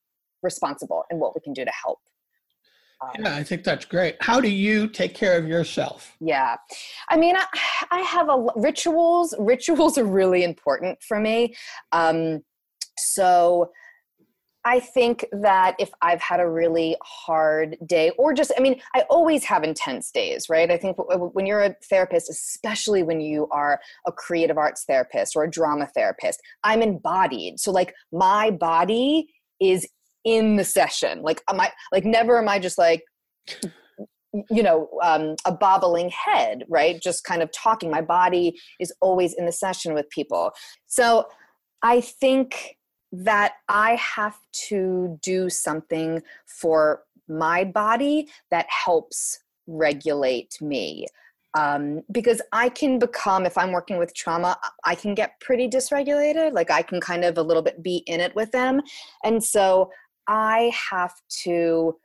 responsible 0.44 1.04
in 1.12 1.20
what 1.20 1.36
we 1.36 1.42
can 1.42 1.54
do 1.54 1.66
to 1.66 1.72
help. 1.72 2.00
Um, 3.02 3.12
yeah, 3.24 3.36
I 3.36 3.44
think 3.44 3.64
that's 3.64 3.86
great. 3.86 4.18
How 4.20 4.42
do 4.42 4.50
you 4.50 4.88
take 4.88 5.16
care 5.16 5.38
of 5.38 5.48
yourself? 5.48 6.16
Yeah, 6.20 6.58
I 7.10 7.18
mean, 7.18 7.36
I, 7.36 7.46
I 7.92 8.00
have 8.02 8.30
a 8.30 8.46
rituals. 8.56 9.34
Rituals 9.40 9.98
are 9.98 10.06
really 10.06 10.44
important 10.44 11.02
for 11.02 11.20
me. 11.20 11.56
Um, 11.92 12.44
so 12.98 13.72
I 14.66 14.82
think 14.82 15.26
that 15.32 15.76
if 15.80 15.90
I've 16.02 16.22
had 16.22 16.42
a 16.42 16.50
really 16.50 16.98
hard 17.02 17.78
day, 17.86 18.12
or 18.18 18.34
just, 18.34 18.52
I 18.58 18.62
mean, 18.62 18.82
I 18.94 19.06
always 19.10 19.46
have 19.46 19.64
intense 19.64 20.12
days, 20.12 20.50
right? 20.50 20.70
I 20.70 20.78
think 20.78 20.98
when 20.98 21.46
you're 21.46 21.64
a 21.64 21.76
therapist, 21.90 22.30
especially 22.30 23.02
when 23.02 23.22
you 23.22 23.48
are 23.52 23.80
a 24.06 24.12
creative 24.12 24.58
arts 24.58 24.84
therapist 24.84 25.36
or 25.36 25.46
a 25.46 25.50
drama 25.50 25.88
therapist, 25.96 26.42
I'm 26.66 26.82
embodied. 26.82 27.60
So, 27.60 27.72
like, 27.72 27.94
my 28.12 28.52
body 28.52 29.34
is 29.62 29.88
in 30.24 30.56
the 30.56 30.64
session. 30.64 31.22
Like, 31.22 31.42
am 31.50 31.60
I, 31.60 31.72
like, 31.92 32.06
never 32.06 32.38
am 32.38 32.50
I 32.50 32.60
just 32.60 32.78
like, 32.78 33.04
you 34.52 34.62
know, 34.62 34.90
um, 35.04 35.36
a 35.46 35.52
bobbling 35.52 36.10
head, 36.10 36.64
right? 36.70 37.02
Just 37.02 37.24
kind 37.24 37.42
of 37.42 37.52
talking. 37.52 37.90
My 37.90 38.02
body 38.02 38.60
is 38.80 38.94
always 39.02 39.34
in 39.34 39.46
the 39.46 39.52
session 39.52 39.94
with 39.94 40.10
people. 40.10 40.52
So, 40.88 41.28
I 41.82 42.02
think 42.02 42.78
that 43.12 43.54
I 43.68 43.96
have 43.96 44.38
to 44.68 45.18
do 45.22 45.50
something 45.50 46.22
for 46.46 47.04
my 47.28 47.64
body 47.64 48.28
that 48.52 48.68
helps 48.70 49.40
regulate 49.68 50.62
me. 50.62 51.06
Um, 51.58 52.02
because 52.12 52.42
I 52.52 52.70
can 52.70 53.00
become, 53.00 53.46
if 53.46 53.58
I'm 53.58 53.72
working 53.72 53.98
with 53.98 54.14
trauma, 54.14 54.58
I 54.84 54.94
can 54.94 55.16
get 55.16 55.40
pretty 55.40 55.68
dysregulated. 55.68 56.54
Like 56.54 56.70
I 56.70 56.84
can 56.84 57.02
kind 57.02 57.26
of 57.26 57.40
a 57.40 57.42
little 57.42 57.64
bit 57.64 57.82
be 57.82 58.04
in 58.06 58.20
it 58.20 58.36
with 58.36 58.52
them. 58.52 58.82
And 59.24 59.44
so 59.44 59.90
I 60.30 60.72
have 60.92 61.14
to 61.44 61.98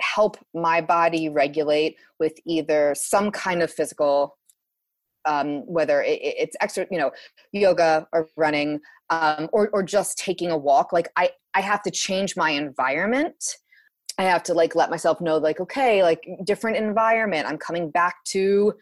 help 0.00 0.36
my 0.54 0.80
body 0.80 1.28
regulate 1.28 1.96
with 2.18 2.34
either 2.44 2.94
some 2.96 3.30
kind 3.30 3.62
of 3.62 3.72
physical 3.72 4.36
um, 5.26 5.62
whether 5.66 6.02
it, 6.02 6.20
it's 6.22 6.56
extra, 6.60 6.86
you 6.90 6.98
know, 6.98 7.10
yoga 7.52 8.06
or 8.12 8.28
running, 8.36 8.80
um, 9.10 9.48
or 9.52 9.70
or 9.72 9.82
just 9.82 10.18
taking 10.18 10.50
a 10.50 10.58
walk. 10.58 10.92
Like 10.92 11.08
I 11.16 11.30
I 11.54 11.60
have 11.60 11.82
to 11.82 11.90
change 11.90 12.36
my 12.36 12.50
environment. 12.50 13.56
I 14.18 14.24
have 14.24 14.42
to 14.44 14.54
like 14.54 14.74
let 14.74 14.90
myself 14.90 15.20
know, 15.20 15.38
like, 15.38 15.60
okay, 15.60 16.02
like 16.02 16.28
different 16.44 16.76
environment. 16.76 17.48
I'm 17.48 17.58
coming 17.58 17.90
back 17.90 18.16
to 18.26 18.74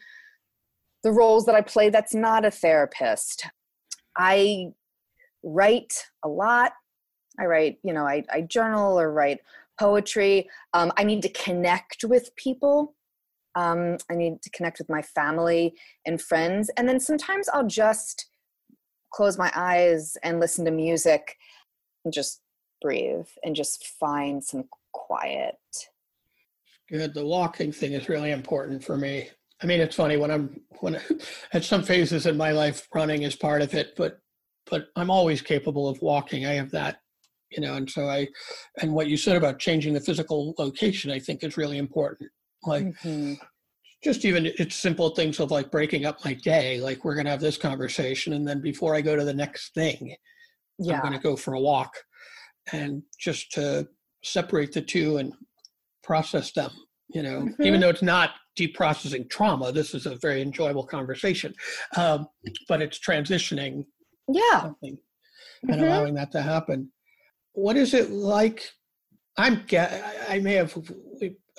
the 1.02 1.12
roles 1.12 1.46
that 1.46 1.54
I 1.54 1.60
play. 1.60 1.90
That's 1.90 2.14
not 2.14 2.44
a 2.44 2.50
therapist. 2.50 3.46
I 4.16 4.66
write 5.42 5.94
a 6.24 6.28
lot. 6.28 6.72
I 7.42 7.46
write, 7.46 7.78
you 7.82 7.92
know, 7.92 8.06
I, 8.06 8.24
I 8.32 8.42
journal 8.42 8.98
or 8.98 9.12
write 9.12 9.40
poetry. 9.78 10.48
Um, 10.72 10.92
I 10.96 11.02
need 11.02 11.22
to 11.22 11.28
connect 11.30 12.04
with 12.04 12.34
people 12.36 12.94
um, 13.54 13.98
I 14.10 14.14
need 14.14 14.42
to 14.42 14.50
connect 14.50 14.78
with 14.78 14.88
my 14.88 15.02
family 15.02 15.74
and 16.06 16.20
friends. 16.20 16.70
And 16.76 16.88
then 16.88 17.00
sometimes 17.00 17.48
I'll 17.48 17.66
just 17.66 18.26
close 19.12 19.36
my 19.36 19.52
eyes 19.54 20.16
and 20.22 20.40
listen 20.40 20.64
to 20.64 20.70
music 20.70 21.36
and 22.04 22.14
just 22.14 22.40
breathe 22.80 23.28
and 23.44 23.54
just 23.54 23.86
find 24.00 24.42
some 24.42 24.64
quiet. 24.92 25.56
Good. 26.88 27.14
The 27.14 27.24
walking 27.24 27.72
thing 27.72 27.92
is 27.92 28.08
really 28.08 28.32
important 28.32 28.82
for 28.82 28.96
me. 28.96 29.28
I 29.62 29.66
mean, 29.66 29.80
it's 29.80 29.96
funny 29.96 30.16
when 30.16 30.30
I'm 30.30 30.60
when 30.80 31.00
at 31.52 31.64
some 31.64 31.82
phases 31.82 32.26
in 32.26 32.36
my 32.36 32.50
life, 32.50 32.88
running 32.94 33.22
is 33.22 33.36
part 33.36 33.62
of 33.62 33.74
it, 33.74 33.94
but 33.96 34.18
but 34.66 34.86
I'm 34.96 35.10
always 35.10 35.42
capable 35.42 35.88
of 35.88 36.00
walking. 36.02 36.46
I 36.46 36.54
have 36.54 36.70
that, 36.70 37.00
you 37.52 37.60
know, 37.60 37.74
and 37.74 37.88
so 37.88 38.08
I, 38.08 38.28
and 38.80 38.92
what 38.92 39.08
you 39.08 39.16
said 39.16 39.36
about 39.36 39.58
changing 39.58 39.94
the 39.94 40.00
physical 40.00 40.54
location, 40.58 41.10
I 41.10 41.18
think 41.18 41.42
is 41.42 41.56
really 41.56 41.78
important. 41.78 42.30
Like 42.64 42.84
mm-hmm. 42.84 43.34
just 44.04 44.24
even 44.24 44.46
it's 44.46 44.76
simple 44.76 45.10
things 45.10 45.40
of 45.40 45.50
like 45.50 45.70
breaking 45.70 46.04
up 46.04 46.24
my 46.24 46.34
day. 46.34 46.80
Like 46.80 47.04
we're 47.04 47.14
gonna 47.14 47.30
have 47.30 47.40
this 47.40 47.56
conversation, 47.56 48.32
and 48.34 48.46
then 48.46 48.60
before 48.60 48.94
I 48.94 49.00
go 49.00 49.16
to 49.16 49.24
the 49.24 49.34
next 49.34 49.74
thing, 49.74 50.14
yeah. 50.78 50.96
I'm 50.96 51.02
gonna 51.02 51.18
go 51.18 51.36
for 51.36 51.54
a 51.54 51.60
walk, 51.60 51.92
and 52.72 53.02
just 53.18 53.52
to 53.52 53.88
separate 54.24 54.72
the 54.72 54.82
two 54.82 55.16
and 55.18 55.32
process 56.02 56.52
them. 56.52 56.70
You 57.08 57.22
know, 57.22 57.40
mm-hmm. 57.42 57.62
even 57.62 57.80
though 57.80 57.90
it's 57.90 58.02
not 58.02 58.30
deep 58.56 58.74
processing 58.74 59.26
trauma, 59.28 59.72
this 59.72 59.94
is 59.94 60.06
a 60.06 60.16
very 60.16 60.40
enjoyable 60.40 60.86
conversation, 60.86 61.54
um, 61.96 62.26
but 62.68 62.80
it's 62.80 62.98
transitioning. 62.98 63.84
Yeah. 64.28 64.70
and 64.82 64.98
mm-hmm. 65.70 65.84
allowing 65.84 66.14
that 66.14 66.32
to 66.32 66.42
happen. 66.42 66.90
What 67.52 67.76
is 67.76 67.94
it 67.94 68.10
like? 68.10 68.70
I'm. 69.36 69.64
I 70.28 70.40
may 70.42 70.54
have. 70.54 70.76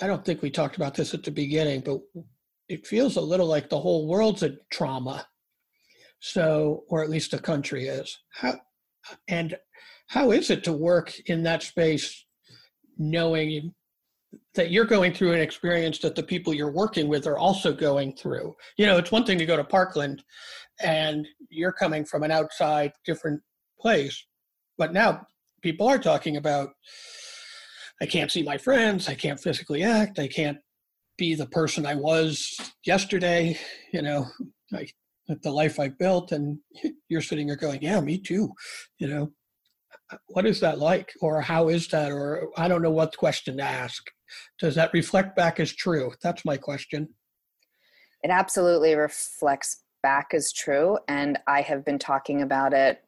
I 0.00 0.06
don't 0.06 0.24
think 0.24 0.42
we 0.42 0.50
talked 0.50 0.76
about 0.76 0.94
this 0.94 1.14
at 1.14 1.22
the 1.22 1.30
beginning, 1.30 1.80
but 1.80 2.00
it 2.68 2.86
feels 2.86 3.16
a 3.16 3.20
little 3.20 3.46
like 3.46 3.68
the 3.68 3.80
whole 3.80 4.08
world's 4.08 4.42
a 4.42 4.56
trauma. 4.70 5.26
So, 6.20 6.84
or 6.88 7.02
at 7.02 7.10
least 7.10 7.32
the 7.32 7.38
country 7.38 7.86
is. 7.86 8.18
How 8.30 8.54
and 9.28 9.56
how 10.08 10.30
is 10.32 10.50
it 10.50 10.64
to 10.64 10.72
work 10.72 11.12
in 11.26 11.42
that 11.42 11.62
space, 11.62 12.24
knowing 12.96 13.72
that 14.54 14.70
you're 14.70 14.84
going 14.84 15.12
through 15.12 15.32
an 15.32 15.40
experience 15.40 15.98
that 15.98 16.14
the 16.14 16.22
people 16.22 16.54
you're 16.54 16.72
working 16.72 17.08
with 17.08 17.26
are 17.26 17.38
also 17.38 17.72
going 17.72 18.16
through? 18.16 18.54
You 18.76 18.86
know, 18.86 18.96
it's 18.96 19.12
one 19.12 19.24
thing 19.24 19.38
to 19.38 19.46
go 19.46 19.56
to 19.56 19.64
Parkland, 19.64 20.24
and 20.80 21.26
you're 21.50 21.72
coming 21.72 22.04
from 22.04 22.22
an 22.22 22.30
outside 22.30 22.92
different 23.04 23.40
place, 23.78 24.26
but 24.78 24.92
now 24.92 25.26
people 25.64 25.88
are 25.88 25.98
talking 25.98 26.36
about 26.36 26.70
I 28.02 28.06
can't 28.06 28.30
see 28.30 28.42
my 28.42 28.58
friends. 28.58 29.08
I 29.08 29.14
can't 29.14 29.40
physically 29.40 29.82
act. 29.82 30.18
I 30.18 30.28
can't 30.28 30.58
be 31.16 31.34
the 31.34 31.46
person 31.46 31.86
I 31.86 31.94
was 31.94 32.54
yesterday. 32.84 33.58
You 33.92 34.02
know, 34.02 34.26
the 35.28 35.50
life 35.50 35.80
I 35.80 35.88
built, 35.88 36.32
and 36.32 36.58
you're 37.08 37.22
sitting 37.22 37.46
there 37.46 37.56
going, 37.56 37.82
"Yeah, 37.82 38.00
me 38.00 38.18
too." 38.18 38.52
You 38.98 39.08
know, 39.08 39.32
what 40.26 40.44
is 40.44 40.60
that 40.60 40.78
like, 40.78 41.12
or 41.20 41.40
how 41.40 41.68
is 41.68 41.88
that, 41.88 42.12
or 42.12 42.50
I 42.56 42.68
don't 42.68 42.82
know 42.82 42.90
what 42.90 43.16
question 43.16 43.56
to 43.56 43.62
ask. 43.62 44.02
Does 44.58 44.74
that 44.74 44.92
reflect 44.92 45.34
back 45.34 45.60
as 45.60 45.72
true? 45.72 46.12
That's 46.22 46.44
my 46.44 46.56
question. 46.56 47.08
It 48.22 48.30
absolutely 48.30 48.94
reflects 48.96 49.82
back 50.02 50.34
as 50.34 50.52
true, 50.52 50.98
and 51.08 51.38
I 51.46 51.62
have 51.62 51.84
been 51.84 51.98
talking 51.98 52.42
about 52.42 52.74
it 52.74 53.00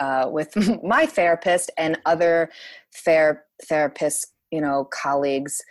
uh, 0.00 0.28
with 0.30 0.56
my 0.82 1.06
therapist 1.06 1.70
and 1.76 1.98
other 2.04 2.50
ther- 2.94 3.44
therapists, 3.70 4.26
you 4.50 4.60
know, 4.60 4.88
colleagues. 4.92 5.62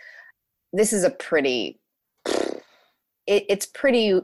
This 0.72 0.92
is 0.92 1.04
a 1.04 1.10
pretty, 1.10 1.80
it, 2.24 3.44
it's 3.48 3.66
pretty, 3.66 4.20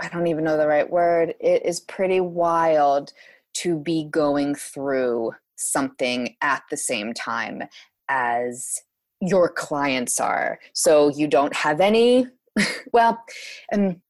I 0.00 0.08
don't 0.08 0.28
even 0.28 0.44
know 0.44 0.56
the 0.56 0.68
right 0.68 0.88
word. 0.88 1.34
It 1.40 1.66
is 1.66 1.80
pretty 1.80 2.20
wild 2.20 3.12
to 3.54 3.78
be 3.78 4.04
going 4.04 4.54
through 4.54 5.32
something 5.56 6.36
at 6.40 6.62
the 6.70 6.76
same 6.76 7.12
time 7.12 7.64
as 8.08 8.80
your 9.20 9.48
clients 9.48 10.18
are. 10.20 10.58
So 10.72 11.08
you 11.08 11.28
don't 11.28 11.54
have 11.54 11.80
any, 11.80 12.26
well, 12.92 13.22
and 13.70 14.00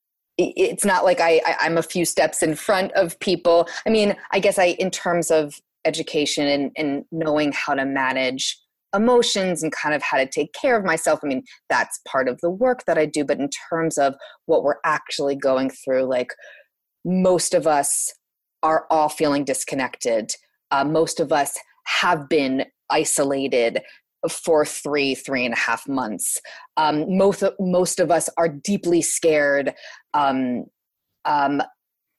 it's 0.56 0.84
not 0.84 1.04
like 1.04 1.20
I, 1.20 1.40
I 1.60 1.66
am 1.66 1.78
a 1.78 1.82
few 1.82 2.04
steps 2.04 2.42
in 2.42 2.54
front 2.54 2.92
of 2.92 3.18
people. 3.20 3.68
I 3.86 3.90
mean 3.90 4.16
i 4.32 4.38
guess 4.38 4.58
i 4.58 4.76
in 4.78 4.90
terms 4.90 5.30
of 5.30 5.54
education 5.84 6.46
and, 6.46 6.70
and 6.76 7.04
knowing 7.10 7.52
how 7.52 7.74
to 7.74 7.84
manage 7.84 8.58
emotions 8.94 9.62
and 9.62 9.72
kind 9.72 9.94
of 9.94 10.02
how 10.02 10.16
to 10.18 10.26
take 10.26 10.52
care 10.52 10.76
of 10.76 10.84
myself 10.84 11.20
i 11.24 11.26
mean 11.26 11.42
that's 11.70 11.98
part 12.06 12.28
of 12.28 12.38
the 12.42 12.50
work 12.50 12.84
that 12.86 12.98
i 12.98 13.06
do. 13.06 13.24
But 13.24 13.40
in 13.40 13.48
terms 13.70 13.98
of 13.98 14.14
what 14.46 14.62
we're 14.62 14.80
actually 14.84 15.36
going 15.36 15.70
through 15.70 16.04
like 16.04 16.32
most 17.04 17.54
of 17.54 17.66
us 17.66 18.12
are 18.62 18.86
all 18.90 19.08
feeling 19.08 19.44
disconnected. 19.44 20.32
Uh, 20.70 20.84
most 20.84 21.20
of 21.20 21.32
us 21.32 21.58
have 21.86 22.28
been 22.28 22.64
isolated 22.90 23.80
for 24.30 24.64
three, 24.64 25.14
three 25.14 25.44
and 25.44 25.54
a 25.54 25.58
half 25.58 25.88
months. 25.88 26.40
Um, 26.76 27.16
most, 27.16 27.42
most 27.58 28.00
of 28.00 28.10
us 28.10 28.28
are 28.36 28.48
deeply 28.48 29.02
scared. 29.02 29.74
Um, 30.14 30.64
um, 31.24 31.62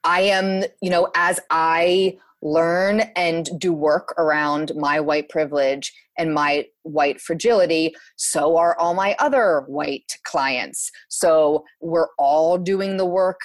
I 0.03 0.21
am, 0.21 0.63
you 0.81 0.89
know, 0.89 1.09
as 1.15 1.39
I 1.49 2.17
learn 2.41 3.01
and 3.15 3.49
do 3.57 3.71
work 3.71 4.13
around 4.17 4.73
my 4.75 4.99
white 4.99 5.29
privilege 5.29 5.93
and 6.17 6.33
my 6.33 6.65
white 6.83 7.21
fragility, 7.21 7.95
so 8.17 8.57
are 8.57 8.77
all 8.77 8.93
my 8.93 9.15
other 9.17 9.63
white 9.67 10.17
clients. 10.25 10.91
So 11.09 11.63
we're 11.81 12.09
all 12.19 12.57
doing 12.57 12.97
the 12.97 13.05
work. 13.05 13.39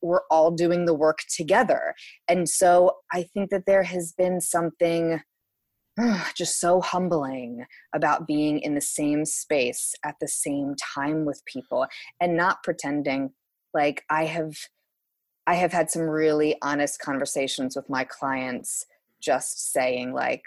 We're 0.00 0.22
all 0.30 0.52
doing 0.52 0.84
the 0.84 0.94
work 0.94 1.18
together. 1.34 1.94
And 2.28 2.48
so 2.48 2.92
I 3.12 3.24
think 3.34 3.50
that 3.50 3.66
there 3.66 3.82
has 3.82 4.12
been 4.16 4.40
something 4.40 5.20
just 6.34 6.60
so 6.60 6.80
humbling 6.80 7.64
about 7.94 8.26
being 8.26 8.60
in 8.60 8.74
the 8.74 8.80
same 8.80 9.24
space 9.24 9.94
at 10.04 10.16
the 10.20 10.28
same 10.28 10.74
time 10.94 11.24
with 11.24 11.44
people 11.44 11.86
and 12.20 12.36
not 12.36 12.62
pretending. 12.62 13.30
Like 13.74 14.04
i 14.08 14.24
have 14.24 14.54
i 15.46 15.54
have 15.54 15.70
had 15.72 15.90
some 15.90 16.02
really 16.02 16.56
honest 16.62 16.98
conversations 16.98 17.76
with 17.76 17.90
my 17.90 18.04
clients 18.04 18.86
just 19.20 19.72
saying 19.72 20.14
like 20.14 20.42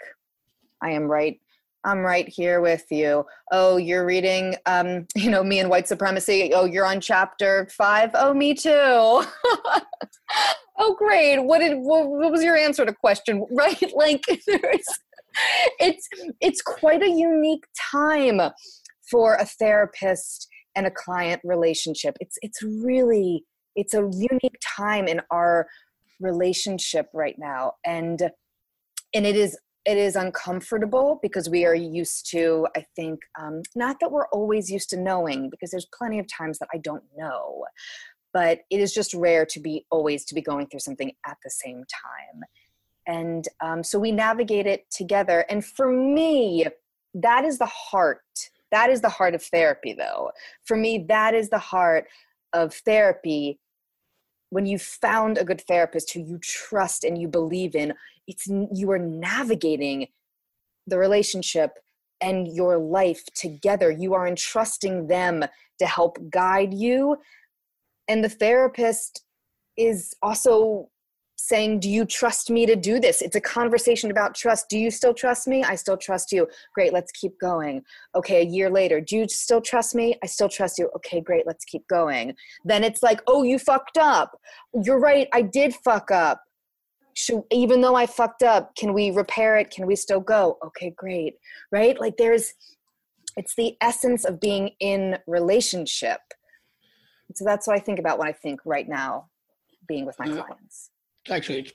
i 0.82 0.90
am 0.90 1.04
right 1.04 1.40
i'm 1.84 2.00
right 2.00 2.28
here 2.28 2.60
with 2.60 2.84
you. 2.90 3.24
Oh 3.52 3.76
you're 3.76 4.04
reading 4.04 4.56
um 4.66 5.06
you 5.14 5.30
know 5.30 5.44
me 5.44 5.60
and 5.60 5.70
white 5.70 5.86
supremacy. 5.86 6.52
Oh 6.52 6.64
you're 6.64 6.86
on 6.86 7.00
chapter 7.00 7.68
five. 7.70 8.10
Oh, 8.14 8.34
me 8.34 8.54
too. 8.54 9.24
Oh 10.82 10.94
great. 10.94 11.38
What 11.40 11.58
did 11.58 11.76
what, 11.76 12.08
what 12.08 12.32
was 12.32 12.42
your 12.42 12.56
answer 12.56 12.86
to 12.86 12.92
question? 12.92 13.46
Right? 13.50 13.92
Like 13.94 14.24
there's 14.46 14.88
it's 15.78 16.08
it's 16.40 16.62
quite 16.62 17.02
a 17.02 17.10
unique 17.10 17.64
time 17.90 18.40
for 19.10 19.34
a 19.34 19.44
therapist 19.44 20.48
and 20.76 20.86
a 20.86 20.90
client 20.90 21.40
relationship. 21.44 22.16
It's 22.20 22.38
it's 22.42 22.62
really 22.62 23.44
it's 23.76 23.94
a 23.94 24.08
unique 24.12 24.58
time 24.76 25.06
in 25.06 25.20
our 25.30 25.66
relationship 26.20 27.06
right 27.14 27.36
now 27.38 27.72
and 27.84 28.30
and 29.14 29.26
it 29.26 29.36
is 29.36 29.58
it 29.86 29.96
is 29.96 30.16
uncomfortable 30.16 31.18
because 31.22 31.48
we 31.48 31.64
are 31.64 31.74
used 31.74 32.30
to 32.30 32.66
i 32.76 32.84
think 32.94 33.18
um, 33.40 33.62
not 33.74 33.96
that 34.00 34.12
we're 34.12 34.28
always 34.28 34.70
used 34.70 34.90
to 34.90 35.00
knowing 35.00 35.48
because 35.48 35.70
there's 35.70 35.86
plenty 35.96 36.18
of 36.18 36.26
times 36.28 36.58
that 36.58 36.68
i 36.74 36.78
don't 36.78 37.04
know 37.16 37.64
but 38.32 38.60
it 38.70 38.80
is 38.80 38.92
just 38.92 39.14
rare 39.14 39.46
to 39.46 39.58
be 39.58 39.86
always 39.90 40.24
to 40.24 40.34
be 40.34 40.42
going 40.42 40.66
through 40.66 40.80
something 40.80 41.10
at 41.26 41.38
the 41.42 41.50
same 41.50 41.82
time 41.90 42.42
and 43.10 43.48
um, 43.60 43.82
so 43.82 43.98
we 43.98 44.12
navigate 44.12 44.66
it 44.66 44.88
together. 44.90 45.44
And 45.48 45.64
for 45.64 45.90
me 45.90 46.66
that 47.14 47.44
is 47.44 47.58
the 47.58 47.66
heart. 47.66 48.20
That 48.70 48.88
is 48.88 49.00
the 49.00 49.08
heart 49.08 49.34
of 49.34 49.42
therapy 49.42 49.92
though. 49.92 50.30
For 50.64 50.76
me 50.76 51.04
that 51.08 51.34
is 51.34 51.50
the 51.50 51.58
heart 51.58 52.06
of 52.52 52.72
therapy. 52.72 53.58
When 54.50 54.66
you 54.66 54.78
found 54.78 55.38
a 55.38 55.44
good 55.44 55.60
therapist 55.60 56.12
who 56.12 56.20
you 56.20 56.38
trust 56.38 57.02
and 57.02 57.20
you 57.20 57.26
believe 57.28 57.74
in 57.74 57.94
it's 58.28 58.46
you 58.46 58.90
are 58.92 58.98
navigating 58.98 60.06
the 60.86 60.98
relationship 60.98 61.72
and 62.20 62.46
your 62.48 62.78
life 62.78 63.24
together. 63.34 63.90
You 63.90 64.14
are 64.14 64.26
entrusting 64.28 65.08
them 65.08 65.44
to 65.78 65.86
help 65.86 66.18
guide 66.30 66.74
you. 66.74 67.16
And 68.08 68.22
the 68.22 68.28
therapist 68.28 69.24
is 69.76 70.14
also 70.22 70.90
saying, 71.50 71.80
Do 71.80 71.90
you 71.90 72.06
trust 72.06 72.48
me 72.48 72.64
to 72.64 72.76
do 72.76 72.98
this? 72.98 73.20
It's 73.20 73.36
a 73.36 73.40
conversation 73.40 74.10
about 74.10 74.34
trust. 74.34 74.70
Do 74.70 74.78
you 74.78 74.90
still 74.90 75.12
trust 75.12 75.46
me? 75.46 75.62
I 75.62 75.74
still 75.74 75.98
trust 75.98 76.32
you. 76.32 76.48
Great, 76.74 76.94
let's 76.94 77.12
keep 77.12 77.38
going. 77.38 77.82
Okay, 78.14 78.40
a 78.40 78.44
year 78.44 78.70
later, 78.70 79.00
do 79.00 79.16
you 79.16 79.28
still 79.28 79.60
trust 79.60 79.94
me? 79.94 80.16
I 80.22 80.26
still 80.26 80.48
trust 80.48 80.78
you. 80.78 80.88
Okay, 80.96 81.20
great, 81.20 81.46
let's 81.46 81.66
keep 81.66 81.86
going. 81.88 82.34
Then 82.64 82.82
it's 82.84 83.02
like, 83.02 83.20
Oh, 83.26 83.42
you 83.42 83.58
fucked 83.58 83.98
up. 83.98 84.40
You're 84.72 85.00
right, 85.00 85.28
I 85.34 85.42
did 85.42 85.74
fuck 85.74 86.10
up. 86.10 86.40
Should, 87.12 87.42
even 87.50 87.80
though 87.82 87.96
I 87.96 88.06
fucked 88.06 88.44
up, 88.44 88.74
can 88.76 88.94
we 88.94 89.10
repair 89.10 89.58
it? 89.58 89.70
Can 89.70 89.86
we 89.86 89.96
still 89.96 90.20
go? 90.20 90.56
Okay, 90.64 90.94
great. 90.96 91.34
Right? 91.72 92.00
Like 92.00 92.16
there's, 92.16 92.54
it's 93.36 93.54
the 93.56 93.76
essence 93.80 94.24
of 94.24 94.40
being 94.40 94.70
in 94.78 95.18
relationship. 95.26 96.20
So 97.34 97.44
that's 97.44 97.66
what 97.66 97.76
I 97.76 97.80
think 97.80 97.98
about 97.98 98.18
when 98.18 98.28
I 98.28 98.32
think 98.32 98.60
right 98.64 98.88
now 98.88 99.28
being 99.86 100.06
with 100.06 100.18
my 100.18 100.26
mm-hmm. 100.26 100.40
clients 100.40 100.90
actually 101.28 101.60
it's 101.60 101.72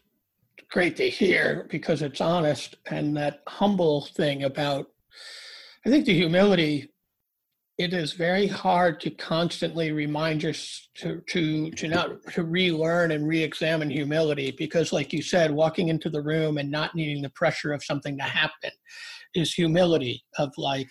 great 0.71 0.95
to 0.95 1.09
hear 1.09 1.67
because 1.69 2.01
it's 2.01 2.21
honest 2.21 2.75
and 2.89 3.15
that 3.15 3.41
humble 3.47 4.01
thing 4.15 4.43
about 4.43 4.87
i 5.85 5.89
think 5.89 6.05
the 6.05 6.13
humility 6.13 6.89
it 7.77 7.93
is 7.93 8.13
very 8.13 8.47
hard 8.47 9.01
to 9.01 9.09
constantly 9.11 9.91
remind 9.91 10.41
yourself 10.41 10.81
to 10.95 11.21
to 11.27 11.71
to 11.71 11.87
not 11.87 12.09
to 12.31 12.43
relearn 12.43 13.11
and 13.11 13.27
re-examine 13.27 13.89
humility 13.89 14.55
because 14.57 14.93
like 14.93 15.11
you 15.11 15.21
said 15.21 15.51
walking 15.51 15.89
into 15.89 16.09
the 16.09 16.21
room 16.21 16.57
and 16.57 16.71
not 16.71 16.95
needing 16.95 17.21
the 17.21 17.29
pressure 17.31 17.73
of 17.73 17.83
something 17.83 18.17
to 18.17 18.23
happen 18.23 18.71
is 19.33 19.53
humility 19.53 20.23
of 20.39 20.51
like 20.57 20.89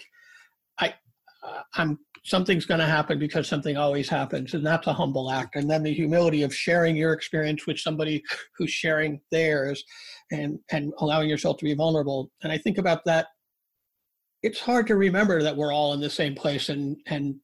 i 0.79 0.95
uh, 1.43 1.63
i'm 1.75 1.99
something's 2.25 2.65
going 2.65 2.81
to 2.81 2.87
happen 2.87 3.19
because 3.19 3.47
something 3.47 3.77
always 3.77 4.09
happens 4.09 4.55
and 4.55 4.67
that's 4.67 4.87
a 4.87 4.93
humble 4.93 5.31
act 5.31 5.57
and 5.57 5.71
then 5.71 5.83
the 5.83 5.93
humility 5.93 6.43
of 6.43 6.55
sharing 6.55 6.97
your 6.97 7.13
experience 7.13 7.67
with 7.67 7.79
somebody 7.79 8.23
who's 8.57 8.71
sharing 8.71 9.21
theirs 9.31 9.85
and 10.33 10.59
and 10.71 10.93
allowing 10.99 11.29
yourself 11.29 11.59
to 11.59 11.65
be 11.65 11.75
vulnerable 11.75 12.31
and 12.43 12.51
i 12.51 12.59
think 12.59 12.79
about 12.79 13.05
that 13.05 13.27
it's 14.43 14.61
hard 14.61 14.87
to 14.87 14.97
remember 14.97 15.43
that 15.43 15.57
we're 15.57 15.73
all 15.73 15.93
in 15.93 16.01
the 16.01 16.11
same 16.11 16.35
place 16.35 16.69
and 16.71 16.97
and 17.07 17.37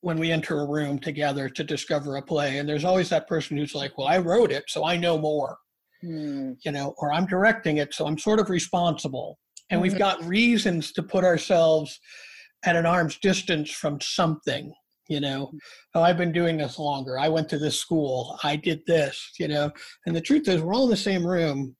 when 0.00 0.18
we 0.18 0.30
enter 0.30 0.60
a 0.60 0.66
room 0.66 0.98
together 0.98 1.48
to 1.48 1.64
discover 1.64 2.16
a 2.16 2.22
play 2.22 2.58
and 2.58 2.68
there's 2.68 2.84
always 2.84 3.08
that 3.08 3.26
person 3.26 3.56
who's 3.56 3.74
like 3.74 3.96
well 3.98 4.06
i 4.06 4.18
wrote 4.18 4.52
it 4.52 4.64
so 4.68 4.84
i 4.84 4.96
know 4.96 5.18
more 5.18 5.56
mm. 6.04 6.56
you 6.64 6.70
know 6.70 6.94
or 6.98 7.12
i'm 7.12 7.26
directing 7.26 7.78
it 7.78 7.92
so 7.92 8.06
i'm 8.06 8.18
sort 8.18 8.38
of 8.38 8.48
responsible 8.48 9.38
and 9.70 9.78
mm-hmm. 9.78 9.82
we've 9.82 9.98
got 9.98 10.22
reasons 10.24 10.92
to 10.92 11.02
put 11.02 11.24
ourselves 11.24 11.98
at 12.64 12.76
an 12.76 12.86
arm's 12.86 13.18
distance 13.18 13.70
from 13.70 14.00
something 14.00 14.72
you 15.08 15.20
know? 15.20 15.52
Oh 15.94 16.02
i've 16.02 16.16
been 16.16 16.32
doing 16.32 16.56
this 16.56 16.78
longer. 16.78 17.18
I 17.18 17.28
went 17.28 17.48
to 17.50 17.58
this 17.58 17.78
school. 17.78 18.38
I 18.42 18.56
did 18.56 18.80
this 18.86 19.32
you 19.38 19.48
know? 19.48 19.70
And 20.06 20.14
the 20.16 20.20
truth 20.20 20.48
is 20.48 20.62
we're 20.62 20.74
all 20.74 20.84
in 20.84 20.90
the 20.90 20.96
same 20.96 21.26
room 21.26 21.76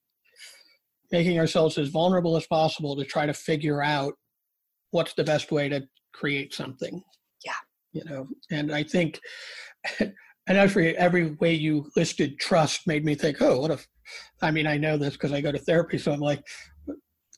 making 1.11 1.39
ourselves 1.39 1.77
as 1.77 1.89
vulnerable 1.89 2.35
as 2.35 2.47
possible 2.47 2.95
to 2.95 3.05
try 3.05 3.25
to 3.25 3.33
figure 3.33 3.81
out 3.81 4.13
what's 4.91 5.13
the 5.13 5.23
best 5.23 5.51
way 5.51 5.69
to 5.69 5.81
create 6.13 6.53
something. 6.53 7.01
Yeah. 7.45 7.53
You 7.93 8.03
know? 8.05 8.27
And 8.51 8.71
i 8.71 8.83
think 8.83 9.19
and 9.99 10.57
every 10.57 10.97
every 10.97 11.31
way 11.41 11.53
you 11.53 11.89
listed 11.95 12.39
trust 12.39 12.87
made 12.87 13.03
me 13.05 13.15
think 13.15 13.41
oh 13.41 13.59
what 13.59 13.71
if 13.71 13.87
i 14.41 14.51
mean 14.51 14.67
i 14.67 14.77
know 14.77 14.97
this 14.97 15.13
because 15.13 15.31
i 15.31 15.41
go 15.41 15.51
to 15.51 15.57
therapy 15.57 15.97
so 15.97 16.11
i'm 16.11 16.19
like 16.19 16.43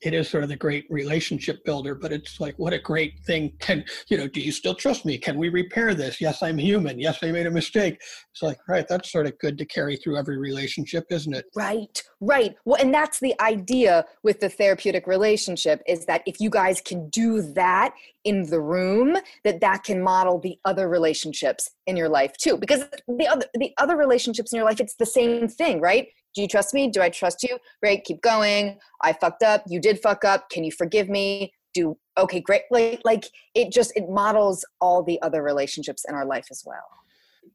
it 0.02 0.14
is 0.14 0.30
sort 0.30 0.44
of 0.44 0.50
the 0.50 0.56
great 0.56 0.86
relationship 0.90 1.64
builder 1.66 1.96
but 1.96 2.12
it's 2.12 2.40
like 2.40 2.58
what 2.58 2.74
a 2.74 2.80
great 2.80 3.20
thing. 3.26 3.54
Can 3.60 3.84
you 4.08 4.18
know 4.18 4.28
do 4.28 4.42
you 4.42 4.52
still 4.52 4.76
trust 4.76 5.06
me? 5.06 5.18
Can 5.18 5.38
we 5.38 5.50
repair 5.50 5.94
this? 5.94 6.22
Yes 6.22 6.44
i'm 6.44 6.58
human. 6.58 7.00
Yes 7.00 7.20
i 7.24 7.32
made 7.32 7.48
a 7.48 7.52
mistake. 7.52 8.00
It's 8.32 8.42
like 8.42 8.60
right 8.68 8.88
that's 8.88 9.12
sort 9.12 9.28
of 9.28 9.38
good 9.40 9.58
to 9.58 9.66
carry 9.66 9.96
through 9.96 10.18
every 10.18 10.38
relationship 10.38 11.06
isn't 11.10 11.34
it? 11.34 11.46
Right 11.56 12.02
right. 12.22 12.56
Well 12.66 12.82
and 12.82 12.94
that's 12.94 13.20
the 13.20 13.40
idea 13.42 14.06
with 14.24 14.40
the 14.40 14.50
therapeutic 14.50 15.08
relationship 15.08 15.82
is 15.88 16.06
that 16.06 16.22
if 16.26 16.40
you 16.40 16.50
guys 16.50 16.82
can 16.82 17.10
do 17.10 17.42
that 17.54 17.94
in 18.24 18.50
the 18.50 18.60
room 18.60 19.16
that 19.44 19.62
that 19.62 19.84
can 19.84 20.02
model 20.02 20.40
the 20.40 20.60
other 20.66 20.90
relationships 20.90 21.72
in 21.86 21.96
your 21.96 22.10
life 22.10 22.34
too 22.38 22.58
because 22.58 22.84
the 23.08 23.28
other 23.28 23.46
the 23.54 23.74
other 23.78 23.96
relationships 23.96 24.52
in 24.52 24.58
your 24.58 24.66
life 24.66 24.80
it's 24.80 24.96
the 24.96 25.06
same 25.06 25.48
thing 25.48 25.80
right 25.80 26.10
do 26.38 26.44
you 26.44 26.48
trust 26.48 26.72
me? 26.72 26.88
Do 26.88 27.02
I 27.02 27.10
trust 27.10 27.42
you? 27.42 27.58
Great, 27.82 28.04
keep 28.04 28.22
going. 28.22 28.78
I 29.02 29.14
fucked 29.14 29.42
up. 29.42 29.64
You 29.68 29.82
did 29.82 30.00
fuck 30.00 30.24
up. 30.24 30.52
Can 30.52 30.64
you 30.64 30.72
forgive 30.72 31.10
me? 31.10 31.52
Do 31.74 31.98
okay, 32.16 32.42
great. 32.42 32.62
Like, 32.70 33.02
like 33.04 33.26
it 33.56 33.72
just 33.72 33.92
it 33.96 34.08
models 34.08 34.64
all 34.80 35.02
the 35.02 35.20
other 35.24 35.42
relationships 35.42 36.06
in 36.08 36.14
our 36.14 36.28
life 36.28 36.46
as 36.52 36.62
well. 36.64 36.86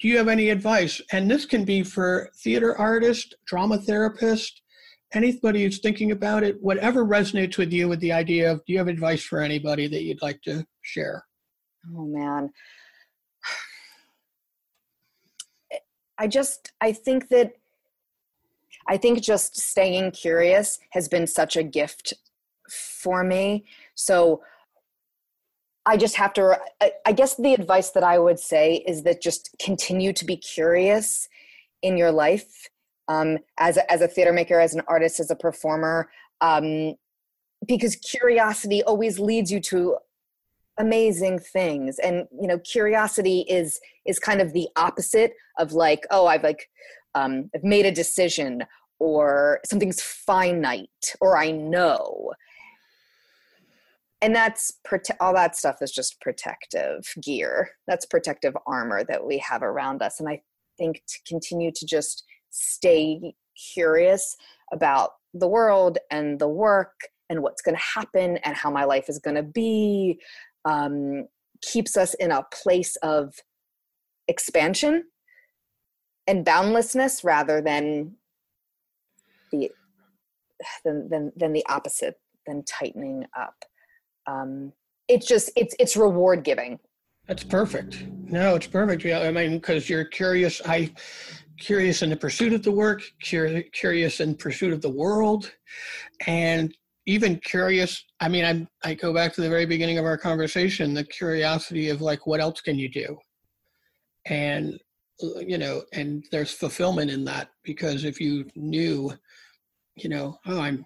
Do 0.01 0.09
you 0.09 0.19
have 0.19 0.27
any 0.27 0.51
advice? 0.51 1.01
And 1.13 1.31
this 1.31 1.47
can 1.47 1.65
be 1.65 1.85
for 1.85 2.29
theater 2.43 2.77
artist, 2.77 3.37
drama 3.47 3.79
therapist, 3.79 4.63
anybody 5.15 5.63
who's 5.63 5.79
thinking 5.79 6.11
about 6.11 6.43
it, 6.43 6.61
whatever 6.61 7.05
resonates 7.05 7.59
with 7.59 7.73
you 7.73 7.89
with 7.89 8.01
the 8.01 8.11
idea 8.11 8.51
of 8.51 8.65
do 8.67 8.73
you 8.73 8.79
have 8.79 8.89
advice 8.89 9.23
for 9.23 9.39
anybody 9.39 9.87
that 9.87 10.03
you'd 10.03 10.23
like 10.23 10.43
to 10.43 10.67
share? 10.81 11.25
Oh 11.97 12.07
man. 12.07 12.51
I 16.19 16.27
just 16.27 16.73
I 16.81 16.93
think 16.93 17.29
that 17.29 17.53
I 18.89 18.97
think 18.97 19.23
just 19.23 19.57
staying 19.59 20.13
curious 20.13 20.79
has 20.91 21.09
been 21.09 21.27
such 21.27 21.57
a 21.57 21.63
gift 21.63 22.15
for 22.71 23.25
me. 23.25 23.65
So 23.95 24.43
I 25.85 25.97
just 25.97 26.17
have 26.17 26.33
to, 26.35 26.59
I 27.05 27.13
guess 27.13 27.37
the 27.37 27.55
advice 27.55 27.91
that 27.91 28.05
I 28.05 28.19
would 28.19 28.39
say 28.39 28.85
is 28.87 29.03
that 29.03 29.21
just 29.21 29.51
continue 29.61 30.13
to 30.13 30.25
be 30.25 30.37
curious 30.37 31.29
in 31.83 31.97
your 31.97 32.13
life 32.13 32.69
um, 33.09 33.39
as, 33.59 33.77
a, 33.77 33.93
as 33.93 34.01
a 34.01 34.09
theater 34.09 34.33
maker, 34.33 34.61
as 34.61 34.75
an 34.75 34.83
artist, 34.87 35.19
as 35.19 35.31
a 35.31 35.37
performer, 35.37 36.09
um, 36.41 36.95
because 37.67 37.97
curiosity 37.97 38.83
always 38.85 39.19
leads 39.19 39.51
you 39.51 39.61
to 39.61 39.97
amazing 40.79 41.39
things 41.39 41.99
and 41.99 42.27
you 42.41 42.47
know 42.47 42.59
curiosity 42.61 43.41
is 43.41 43.79
is 44.07 44.19
kind 44.19 44.41
of 44.41 44.55
the 44.55 44.67
opposite 44.77 45.35
of 45.59 45.73
like 45.73 46.07
oh 46.11 46.27
i've 46.27 46.43
like 46.43 46.71
um, 47.15 47.51
I've 47.55 47.65
made 47.65 47.87
a 47.87 47.93
decision 47.93 48.65
or 48.99 49.61
something's 49.65 50.01
finite 50.01 51.15
or 51.21 51.37
I 51.37 51.51
know. 51.51 52.33
And 54.21 54.35
that's 54.35 54.75
prote- 54.87 55.17
all 55.21 55.35
that 55.35 55.57
stuff 55.57 55.83
is 55.83 55.91
just 55.91 56.21
protective 56.21 57.05
gear. 57.21 57.71
That's 57.89 58.07
protective 58.07 58.57
armor 58.67 59.03
that 59.05 59.27
we 59.27 59.39
have 59.39 59.65
around 59.65 60.01
us. 60.01 60.21
And 60.21 60.29
I 60.29 60.43
think 60.79 61.03
to 61.09 61.19
continue 61.27 61.73
to 61.75 61.87
just 61.87 62.25
stay 62.51 63.35
curious 63.75 64.37
about 64.73 65.11
the 65.35 65.49
world 65.49 65.99
and 66.11 66.39
the 66.39 66.49
work 66.49 66.93
and 67.29 67.43
what's 67.43 67.63
going 67.63 67.75
to 67.75 67.83
happen 67.83 68.37
and 68.39 68.55
how 68.55 68.71
my 68.71 68.85
life 68.85 69.07
is 69.09 69.19
going 69.19 69.37
to 69.37 69.43
be 69.43 70.21
um, 70.65 71.27
keeps 71.61 71.97
us 71.97 72.15
in 72.15 72.31
a 72.31 72.47
place 72.53 72.97
of 72.97 73.35
expansion 74.29 75.05
and 76.27 76.45
boundlessness 76.45 77.25
rather 77.25 77.61
than 77.61 78.13
the 79.51 79.71
than 80.85 81.09
than, 81.09 81.33
than 81.37 81.53
the 81.53 81.65
opposite 81.69 82.21
than 82.47 82.65
tightening 82.65 83.25
up. 83.39 83.55
Um, 84.27 84.73
it's 85.09 85.27
just 85.27 85.51
it's 85.57 85.75
it's 85.79 85.97
reward 85.97 86.45
giving. 86.45 86.79
That's 87.27 87.45
perfect. 87.45 88.07
No 88.27 88.55
it's 88.55 88.67
perfect. 88.67 89.05
Yeah 89.05 89.21
i 89.21 89.31
mean 89.31 89.55
because 89.55 89.89
you're 89.89 90.05
curious 90.05 90.61
i 90.67 90.93
curious 91.61 92.03
in 92.03 92.11
the 92.11 92.17
pursuit 92.17 92.53
of 92.53 92.63
the 92.63 92.73
work 92.73 93.03
curious 93.21 94.21
in 94.21 94.35
pursuit 94.35 94.73
of 94.73 94.81
the 94.81 94.91
world 94.91 95.53
and 96.27 96.75
even 97.07 97.37
curious 97.37 98.05
i 98.21 98.29
mean 98.29 98.45
I'm, 98.45 98.69
i 98.85 98.95
go 98.95 99.13
back 99.13 99.33
to 99.35 99.43
the 99.43 99.49
very 99.49 99.67
beginning 99.67 99.99
of 99.99 100.05
our 100.05 100.17
conversation 100.17 100.95
the 100.95 101.05
curiosity 101.05 101.89
of 101.91 102.01
like 102.01 102.27
what 102.27 102.41
else 102.41 102.61
can 102.61 102.79
you 102.79 102.89
do? 102.89 103.17
And 104.27 104.79
you 105.21 105.59
know, 105.59 105.83
and 105.93 106.25
there's 106.31 106.53
fulfillment 106.53 107.11
in 107.11 107.25
that 107.25 107.51
because 107.63 108.05
if 108.05 108.21
you 108.21 108.47
knew, 108.57 109.13
you 109.97 110.09
know, 110.09 110.39
oh, 110.47 110.61
I'm 110.61 110.85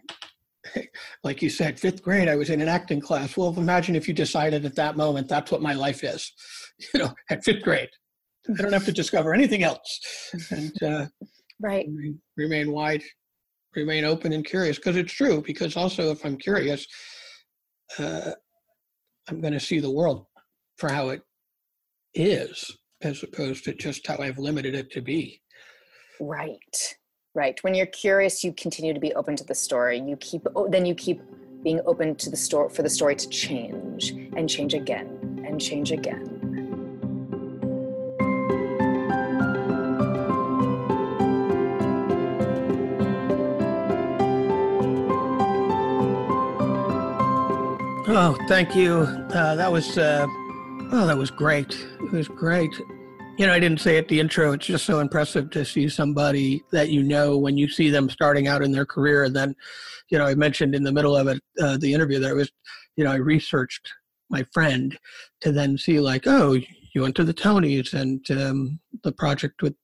like 1.25 1.43
you 1.43 1.51
said, 1.51 1.79
fifth 1.79 2.03
grade, 2.03 2.29
I 2.29 2.37
was 2.37 2.51
in 2.51 2.61
an 2.61 2.69
acting 2.69 3.01
class. 3.01 3.37
Well, 3.37 3.55
imagine 3.57 3.97
if 3.97 4.09
you 4.09 4.15
decided 4.15 4.65
at 4.65 4.77
that 4.77 4.97
moment 4.97 5.29
that's 5.29 5.51
what 5.51 5.63
my 5.63 5.75
life 5.75 6.05
is, 6.05 6.33
you 6.95 7.01
know, 7.01 7.15
at 7.31 7.45
fifth 7.45 7.63
grade. 7.63 7.91
I 8.49 8.63
don't 8.63 8.73
have 8.73 8.85
to 8.85 8.93
discover 8.93 9.35
anything 9.35 9.65
else. 9.65 10.01
And 10.51 10.83
uh, 10.83 11.07
right. 11.61 11.87
Remain, 11.87 12.21
remain 12.37 12.73
wide, 12.73 13.03
remain 13.75 14.05
open 14.05 14.33
and 14.33 14.45
curious 14.45 14.77
because 14.77 14.97
it's 14.97 15.13
true. 15.13 15.43
Because 15.45 15.77
also, 15.77 16.13
if 16.13 16.25
I'm 16.25 16.37
curious, 16.37 16.87
uh, 17.99 18.33
I'm 19.29 19.41
going 19.41 19.53
to 19.53 19.61
see 19.61 19.81
the 19.81 19.91
world 19.91 20.27
for 20.77 20.89
how 20.89 21.09
it 21.09 21.23
is 22.15 22.77
as 23.07 23.23
opposed 23.23 23.65
to 23.65 23.73
just 23.73 24.07
how 24.07 24.19
I've 24.19 24.39
limited 24.39 24.75
it 24.75 24.91
to 24.93 25.01
be. 25.01 25.41
Right. 26.21 26.97
Right. 27.35 27.63
When 27.63 27.75
you're 27.75 27.87
curious, 27.87 28.43
you 28.43 28.53
continue 28.53 28.93
to 28.93 29.01
be 29.01 29.15
open 29.15 29.37
to 29.37 29.45
the 29.45 29.55
story. 29.55 29.99
You 29.99 30.17
keep 30.17 30.47
then 30.69 30.85
you 30.85 30.95
keep 30.95 31.21
being 31.63 31.81
open 31.87 32.15
to 32.17 32.31
the 32.31 32.37
story 32.37 32.71
for 32.71 32.83
the 32.83 32.91
story 32.91 33.15
to 33.17 33.29
change 33.29 34.11
and 34.11 34.49
change 34.49 34.75
again 34.75 35.45
and 35.47 35.61
change 35.61 35.93
again. 35.93 36.43
Oh, 48.09 48.35
thank 48.49 48.75
you. 48.75 48.93
Uh, 48.95 49.57
that 49.57 49.71
was 49.71 49.99
uh, 49.99 50.27
Oh, 50.93 51.05
that 51.07 51.19
was 51.19 51.33
great. 51.33 51.77
It 52.01 52.13
was 52.13 52.29
great. 52.29 52.73
You 53.39 53.47
know, 53.47 53.53
I 53.53 53.61
didn't 53.61 53.83
say 53.83 53.99
at 53.99 54.09
the 54.09 54.19
intro, 54.19 54.53
it's 54.53 54.65
just 54.65 54.87
so 54.87 55.01
impressive 55.01 55.51
to 55.51 55.65
see 55.65 55.91
somebody 55.91 56.63
that 56.73 56.89
you 56.89 57.03
know 57.03 57.37
when 57.37 57.59
you 57.59 57.69
see 57.69 57.91
them 57.91 58.09
starting 58.09 58.49
out 58.49 58.63
in 58.63 58.73
their 58.73 58.87
career. 58.87 59.25
And 59.25 59.37
then, 59.37 59.55
you 60.09 60.17
know, 60.17 60.25
I 60.25 60.35
mentioned 60.35 60.75
in 60.75 60.83
the 60.83 60.93
middle 60.93 61.15
of 61.15 61.29
it, 61.29 61.43
uh, 61.61 61.77
the 61.77 61.93
interview 61.93 62.19
that 62.19 62.31
I 62.31 62.33
was, 62.33 62.51
you 62.97 63.05
know, 63.05 63.13
I 63.13 63.17
researched 63.17 63.93
my 64.31 64.43
friend 64.55 64.99
to 65.43 65.53
then 65.53 65.77
see, 65.77 66.01
like, 66.01 66.27
oh, 66.27 66.59
you 66.95 67.03
went 67.03 67.15
to 67.17 67.25
the 67.25 67.35
Tonys 67.35 67.93
and 67.93 68.25
um, 68.31 68.81
the 69.05 69.13
project 69.13 69.61
with 69.61 69.75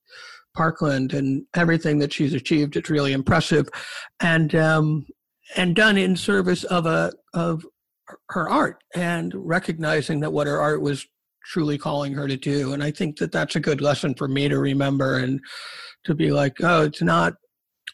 Parkland 0.57 1.13
and 1.13 1.45
everything 1.55 1.99
that 1.99 2.13
she's 2.13 2.33
achieved. 2.33 2.77
It's 2.77 2.89
really 2.89 3.13
impressive. 3.13 3.69
And, 4.21 4.55
um, 4.55 5.07
and 5.57 5.77
done 5.77 5.99
in 5.99 6.17
service 6.17 6.65
of 6.65 6.87
a 6.87 7.13
of 7.35 7.67
her 8.31 8.49
art 8.49 8.83
and 8.95 9.33
recognizing 9.35 10.21
that 10.21 10.33
what 10.33 10.47
her 10.47 10.61
art 10.61 10.81
was 10.81 11.07
truly 11.47 11.79
calling 11.79 12.13
her 12.15 12.29
to 12.29 12.37
do. 12.37 12.73
And 12.73 12.83
I 12.83 12.91
think 12.91 13.19
that 13.19 13.33
that's 13.33 13.57
a 13.57 13.61
good 13.61 13.81
lesson 13.81 14.15
for 14.15 14.29
me 14.29 14.49
to 14.49 14.59
remember 14.59 15.19
and 15.19 15.41
to 16.05 16.15
be 16.15 16.31
like, 16.31 16.57
oh, 16.63 16.85
it's 16.85 17.03
not 17.03 17.35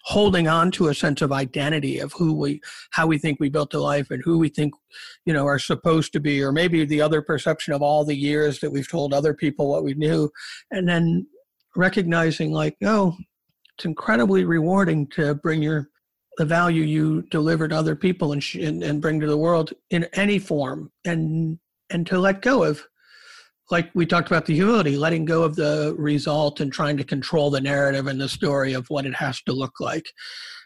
holding 0.05 0.49
on 0.49 0.71
to 0.71 0.89
a 0.89 0.95
sense 0.95 1.21
of 1.23 1.33
identity 1.33 1.99
of 1.99 2.13
who 2.15 2.33
we 2.33 2.61
how 2.91 3.07
we 3.07 3.19
think 3.19 3.39
we 3.39 3.49
built 3.49 3.75
a 3.75 3.81
life 3.81 4.11
and 4.11 4.23
who 4.25 4.39
we 4.39 4.49
think 4.49 4.73
you 5.27 5.33
know 5.33 5.47
are 5.47 5.59
supposed 5.59 6.13
to 6.13 6.21
be 6.21 6.43
or 6.43 6.53
maybe 6.53 6.85
the 6.85 7.01
other 7.01 7.21
perception 7.21 7.75
of 7.75 7.83
all 7.83 8.05
the 8.05 8.17
years 8.17 8.61
that 8.61 8.71
we've 8.71 8.89
told 8.89 9.13
other 9.13 9.35
people 9.35 9.69
what 9.69 9.85
we 9.85 9.95
knew 9.95 10.31
and 10.71 10.89
then 10.89 11.27
recognizing 11.77 12.53
like 12.53 12.77
oh 12.85 13.15
it's 13.77 13.85
incredibly 13.85 14.45
rewarding 14.45 15.07
to 15.07 15.35
bring 15.35 15.63
your 15.63 15.89
the 16.39 16.45
value 16.45 16.85
you 16.85 17.23
deliver 17.31 17.67
to 17.67 17.77
other 17.77 17.97
people 17.97 18.33
and, 18.33 18.43
sh- 18.43 18.55
and, 18.55 18.83
and 18.83 19.03
bring 19.03 19.21
to 19.21 19.27
the 19.27 19.37
world 19.37 19.73
in 19.91 20.05
any 20.15 20.39
form 20.39 20.91
and 21.05 21.59
and 21.91 22.07
to 22.07 22.19
let 22.19 22.43
go 22.43 22.63
of 22.63 22.83
like 23.71 23.91
we 23.95 24.07
talked 24.07 24.29
about 24.29 24.47
the 24.47 24.55
humility 24.55 24.97
letting 24.97 25.25
go 25.25 25.43
of 25.43 25.57
the 25.57 25.95
result 25.99 26.61
and 26.61 26.73
trying 26.73 26.97
to 26.97 27.05
control 27.05 27.51
the 27.51 27.61
narrative 27.61 28.07
and 28.07 28.21
the 28.21 28.29
story 28.29 28.73
of 28.73 28.89
what 28.89 29.07
it 29.07 29.15
has 29.15 29.43
to 29.43 29.53
look 29.53 29.81
like. 29.81 30.11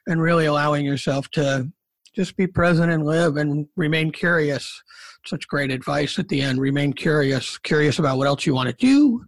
And 0.07 0.21
really 0.21 0.47
allowing 0.47 0.85
yourself 0.85 1.29
to 1.31 1.69
just 2.15 2.37
be 2.37 2.47
present 2.47 2.93
and 2.93 3.05
live 3.05 3.37
and 3.37 3.67
remain 3.77 4.11
curious. 4.11 4.83
Such 5.27 5.47
great 5.49 5.71
advice 5.71 6.19
at 6.19 6.29
the 6.29 6.43
end. 6.43 6.61
Remain 6.61 6.93
curious. 6.93 7.57
Curious 7.59 7.99
about 7.99 8.19
what 8.19 8.27
else 8.27 8.45
you 8.45 8.55
want 8.55 8.69
to 8.69 8.75
do. 8.75 9.25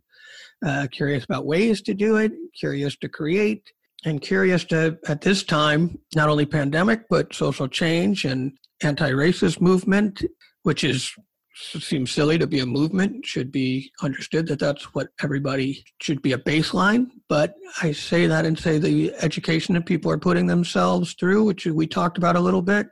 Uh, 0.64 0.86
curious 0.90 1.24
about 1.24 1.46
ways 1.46 1.82
to 1.82 1.94
do 1.94 2.16
it. 2.16 2.32
Curious 2.58 2.96
to 2.96 3.08
create. 3.08 3.70
And 4.04 4.20
curious 4.20 4.64
to 4.66 4.98
at 5.08 5.20
this 5.20 5.44
time 5.44 5.98
not 6.14 6.28
only 6.28 6.44
pandemic 6.44 7.02
but 7.08 7.34
social 7.34 7.68
change 7.68 8.24
and 8.24 8.52
anti-racist 8.82 9.60
movement 9.60 10.22
which 10.64 10.82
is 10.82 11.14
seems 11.54 12.10
silly 12.10 12.36
to 12.38 12.46
be 12.46 12.60
a 12.60 12.66
movement. 12.66 13.24
Should 13.24 13.52
be 13.52 13.90
understood 14.02 14.46
that 14.48 14.58
that's 14.58 14.94
what 14.94 15.08
everybody 15.22 15.84
should 16.00 16.20
be 16.20 16.32
a 16.32 16.38
baseline. 16.38 17.06
But 17.28 17.54
i 17.82 17.92
say 17.92 18.26
that 18.26 18.44
and 18.44 18.58
say 18.58 18.78
the 18.78 19.12
education 19.20 19.74
that 19.74 19.86
people 19.86 20.10
are 20.10 20.18
putting 20.18 20.46
themselves 20.46 21.14
through 21.14 21.44
which 21.44 21.66
we 21.66 21.86
talked 21.86 22.18
about 22.18 22.36
a 22.36 22.40
little 22.40 22.62
bit 22.62 22.86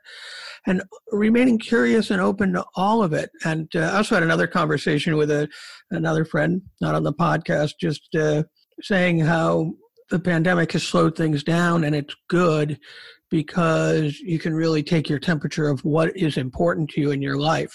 and 0.66 0.82
remaining 1.10 1.58
curious 1.58 2.10
and 2.10 2.20
open 2.20 2.52
to 2.52 2.64
all 2.76 3.02
of 3.02 3.12
it. 3.12 3.30
And 3.44 3.68
uh, 3.74 3.80
i 3.80 3.96
also 3.96 4.14
had 4.14 4.22
another 4.22 4.46
conversation 4.46 5.16
with 5.16 5.30
a, 5.30 5.48
another 5.90 6.24
friend 6.24 6.62
not 6.80 6.94
on 6.94 7.02
the 7.02 7.12
podcast 7.12 7.72
just 7.80 8.14
uh, 8.14 8.44
saying 8.80 9.20
how 9.20 9.72
the 10.10 10.18
pandemic 10.18 10.72
has 10.72 10.82
slowed 10.82 11.16
things 11.16 11.42
down 11.42 11.84
and 11.84 11.94
it's 11.94 12.14
good 12.28 12.78
because 13.30 14.18
you 14.18 14.38
can 14.38 14.52
really 14.54 14.82
take 14.82 15.08
your 15.08 15.18
temperature 15.18 15.68
of 15.68 15.82
what 15.84 16.14
is 16.16 16.36
important 16.36 16.90
to 16.90 17.00
you 17.00 17.12
in 17.12 17.22
your 17.22 17.38
life 17.38 17.72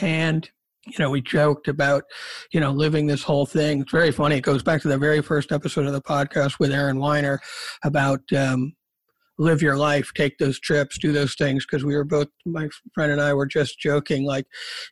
and 0.00 0.48
you 0.86 0.94
know, 0.98 1.10
we 1.10 1.20
joked 1.20 1.68
about, 1.68 2.04
you 2.50 2.60
know, 2.60 2.72
living 2.72 3.06
this 3.06 3.22
whole 3.22 3.46
thing. 3.46 3.82
It's 3.82 3.92
very 3.92 4.10
funny. 4.10 4.36
It 4.36 4.42
goes 4.42 4.62
back 4.62 4.82
to 4.82 4.88
the 4.88 4.98
very 4.98 5.22
first 5.22 5.52
episode 5.52 5.86
of 5.86 5.92
the 5.92 6.02
podcast 6.02 6.58
with 6.58 6.72
Aaron 6.72 6.98
Weiner 6.98 7.40
about 7.84 8.20
um, 8.32 8.72
live 9.38 9.62
your 9.62 9.76
life, 9.76 10.10
take 10.14 10.38
those 10.38 10.58
trips, 10.58 10.98
do 10.98 11.12
those 11.12 11.34
things. 11.34 11.64
Because 11.64 11.84
we 11.84 11.94
were 11.94 12.04
both, 12.04 12.28
my 12.44 12.68
friend 12.94 13.12
and 13.12 13.20
I 13.20 13.32
were 13.32 13.46
just 13.46 13.78
joking, 13.78 14.24
like, 14.24 14.46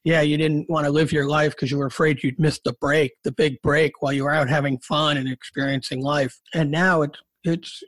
yeah, 0.04 0.20
you 0.20 0.36
didn't 0.36 0.70
want 0.70 0.86
to 0.86 0.92
live 0.92 1.12
your 1.12 1.26
life 1.26 1.52
because 1.52 1.70
you 1.70 1.78
were 1.78 1.86
afraid 1.86 2.22
you'd 2.22 2.38
miss 2.38 2.60
the 2.64 2.74
break, 2.80 3.12
the 3.24 3.32
big 3.32 3.60
break, 3.62 4.00
while 4.00 4.12
you 4.12 4.24
were 4.24 4.32
out 4.32 4.48
having 4.48 4.78
fun 4.78 5.16
and 5.16 5.28
experiencing 5.28 6.02
life. 6.02 6.38
And 6.54 6.70
now 6.70 7.02
it's 7.02 7.18
it's 7.42 7.82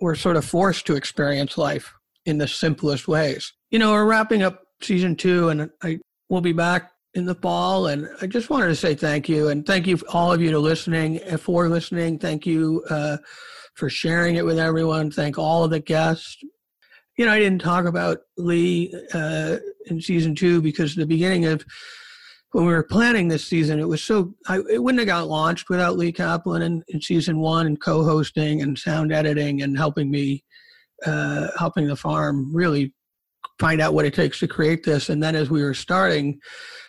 we're 0.00 0.14
sort 0.14 0.36
of 0.36 0.44
forced 0.44 0.86
to 0.86 0.96
experience 0.96 1.58
life 1.58 1.92
in 2.24 2.38
the 2.38 2.48
simplest 2.48 3.08
ways. 3.08 3.52
You 3.70 3.78
know, 3.78 3.92
we're 3.92 4.06
wrapping 4.06 4.42
up 4.42 4.62
season 4.80 5.16
two, 5.16 5.48
and 5.48 5.70
I 5.82 5.98
We'll 6.28 6.40
be 6.40 6.52
back 6.52 6.90
in 7.14 7.24
the 7.24 7.34
fall. 7.34 7.86
And 7.86 8.08
I 8.20 8.26
just 8.26 8.50
wanted 8.50 8.68
to 8.68 8.76
say 8.76 8.94
thank 8.94 9.28
you. 9.28 9.48
And 9.48 9.64
thank 9.66 9.86
you, 9.86 9.98
all 10.12 10.32
of 10.32 10.40
you, 10.40 10.50
to 10.50 10.58
listening, 10.58 11.18
for 11.38 11.68
listening. 11.68 12.18
Thank 12.18 12.46
you 12.46 12.84
uh, 12.90 13.16
for 13.74 13.88
sharing 13.88 14.36
it 14.36 14.44
with 14.44 14.58
everyone. 14.58 15.10
Thank 15.10 15.38
all 15.38 15.64
of 15.64 15.70
the 15.70 15.80
guests. 15.80 16.36
You 17.16 17.24
know, 17.24 17.32
I 17.32 17.38
didn't 17.38 17.62
talk 17.62 17.86
about 17.86 18.18
Lee 18.36 18.94
uh, 19.14 19.56
in 19.86 20.00
season 20.00 20.34
two 20.34 20.60
because 20.60 20.94
the 20.94 21.06
beginning 21.06 21.46
of 21.46 21.64
when 22.52 22.66
we 22.66 22.72
were 22.72 22.82
planning 22.82 23.28
this 23.28 23.46
season, 23.46 23.80
it 23.80 23.88
was 23.88 24.02
so 24.02 24.34
I, 24.48 24.60
it 24.70 24.82
wouldn't 24.82 25.00
have 25.00 25.08
got 25.08 25.28
launched 25.28 25.68
without 25.68 25.96
Lee 25.96 26.12
Kaplan 26.12 26.62
in, 26.62 26.82
in 26.88 27.00
season 27.00 27.38
one 27.38 27.66
and 27.66 27.80
co-hosting 27.80 28.62
and 28.62 28.78
sound 28.78 29.12
editing 29.12 29.62
and 29.62 29.76
helping 29.76 30.10
me, 30.10 30.44
uh, 31.04 31.48
helping 31.58 31.86
the 31.86 31.96
farm 31.96 32.54
really 32.54 32.94
find 33.58 33.80
out 33.80 33.94
what 33.94 34.04
it 34.04 34.14
takes 34.14 34.38
to 34.40 34.48
create 34.48 34.84
this. 34.84 35.08
And 35.08 35.22
then 35.22 35.34
as 35.34 35.50
we 35.50 35.62
were 35.62 35.74
starting 35.74 36.38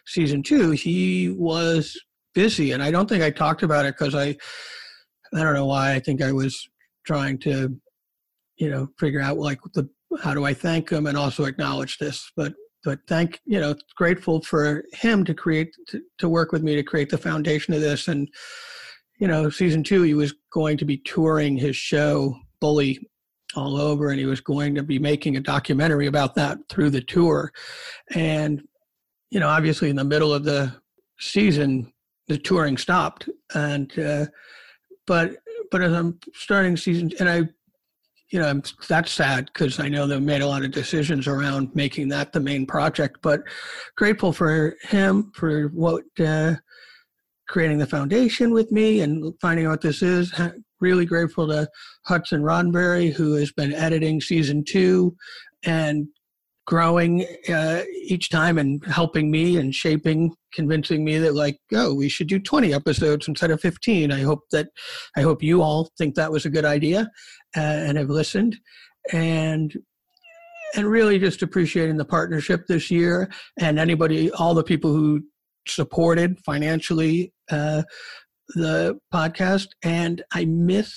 season 0.06 0.44
two, 0.44 0.72
he 0.72 1.30
was 1.30 1.98
busy. 2.34 2.72
And 2.72 2.84
I 2.84 2.92
don't 2.92 3.08
think 3.08 3.24
I 3.24 3.30
talked 3.30 3.64
about 3.64 3.86
it 3.86 3.96
because 3.98 4.16
I, 4.16 4.36
I 5.34 5.44
don't 5.44 5.54
know 5.54 5.66
why. 5.66 5.94
I 5.94 6.00
think 6.00 6.22
I 6.22 6.32
was 6.32 6.68
trying 7.06 7.38
to, 7.40 7.76
you 8.58 8.70
know, 8.70 8.88
figure 9.00 9.22
out 9.22 9.38
like 9.38 9.60
the 9.74 9.90
how 10.22 10.34
do 10.34 10.46
I 10.46 10.54
thank 10.54 10.90
him 10.90 11.06
and 11.08 11.18
also 11.18 11.46
acknowledge 11.46 11.98
this. 11.98 12.32
But 12.36 12.54
but 12.88 13.00
thank 13.08 13.42
you 13.46 13.60
know 13.60 13.76
grateful 13.96 14.42
for 14.42 14.84
him 14.94 15.26
to 15.26 15.34
create 15.34 15.76
to, 15.90 16.02
to 16.18 16.30
work 16.30 16.54
with 16.54 16.64
me 16.64 16.76
to 16.76 16.84
create 16.84 17.10
the 17.10 17.18
foundation 17.18 17.74
of 17.74 17.82
this 17.82 18.08
and 18.08 18.30
you 19.20 19.28
know 19.28 19.50
season 19.50 19.84
two 19.84 20.04
he 20.04 20.14
was 20.14 20.34
going 20.54 20.78
to 20.78 20.86
be 20.86 20.98
touring 20.98 21.58
his 21.58 21.76
show 21.76 22.34
bully 22.62 23.00
all 23.56 23.78
over, 23.78 24.10
and 24.10 24.20
he 24.20 24.26
was 24.26 24.42
going 24.42 24.76
to 24.76 24.84
be 24.84 25.00
making 25.00 25.38
a 25.38 25.42
documentary 25.42 26.08
about 26.08 26.36
that 26.36 26.58
through 26.70 26.90
the 26.90 27.02
tour. 27.02 27.52
And, 28.12 28.62
you 29.30 29.40
know, 29.40 29.48
obviously 29.48 29.90
in 29.90 29.96
the 29.96 30.04
middle 30.04 30.34
of 30.34 30.44
the 30.44 30.74
season, 31.20 31.92
the 32.28 32.38
touring 32.38 32.78
stopped. 32.78 33.30
And, 33.54 33.98
uh, 33.98 34.26
but, 35.06 35.38
but 35.72 35.82
as 35.82 35.94
I'm 35.94 36.20
starting 36.34 36.76
season, 36.76 37.12
and 37.20 37.30
I, 37.30 37.44
you 38.30 38.40
know, 38.40 38.48
I'm, 38.48 38.62
that's 38.90 39.12
sad 39.12 39.46
because 39.46 39.80
I 39.80 39.88
know 39.88 40.06
they 40.06 40.20
made 40.20 40.42
a 40.42 40.48
lot 40.48 40.66
of 40.66 40.72
decisions 40.72 41.28
around 41.28 41.74
making 41.74 42.10
that 42.10 42.34
the 42.34 42.42
main 42.42 42.66
project, 42.66 43.20
but 43.22 43.42
grateful 43.96 44.34
for 44.34 44.76
him 44.82 45.32
for 45.34 45.70
what, 45.70 46.04
uh, 46.20 46.56
creating 47.48 47.78
the 47.78 47.88
foundation 47.88 48.54
with 48.54 48.72
me 48.72 49.02
and 49.02 49.34
finding 49.42 49.66
out 49.66 49.72
what 49.72 49.82
this 49.82 50.02
is, 50.02 50.34
really 50.80 51.06
grateful 51.06 51.48
to 51.48 51.68
Hudson 52.06 52.42
Roddenberry, 52.42 53.12
who 53.12 53.34
has 53.34 53.52
been 53.52 53.74
editing 53.74 54.22
season 54.22 54.64
two 54.64 55.16
and 55.64 56.08
growing 56.68 57.26
uh, 57.50 57.82
each 58.04 58.30
time 58.30 58.58
and 58.58 58.86
helping 58.86 59.32
me 59.32 59.58
and 59.58 59.74
shaping 59.74 60.36
convincing 60.54 61.04
me 61.04 61.18
that 61.18 61.34
like 61.34 61.58
oh 61.74 61.94
we 61.94 62.10
should 62.10 62.28
do 62.28 62.38
20 62.40 62.74
episodes 62.74 63.28
instead 63.30 63.52
of 63.52 63.62
15 63.62 64.12
i 64.12 64.20
hope 64.20 64.42
that 64.52 64.68
i 65.16 65.22
hope 65.22 65.42
you 65.42 65.62
all 65.62 65.90
think 65.98 66.14
that 66.14 66.32
was 66.32 66.46
a 66.46 66.50
good 66.50 66.66
idea 66.66 67.10
uh, 67.56 67.60
and 67.60 67.98
have 67.98 68.10
listened. 68.10 68.58
And 69.12 69.74
and 70.76 70.86
really 70.86 71.18
just 71.18 71.42
appreciating 71.42 71.96
the 71.96 72.04
partnership 72.04 72.68
this 72.68 72.92
year 72.92 73.32
and 73.58 73.80
anybody 73.80 74.30
all 74.32 74.54
the 74.54 74.64
people 74.64 74.92
who 74.92 75.24
supported 75.70 76.40
financially 76.46 77.34
uh, 77.52 77.84
the 78.56 78.98
podcast, 79.14 79.68
and 79.84 80.24
I 80.34 80.46
miss 80.46 80.94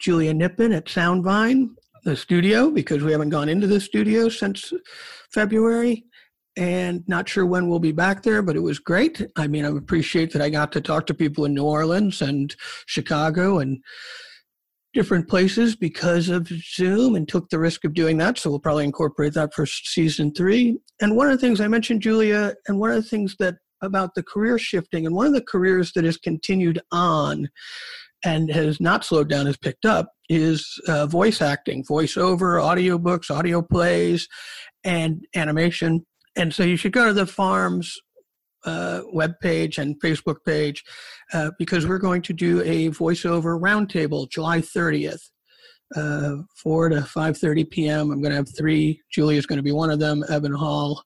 Julia 0.00 0.32
Nippon 0.32 0.72
at 0.72 0.86
Soundvine, 0.86 1.68
the 2.04 2.16
studio, 2.16 2.70
because 2.70 3.02
we 3.02 3.12
haven't 3.12 3.28
gone 3.30 3.48
into 3.48 3.66
the 3.66 3.80
studio 3.80 4.28
since 4.28 4.72
February. 5.30 6.04
And 6.56 7.04
not 7.06 7.28
sure 7.28 7.46
when 7.46 7.68
we'll 7.68 7.78
be 7.78 7.92
back 7.92 8.22
there, 8.22 8.42
but 8.42 8.56
it 8.56 8.60
was 8.60 8.78
great. 8.78 9.24
I 9.36 9.46
mean, 9.46 9.64
I 9.64 9.68
appreciate 9.68 10.32
that 10.32 10.42
I 10.42 10.50
got 10.50 10.72
to 10.72 10.80
talk 10.80 11.06
to 11.06 11.14
people 11.14 11.44
in 11.44 11.54
New 11.54 11.64
Orleans 11.64 12.20
and 12.20 12.54
Chicago 12.86 13.60
and 13.60 13.78
different 14.92 15.28
places 15.28 15.76
because 15.76 16.28
of 16.28 16.48
Zoom 16.48 17.14
and 17.14 17.28
took 17.28 17.48
the 17.48 17.58
risk 17.58 17.84
of 17.84 17.94
doing 17.94 18.18
that. 18.18 18.38
So 18.38 18.50
we'll 18.50 18.58
probably 18.58 18.84
incorporate 18.84 19.34
that 19.34 19.54
for 19.54 19.66
season 19.66 20.34
three. 20.34 20.78
And 21.00 21.16
one 21.16 21.30
of 21.30 21.32
the 21.32 21.46
things 21.46 21.60
I 21.60 21.68
mentioned, 21.68 22.02
Julia, 22.02 22.54
and 22.66 22.78
one 22.78 22.90
of 22.90 22.96
the 22.96 23.08
things 23.08 23.36
that 23.38 23.56
about 23.82 24.14
the 24.14 24.22
career 24.22 24.58
shifting, 24.58 25.06
and 25.06 25.14
one 25.14 25.26
of 25.26 25.32
the 25.32 25.42
careers 25.42 25.92
that 25.94 26.04
has 26.04 26.16
continued 26.16 26.80
on 26.92 27.48
and 28.24 28.50
has 28.50 28.80
not 28.80 29.04
slowed 29.04 29.30
down, 29.30 29.46
has 29.46 29.56
picked 29.56 29.86
up, 29.86 30.10
is 30.28 30.78
uh, 30.88 31.06
voice 31.06 31.40
acting, 31.40 31.82
voiceover, 31.84 32.60
audiobooks, 32.60 33.34
audio 33.34 33.62
plays, 33.62 34.28
and 34.84 35.24
animation. 35.34 36.04
And 36.36 36.52
so 36.52 36.62
you 36.62 36.76
should 36.76 36.92
go 36.92 37.06
to 37.06 37.14
the 37.14 37.26
farm's 37.26 37.96
uh, 38.64 39.02
web 39.12 39.32
page 39.40 39.78
and 39.78 40.00
Facebook 40.00 40.36
page 40.46 40.84
uh, 41.32 41.50
because 41.58 41.86
we're 41.86 41.98
going 41.98 42.22
to 42.22 42.32
do 42.32 42.60
a 42.62 42.90
voiceover 42.90 43.60
roundtable 43.60 44.28
July 44.28 44.58
30th. 44.58 45.22
Uh, 45.96 46.36
4 46.62 46.90
to 46.90 46.96
5.30 47.00 47.68
p.m. 47.68 48.12
I'm 48.12 48.22
going 48.22 48.30
to 48.30 48.36
have 48.36 48.56
three. 48.56 49.00
Julia's 49.10 49.44
going 49.44 49.56
to 49.56 49.62
be 49.62 49.72
one 49.72 49.90
of 49.90 49.98
them, 49.98 50.22
Evan 50.28 50.52
Hall, 50.52 51.02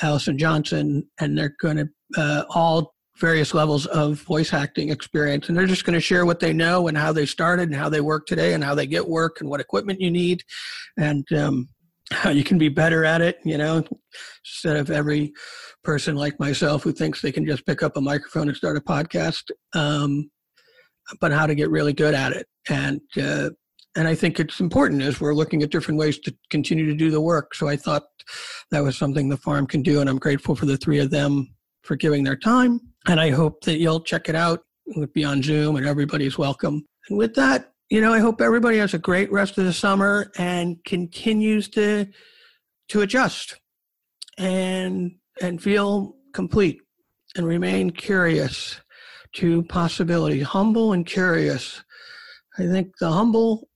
Allison 0.00 0.38
Johnson, 0.38 1.06
and 1.20 1.36
they're 1.36 1.54
going 1.60 1.76
to 1.76 1.88
uh, 2.16 2.44
all 2.48 2.94
various 3.18 3.52
levels 3.52 3.86
of 3.86 4.22
voice 4.22 4.52
acting 4.52 4.90
experience. 4.90 5.48
And 5.48 5.58
they're 5.58 5.66
just 5.66 5.84
going 5.84 5.94
to 5.94 6.00
share 6.00 6.24
what 6.24 6.40
they 6.40 6.52
know 6.52 6.88
and 6.88 6.96
how 6.96 7.12
they 7.12 7.26
started 7.26 7.68
and 7.68 7.74
how 7.74 7.88
they 7.88 8.00
work 8.00 8.26
today 8.26 8.54
and 8.54 8.62
how 8.62 8.74
they 8.74 8.86
get 8.86 9.06
work 9.06 9.40
and 9.40 9.50
what 9.50 9.60
equipment 9.60 10.00
you 10.00 10.10
need 10.10 10.42
and 10.96 11.30
um, 11.32 11.68
how 12.10 12.30
you 12.30 12.44
can 12.44 12.58
be 12.58 12.68
better 12.68 13.04
at 13.04 13.20
it, 13.20 13.38
you 13.44 13.58
know, 13.58 13.84
instead 14.44 14.76
of 14.76 14.90
every 14.90 15.32
person 15.84 16.16
like 16.16 16.38
myself 16.40 16.82
who 16.82 16.92
thinks 16.92 17.20
they 17.20 17.32
can 17.32 17.46
just 17.46 17.66
pick 17.66 17.82
up 17.82 17.96
a 17.96 18.00
microphone 18.00 18.48
and 18.48 18.56
start 18.56 18.76
a 18.76 18.80
podcast, 18.80 19.44
um, 19.74 20.30
but 21.20 21.32
how 21.32 21.46
to 21.46 21.54
get 21.54 21.70
really 21.70 21.92
good 21.92 22.14
at 22.14 22.32
it. 22.32 22.46
And 22.68 23.00
uh, 23.20 23.50
and 23.96 24.06
I 24.06 24.14
think 24.14 24.38
it's 24.38 24.60
important 24.60 25.02
as 25.02 25.20
we're 25.20 25.34
looking 25.34 25.62
at 25.62 25.70
different 25.70 25.98
ways 25.98 26.18
to 26.20 26.34
continue 26.50 26.86
to 26.86 26.94
do 26.94 27.10
the 27.10 27.20
work. 27.20 27.54
So 27.54 27.68
I 27.68 27.76
thought 27.76 28.04
that 28.70 28.82
was 28.82 28.96
something 28.96 29.28
the 29.28 29.36
farm 29.36 29.66
can 29.66 29.82
do, 29.82 30.00
and 30.00 30.08
I'm 30.08 30.18
grateful 30.18 30.54
for 30.54 30.66
the 30.66 30.76
three 30.76 31.00
of 31.00 31.10
them 31.10 31.54
for 31.82 31.96
giving 31.96 32.22
their 32.22 32.36
time. 32.36 32.80
And 33.08 33.18
I 33.18 33.30
hope 33.30 33.62
that 33.64 33.78
you'll 33.78 34.00
check 34.00 34.28
it 34.28 34.34
out. 34.34 34.60
It 34.86 34.98
would 34.98 35.12
be 35.12 35.24
on 35.24 35.42
Zoom, 35.42 35.76
and 35.76 35.86
everybody's 35.86 36.38
welcome. 36.38 36.86
And 37.08 37.18
with 37.18 37.34
that, 37.34 37.72
you 37.90 38.02
know, 38.02 38.12
I 38.12 38.18
hope 38.18 38.40
everybody 38.40 38.78
has 38.78 38.92
a 38.92 38.98
great 38.98 39.32
rest 39.32 39.56
of 39.56 39.64
the 39.64 39.72
summer 39.72 40.30
and 40.36 40.82
continues 40.84 41.68
to 41.70 42.06
to 42.88 43.00
adjust 43.00 43.60
and 44.36 45.12
and 45.40 45.62
feel 45.62 46.16
complete 46.34 46.80
and 47.36 47.46
remain 47.46 47.90
curious 47.90 48.80
to 49.34 49.62
possibility, 49.64 50.40
humble 50.40 50.92
and 50.92 51.06
curious. 51.06 51.82
I 52.58 52.66
think 52.66 52.92
the 52.98 53.10
humble 53.10 53.68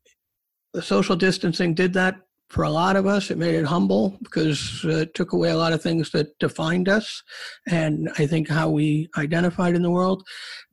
the 0.74 0.82
social 0.82 1.16
distancing 1.16 1.74
did 1.74 1.92
that 1.94 2.16
for 2.48 2.64
a 2.64 2.70
lot 2.70 2.96
of 2.96 3.06
us. 3.06 3.30
It 3.30 3.38
made 3.38 3.54
it 3.54 3.64
humble 3.64 4.18
because 4.22 4.82
uh, 4.84 4.98
it 4.98 5.14
took 5.14 5.32
away 5.32 5.50
a 5.50 5.56
lot 5.56 5.72
of 5.72 5.82
things 5.82 6.10
that 6.10 6.38
defined 6.38 6.88
us 6.88 7.22
and 7.66 8.10
I 8.18 8.26
think 8.26 8.48
how 8.48 8.68
we 8.68 9.08
identified 9.16 9.74
in 9.74 9.82
the 9.82 9.90
world. 9.90 10.22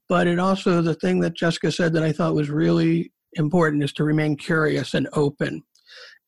But 0.09 0.27
it 0.27 0.39
also, 0.39 0.81
the 0.81 0.95
thing 0.95 1.19
that 1.21 1.35
Jessica 1.35 1.71
said 1.71 1.93
that 1.93 2.03
I 2.03 2.11
thought 2.11 2.35
was 2.35 2.49
really 2.49 3.11
important 3.33 3.83
is 3.83 3.93
to 3.93 4.03
remain 4.03 4.35
curious 4.35 4.93
and 4.93 5.07
open. 5.13 5.63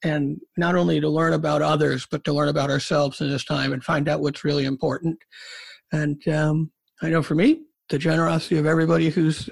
and 0.04 0.40
not 0.58 0.76
only 0.76 1.00
to 1.00 1.10
learn 1.10 1.34
about 1.34 1.62
others, 1.62 2.08
but 2.10 2.24
to 2.24 2.34
learn 2.34 2.50
about 2.50 2.70
ourselves 2.70 3.22
in 3.22 3.30
this 3.30 3.46
time 3.46 3.74
and 3.74 3.84
find 3.84 4.10
out 4.10 4.22
what's 4.22 4.44
really 4.44 4.66
important. 4.66 5.18
And 5.92 6.26
um, 6.28 6.72
I 7.02 7.10
know 7.10 7.22
for 7.22 7.36
me, 7.36 7.62
the 7.90 7.98
generosity 7.98 8.58
of 8.58 8.66
everybody 8.66 9.10
who's 9.10 9.50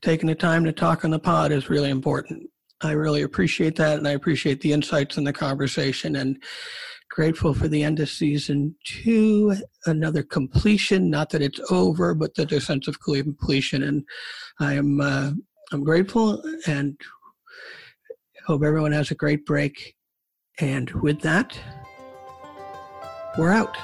taken 0.00 0.28
the 0.28 0.34
time 0.34 0.64
to 0.64 0.72
talk 0.72 1.04
on 1.04 1.10
the 1.10 1.18
pod 1.18 1.52
is 1.52 1.70
really 1.70 1.90
important. 1.90 2.48
I 2.82 2.92
really 2.92 3.22
appreciate 3.22 3.76
that, 3.76 3.98
and 3.98 4.06
I 4.06 4.12
appreciate 4.12 4.60
the 4.60 4.72
insights 4.72 5.16
and 5.16 5.26
the 5.26 5.32
conversation, 5.32 6.16
and 6.16 6.42
grateful 7.10 7.54
for 7.54 7.68
the 7.68 7.82
end 7.82 8.00
of 8.00 8.10
season 8.10 8.74
two, 8.84 9.54
another 9.86 10.22
completion. 10.22 11.08
Not 11.08 11.30
that 11.30 11.42
it's 11.42 11.60
over, 11.70 12.14
but 12.14 12.34
that 12.34 12.50
there's 12.50 12.64
a 12.64 12.66
sense 12.66 12.88
of 12.88 13.00
completion, 13.00 13.84
and 13.84 14.04
I 14.60 14.74
am 14.74 15.00
uh, 15.00 15.30
I'm 15.74 15.82
grateful 15.82 16.40
and 16.68 16.96
hope 18.46 18.62
everyone 18.62 18.92
has 18.92 19.10
a 19.10 19.16
great 19.16 19.44
break. 19.44 19.96
And 20.60 20.88
with 21.02 21.20
that, 21.22 21.58
we're 23.36 23.50
out. 23.50 23.76